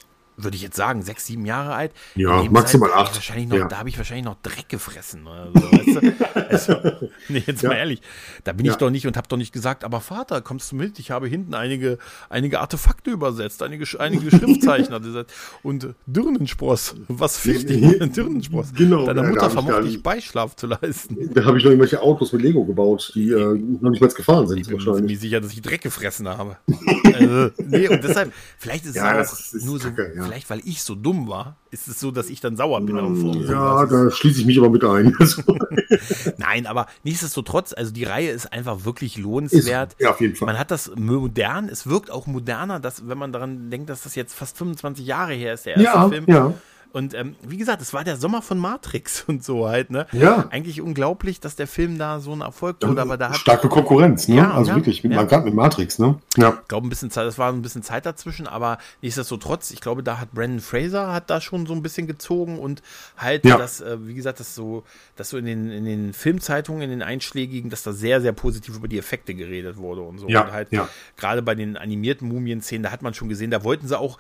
[0.45, 1.93] würde ich jetzt sagen, sechs, sieben Jahre alt.
[2.15, 3.15] Ja, maximal Zeit ich acht.
[3.17, 3.69] Wahrscheinlich noch, Ja.
[3.69, 5.27] Da habe ich wahrscheinlich noch Dreck gefressen.
[5.27, 6.15] Oder so, weißt du?
[6.51, 7.69] also, nee, jetzt Ja.
[7.71, 8.03] mal ehrlich.
[8.45, 8.79] Da bin ich Ja.
[8.79, 10.99] doch nicht und habe doch nicht gesagt, aber Vater, kommst du mit?
[10.99, 15.33] Ich habe hinten einige, einige Artefakte übersetzt, einige, einige Schriftzeichen er gesagt.
[15.63, 18.07] Und Dirnenspross, was fehlt dir?
[18.07, 18.73] Dirnenspross.
[18.75, 21.17] Genau, Deiner Mutter ich vermochte ich Beischlaf zu leisten.
[21.35, 23.37] Da habe ich noch irgendwelche Autos mit Lego gebaut, die äh,
[23.81, 24.99] noch nicht mal gefahren sind, Ich bin mir wahrscheinlich.
[25.01, 26.57] ziemlich sicher, dass ich Dreck gefressen habe.
[27.15, 30.25] also, nee, und deshalb, vielleicht ist es auch ist- nur so, kacke, ja.
[30.33, 33.19] Vielleicht weil ich so dumm war, ist es so, dass ich dann sauer bin auf
[33.49, 35.15] Ja, da schließe ich mich aber mit ein.
[36.39, 39.97] Nein, aber nichtsdestotrotz, also die Reihe ist einfach wirklich lohnenswert.
[39.99, 40.47] ja, auf jeden Fall.
[40.47, 44.15] Man hat das modern, es wirkt auch moderner, dass, wenn man daran denkt, dass das
[44.15, 46.25] jetzt fast 25 Jahre her ist, der erste Ja, Film.
[46.29, 46.55] ja.
[46.93, 50.07] Und ähm, wie gesagt, es war der Sommer von Matrix und so halt, ne?
[50.13, 50.47] Ja.
[50.51, 54.29] Eigentlich unglaublich, dass der Film da so ein Erfolg wurde, aber da hat Starke Konkurrenz,
[54.29, 54.37] ne?
[54.37, 55.23] Ja, also ja, wirklich, mit, ja.
[55.25, 56.19] gerade mit Matrix, ne?
[56.37, 56.59] Ja.
[56.63, 60.03] Ich glaube, ein bisschen Zeit, das war ein bisschen Zeit dazwischen, aber nichtsdestotrotz, ich glaube,
[60.03, 62.83] da hat Brandon Fraser hat da schon so ein bisschen gezogen und
[63.17, 63.57] halt, Ja.
[63.57, 64.85] das, äh, wie gesagt, das so,
[65.17, 68.77] dass so in den, in den Filmzeitungen, in den einschlägigen, dass da sehr, sehr positiv
[68.77, 70.29] über die Effekte geredet wurde und so.
[70.29, 70.89] Ja, und halt ja.
[71.17, 74.19] gerade bei den animierten Mumien-Szenen, da hat man schon gesehen, da wollten sie auch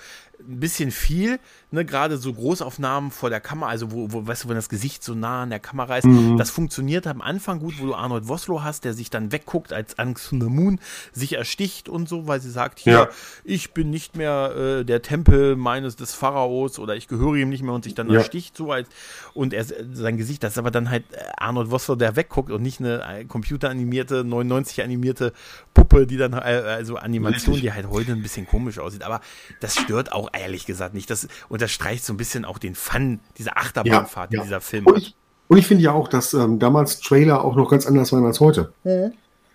[0.48, 1.38] ein bisschen viel,
[1.70, 5.02] ne, gerade so Großaufnahmen vor der Kamera, also wo, wo, weißt du, wenn das Gesicht
[5.04, 6.36] so nah an der Kamera ist, Mhm.
[6.36, 9.98] das funktioniert am Anfang gut, wo du Arnold Vosloo hast, der sich dann wegguckt, als
[9.98, 10.80] Angst the Moon
[11.12, 13.08] sich ersticht und so, weil sie sagt, hier, Ja.
[13.44, 17.62] ich bin nicht mehr äh, der Tempel meines des Pharaos oder ich gehöre ihm nicht
[17.62, 18.18] mehr und sich dann Ja.
[18.18, 18.88] ersticht so als
[19.34, 22.62] und er sein Gesicht, das ist aber dann halt äh, Arnold Vosloo, der wegguckt und
[22.62, 25.32] nicht eine äh, computeranimierte 99 animierte
[25.74, 29.20] Puppe, die dann äh, also Animation, die halt heute ein bisschen komisch aussieht, aber
[29.60, 31.10] das stört auch ehrlich gesagt nicht.
[31.10, 34.40] Das unterstreicht so ein bisschen auch den Fun dieser Achterbahnfahrt, ja.
[34.40, 35.02] die dieser Film Und hat.
[35.02, 35.14] ich,
[35.48, 38.40] und ich finde ja auch, dass ähm, damals Trailer auch noch ganz anders waren als
[38.40, 38.72] heute.
[38.84, 39.12] Mhm.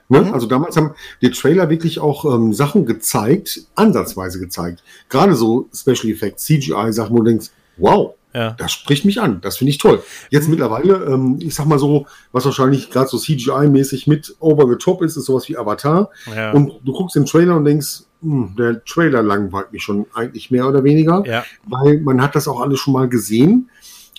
[0.09, 0.31] Ne?
[0.33, 4.81] Also damals haben die Trailer wirklich auch ähm, Sachen gezeigt, ansatzweise gezeigt.
[5.09, 8.51] Gerade so Special Effects, CGI-Sachen, wo du denkst, wow, Ja.
[8.51, 10.01] das spricht mich an, das finde ich toll.
[10.29, 10.51] Jetzt Mhm.
[10.51, 15.01] mittlerweile, ähm, ich sag mal so, was wahrscheinlich gerade so CGI-mäßig mit over the top
[15.01, 16.09] ist, ist sowas wie Avatar.
[16.33, 16.51] Ja.
[16.53, 20.67] Und du guckst den Trailer und denkst, hm, der Trailer langweilt mich schon eigentlich mehr
[20.67, 21.43] oder weniger, Ja.
[21.67, 23.69] weil man hat das auch alles schon mal gesehen.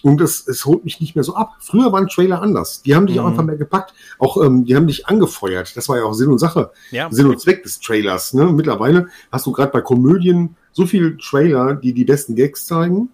[0.05, 1.55] Und es, es holt mich nicht mehr so ab.
[1.59, 2.83] Früher waren Trailer anders.
[2.83, 3.23] Die haben dich Mhm.
[3.23, 3.95] auch einfach mehr gepackt.
[4.21, 5.77] Auch, ähm, die haben dich angefeuert.
[5.77, 6.71] Das war ja auch Sinn und Sache.
[6.93, 7.09] Ja.
[7.11, 8.33] Sinn und Zweck des Trailers.
[8.33, 8.45] Ne?
[8.53, 13.09] Mittlerweile hast du gerade bei Komödien so viele Trailer, die die besten Gags zeigen.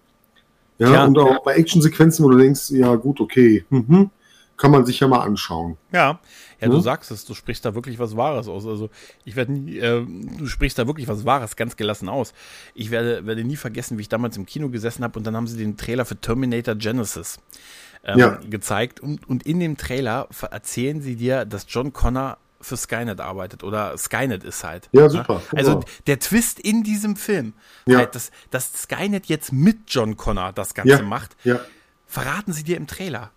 [0.77, 1.05] Ja, Tja.
[1.05, 4.11] und auch bei Actionsequenzen, wo du denkst, ja gut, okay, mhm,
[4.57, 5.77] kann man sich ja mal anschauen.
[5.91, 6.19] Ja,
[6.61, 6.81] ja, du Ne?
[6.81, 8.65] sagst es, du sprichst da wirklich was Wahres aus.
[8.65, 8.89] Also
[9.25, 10.05] ich werde nie, äh,
[10.37, 12.33] du sprichst da wirklich was Wahres ganz gelassen aus.
[12.73, 15.47] Ich werde, werde nie vergessen, wie ich damals im Kino gesessen habe und dann haben
[15.47, 17.37] sie den Trailer für Terminator Genesis
[18.05, 18.29] ähm, Ja.
[18.49, 23.63] gezeigt und, und in dem Trailer erzählen sie dir, dass John Connor für Skynet arbeitet
[23.63, 24.89] oder Skynet ist halt.
[24.93, 25.41] Ja, super.
[25.55, 25.85] Also Wow.
[26.07, 27.53] der Twist in diesem Film,
[27.85, 27.97] Ja.
[27.99, 31.59] halt, dass, dass Skynet jetzt mit John Connor das Ganze Ja, macht, ja,
[32.07, 33.31] verraten sie dir im Trailer.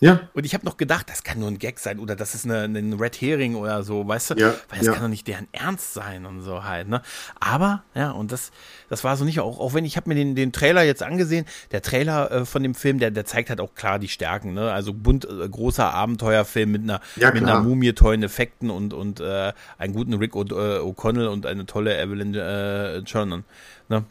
[0.00, 2.44] Ja, Und ich habe noch gedacht, das kann nur ein Gag sein oder das ist
[2.44, 4.34] eine, ein Red Herring oder so, weißt du?
[4.34, 4.92] Ja, Weil das ja.
[4.92, 7.02] kann doch nicht deren Ernst sein und so halt, ne?
[7.40, 8.52] Aber, ja, und das,
[8.88, 11.46] das war so nicht, auch, auch wenn ich habe mir den, den Trailer jetzt angesehen,
[11.72, 14.72] der Trailer äh, von dem Film, der, der zeigt halt auch klar die Stärken, ne?
[14.72, 19.20] Also bunt, äh, großer Abenteuerfilm mit einer, Ja, mit einer Mumie, tollen Effekten und, und
[19.20, 23.44] äh, einen guten Rick äh, O'Connell und eine tolle Evelyn äh, Chernan,
[23.88, 24.04] ne?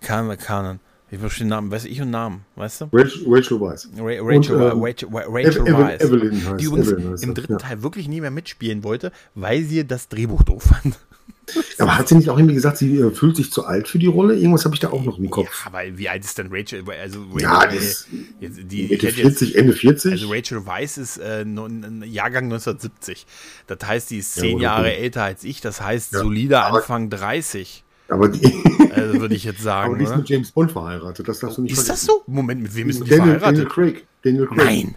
[0.00, 0.80] Kanan.
[1.10, 2.84] Ich verstehe den Namen, weiß ich und Namen, weißt du?
[2.92, 3.88] Rachel, Rachel Weisz.
[3.96, 6.04] Ra Rachel, Und, ähm, Rachel, Rachel Ev- Weisz.
[6.04, 7.58] Evelyn heißt- die übrigens heißt im das, dritten ja.
[7.58, 10.98] Teil wirklich nie mehr mitspielen wollte, weil sie das Drehbuch doof fand.
[11.78, 14.06] Aber hat sie nicht auch irgendwie gesagt, sie äh, fühlt sich zu alt für die
[14.06, 14.34] Rolle?
[14.34, 15.64] Irgendwas habe ich da auch noch im Kopf.
[15.64, 16.84] Ja, weil wie alt ist denn Rachel?
[17.00, 20.12] Also Ja, Rachel, das äh, jetzt, die, Mitte hätte jetzt, 40, Ende 40.
[20.12, 23.24] also Rachel Weisz ist äh, Jahrgang 1970.
[23.66, 25.62] Das heißt, die ist Ja, zehn gut, Jahre älter als ich.
[25.62, 27.82] Das heißt, Ja, solider aber- Anfang 30.
[28.08, 28.40] aber die,
[28.94, 29.90] Also würde ich jetzt sagen.
[29.90, 31.28] aber die ist mit James Bond verheiratet.
[31.28, 32.22] Das darfst du nicht Ist das vergessen.
[32.26, 32.32] so?
[32.32, 33.70] Moment, mit wem ist die Daniel, Daniel verheiratet?
[33.70, 34.06] Craig.
[34.22, 34.56] Daniel Craig.
[34.58, 34.94] Nein.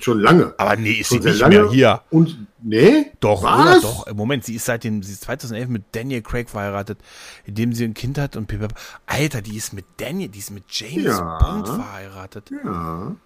[0.00, 0.54] Schon lange.
[0.56, 1.54] Aber nee, ist sie Schon sehr nicht lange.
[1.62, 2.00] mehr hier.
[2.10, 3.06] Und Nee?
[3.20, 3.78] Doch, Was?
[3.78, 3.80] oder?
[3.80, 4.14] Doch.
[4.14, 6.98] Moment, sie ist seit dem, sie ist 2011 mit Daniel Craig verheiratet,
[7.44, 8.52] indem sie ein Kind hat und
[9.06, 11.38] Alter, die ist mit Daniel, die ist mit James ja.
[11.38, 12.50] Bond verheiratet.
[12.64, 13.16] Ja.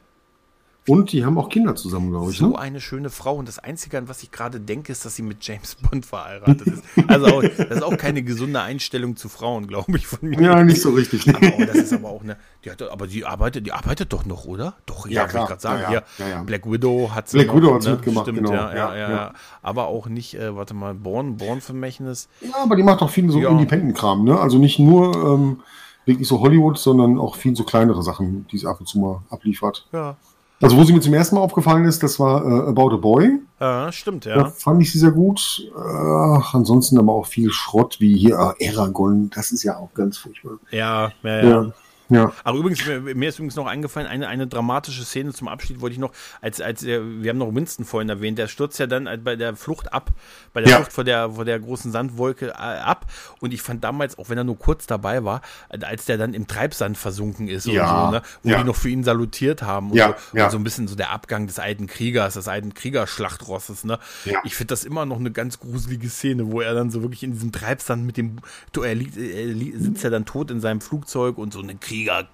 [0.87, 2.37] Und die haben auch Kinder zusammen, glaube ich.
[2.37, 2.59] So ne?
[2.59, 3.37] eine schöne Frau.
[3.37, 6.67] Und das Einzige, an was ich gerade denke, ist, dass sie mit James Bond verheiratet
[6.67, 6.85] ist.
[7.09, 10.39] Also auch, das ist auch keine gesunde Einstellung zu Frauen, glaube ich, von mir.
[10.41, 11.27] Ja, nicht so richtig.
[11.35, 12.37] Aber auch, das ist aber auch eine.
[12.65, 14.75] Die hat, aber die arbeitet, die arbeitet doch noch, oder?
[14.85, 15.45] Doch, ja, ja klar.
[15.45, 15.83] ich gerade sagen.
[15.93, 16.29] Ja, ja.
[16.29, 17.39] ja, Black Widow hat sie.
[17.39, 17.91] Black noch, Widow hat ne?
[17.93, 18.53] mitgemacht, Stimmt, genau.
[18.53, 19.33] Ja, ja, ja, ja.
[19.63, 22.29] Aber auch nicht, äh, warte mal, Born, Born Vermächtnis.
[22.43, 24.39] Ja, aber die macht auch viel so Independent-Kram, ne?
[24.39, 25.61] Also nicht nur ähm,
[26.05, 29.23] wirklich so Hollywood, sondern auch viel so kleinere Sachen, die sie ab und zu mal
[29.31, 29.87] abliefert.
[29.93, 30.17] Ja.
[30.61, 33.41] Also, wo sie mir zum ersten Mal aufgefallen ist, das war äh, About a Boy.
[33.61, 34.37] Ja, stimmt, ja.
[34.37, 35.71] Da fand ich sie sehr gut.
[35.77, 39.31] Ach, ansonsten aber auch viel Schrott, wie hier äh, Aragon.
[39.35, 40.59] Das ist ja auch ganz furchtbar.
[40.71, 41.49] Ja, ja, ja.
[41.49, 41.73] ja.
[42.15, 42.33] Ja.
[42.45, 46.01] Aber übrigens, mir ist übrigens noch eingefallen, eine, eine dramatische Szene zum Abschied wollte ich
[46.01, 49.57] noch, als, als wir haben noch Winston vorhin erwähnt, der stürzt ja dann bei der
[49.57, 50.11] Flucht ab,
[50.53, 50.77] bei der ja.
[50.77, 53.07] Flucht vor der, vor der großen Sandwolke äh, ab.
[53.41, 56.47] Und ich fand damals, auch wenn er nur kurz dabei war, als der dann im
[56.47, 58.07] Treibsand versunken ist ja.
[58.07, 58.59] so, ne, wo ja.
[58.59, 60.17] die noch für ihn salutiert haben und, ja.
[60.33, 63.99] So, und so ein bisschen so der Abgang des alten Kriegers, des alten Kriegerschlachtrosses, ne.
[64.45, 67.33] Ich finde das immer noch eine ganz gruselige Szene, wo er dann so wirklich in
[67.33, 68.37] diesem Treibsand mit dem,
[68.81, 72.29] er, liegt, er sitzt ja dann tot in seinem Flugzeug und so eine Krieger Krieger,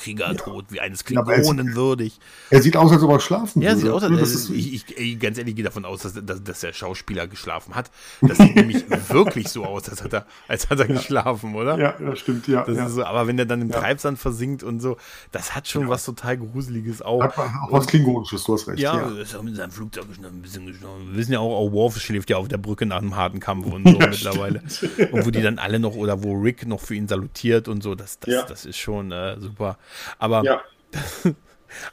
[0.00, 0.70] Kriegertod, ja.
[0.70, 2.18] wie eines Klingonen würdig.
[2.50, 3.74] Er sieht aus, als ob er schlafen würde.
[3.74, 6.42] Ja, sieht aus, als, also, ich, ich, ich, ganz ehrlich gehe davon aus, dass, dass,
[6.42, 7.90] dass, der Schauspieler geschlafen hat.
[8.20, 10.94] Das sieht nämlich wirklich so aus, als hat er, als hat er ja.
[10.94, 11.78] geschlafen, oder?
[11.78, 12.64] Ja, das stimmt, ja.
[12.64, 12.88] Das ja.
[12.88, 14.96] So, aber wenn er dann im Treibsand versinkt und so,
[15.32, 17.22] das hat schon was total Gruseliges auch.
[17.22, 18.78] Hat auch was Klingonisches, du hast recht.
[18.78, 19.20] Ja, ja.
[19.20, 21.10] ist auch mit seinem Flugzeug ein bisschen geschlafen.
[21.10, 23.66] Wir wissen ja auch, auch Worf schläft ja auf der Brücke nach einem harten Kampf
[23.66, 24.62] und so mittlerweile.
[24.68, 25.12] Stimmt.
[25.12, 27.94] Und wo die dann alle noch, oder wo Rick noch für ihn salutiert und so,
[27.94, 29.76] das, das, das ist schon äh, super.
[30.18, 30.62] Aber ja.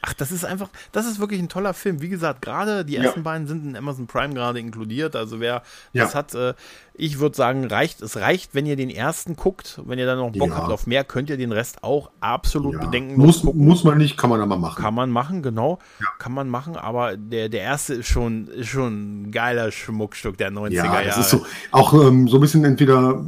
[0.02, 2.02] Ach, das ist einfach, das ist wirklich ein toller Film.
[2.02, 3.24] Wie gesagt, gerade die ersten ja.
[3.24, 5.16] beiden sind in Amazon Prime gerade inkludiert.
[5.16, 5.62] Also wer
[5.94, 6.04] ja.
[6.04, 6.54] das hat, äh,
[7.00, 9.80] ich würde sagen, reicht, es reicht, wenn ihr den ersten guckt.
[9.86, 10.56] Wenn ihr dann noch Bock ja.
[10.56, 12.86] habt auf mehr, könnt ihr den Rest auch absolut ja.
[12.86, 13.22] bedenken.
[13.22, 13.66] Muss, gucken.
[13.66, 14.82] muss man nicht, kann man aber machen.
[14.82, 15.78] Kann man machen, genau.
[16.18, 20.52] Kann man machen, aber der, der erste ist schon, ist schon ein geiler Schmuckstück der
[20.52, 21.02] 90er Jahre.
[21.04, 23.24] Ja, das ist so, auch ähm, so ein bisschen entweder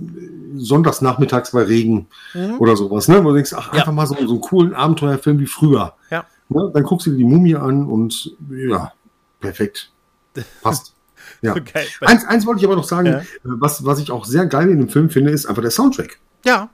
[0.55, 2.55] sonntags nachmittags bei Regen mhm.
[2.57, 3.23] oder sowas, ne?
[3.23, 5.93] Wo du denkst, ach, einfach mal so, so einen coolen Abenteuerfilm wie früher.
[6.09, 6.25] Ja.
[6.49, 6.71] Ne?
[6.73, 8.93] Dann guckst du dir die Mumie an und ja,
[9.39, 9.91] perfekt.
[10.63, 10.95] Passt.
[11.41, 11.55] Ja.
[11.55, 11.85] Okay.
[12.01, 13.19] Eins, eins wollte ich aber noch sagen, ja.
[13.19, 16.19] Äh, was, was ich auch sehr geil in dem Film finde, ist einfach der Soundtrack.
[16.45, 16.69] Ja.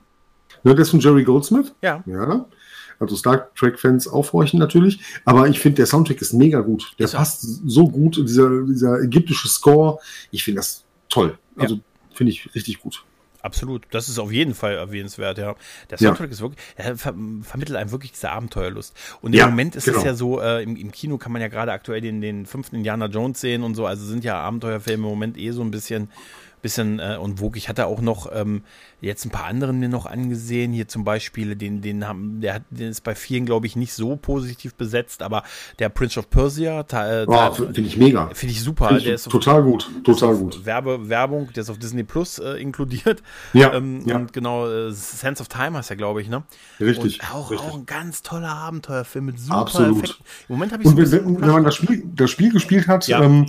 [0.64, 1.74] Ne, das ist von Jerry Goldsmith.
[1.82, 2.04] Ja.
[2.06, 2.46] Ja.
[3.00, 5.00] Also Star Trek-Fans aufhorchen natürlich.
[5.26, 6.94] Aber ich finde, der Soundtrack ist mega gut.
[6.98, 8.18] Der ist passt so gut.
[8.18, 10.00] Dieser, dieser ägyptische Score.
[10.32, 11.38] Ich finde das toll.
[11.58, 11.82] Also ja.
[12.14, 13.04] finde ich richtig gut.
[13.46, 15.56] Absolut, das ist auf jeden Fall erwähnenswert, ja.
[15.92, 16.34] Der Soundtrack ja.
[16.34, 18.96] ist wirklich, er ver vermittelt einem wirklich diese Abenteuerlust.
[19.22, 20.00] Und im ja, Moment ist genau.
[20.00, 22.78] es ja so, äh, im, im, Kino kann man ja gerade aktuell den, den fünften
[22.78, 26.10] Indiana Jones sehen und so, also sind ja Abenteuerfilme im Moment eh so ein bisschen
[26.66, 27.58] bisschen äh, und wog.
[27.58, 28.64] Ich hatte auch noch ähm,
[29.00, 30.74] jetzt ein paar anderen mir noch angesehen.
[30.74, 33.94] Hier zum Beispiel, den, den haben, der hat, den ist bei vielen, glaube ich, nicht
[33.94, 35.44] so positiv besetzt, aber
[35.78, 38.32] der Prince of Persia, äh, oh, finde ich mega.
[38.34, 38.88] Finde ich super.
[38.88, 40.66] Find ich der ist total auf, gut, total gut.
[40.66, 43.22] Werbe, Werbung, der ist auf Disney Plus äh, inkludiert.
[43.54, 44.16] Ja, ähm, ja.
[44.16, 46.44] Und genau, äh, Sense of Time heißt er, glaube ich, ne?
[46.80, 47.20] Richtig.
[47.22, 47.70] Und auch, richtig.
[47.70, 50.04] auch ein ganz toller Abenteuerfilm mit super Absolut.
[50.04, 50.26] Effekten.
[50.50, 53.08] Im Moment habe ich Und so wenn, wenn man das Spiel, das Spiel gespielt hat,
[53.08, 53.22] ja.
[53.22, 53.46] ähm,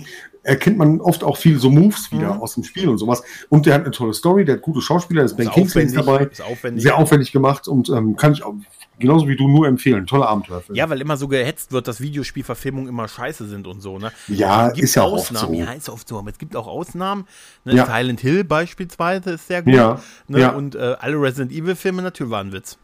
[0.47, 2.41] erkennt man oft auch viel so Moves wieder mhm.
[2.41, 3.21] aus dem Spiel und sowas.
[3.49, 6.25] Und der hat eine tolle Story, der hat gute Schauspieler, ist Ben Kingsley dabei.
[6.25, 6.83] Ist aufwendig.
[6.83, 8.53] Sehr aufwendig gemacht und ähm, kann ich auch
[8.97, 10.07] genauso wie du nur empfehlen.
[10.07, 10.75] Tolle Abenteuerfilm.
[10.75, 14.11] Ja, weil immer so gehetzt wird, dass Videospielverfilmungen immer scheiße sind und so, ne?
[14.27, 15.45] Ja, ist ja Ausnahmen.
[15.45, 15.59] oft so.
[15.59, 16.17] Ja, ist oft so.
[16.17, 17.25] Aber es gibt auch Ausnahmen.
[17.65, 17.75] Ne?
[17.75, 17.85] Ja.
[17.85, 19.73] Silent Hill beispielsweise ist sehr gut.
[19.73, 20.01] Ja.
[20.27, 20.39] Ne?
[20.39, 20.49] ja.
[20.51, 22.77] Und äh, alle Resident Evil Filme natürlich waren Witz.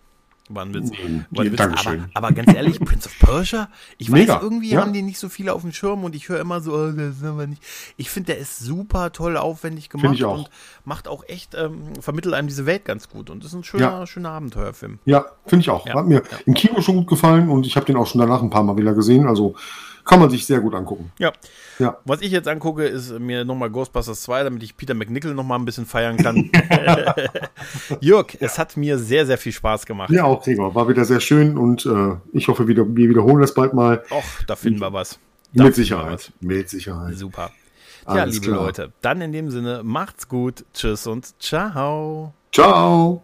[0.49, 0.91] War ein Witz.
[1.31, 1.61] War ein Witz.
[1.61, 4.35] Aber, aber, ganz ehrlich, Prince of Persia, ich Mega.
[4.35, 4.81] weiß, irgendwie ja.
[4.81, 7.17] haben die nicht so viele auf dem Schirm und ich höre immer so, oh, das
[7.17, 7.63] ist aber nicht.
[7.95, 10.49] Ich finde, der ist super toll, aufwendig gemacht und
[10.83, 13.29] macht auch echt, ähm, vermittelt einem diese Welt ganz gut.
[13.29, 14.07] Und das ist ein schöner, ja.
[14.07, 14.99] schöner Abenteuerfilm.
[15.05, 15.87] Ja, finde ich auch.
[15.87, 15.95] Ja.
[15.95, 18.49] Hat mir im Kino schon gut gefallen und ich habe den auch schon danach ein
[18.49, 19.27] paar Mal wieder gesehen.
[19.27, 19.55] Also
[20.05, 21.11] kann man sich sehr gut angucken.
[21.19, 21.31] Ja.
[21.79, 21.97] ja.
[22.05, 25.65] Was ich jetzt angucke, ist mir nochmal Ghostbusters 2, damit ich Peter McNichol nochmal ein
[25.65, 26.51] bisschen feiern kann.
[28.01, 28.39] Jörg, ja.
[28.41, 30.09] es hat mir sehr, sehr viel Spaß gemacht.
[30.11, 30.75] Ja, auch, Gregor.
[30.75, 34.03] War wieder sehr schön und äh, ich hoffe, wieder, wir wiederholen das bald mal.
[34.11, 35.19] Och, da finden wir was.
[35.53, 36.31] Da mit Sicherheit.
[36.41, 37.15] Mit Sicherheit.
[37.15, 37.51] Super.
[38.07, 38.65] Ja, liebe klar.
[38.65, 40.65] Leute, dann in dem Sinne, macht's gut.
[40.73, 42.33] Tschüss und ciao.
[42.51, 43.23] Ciao.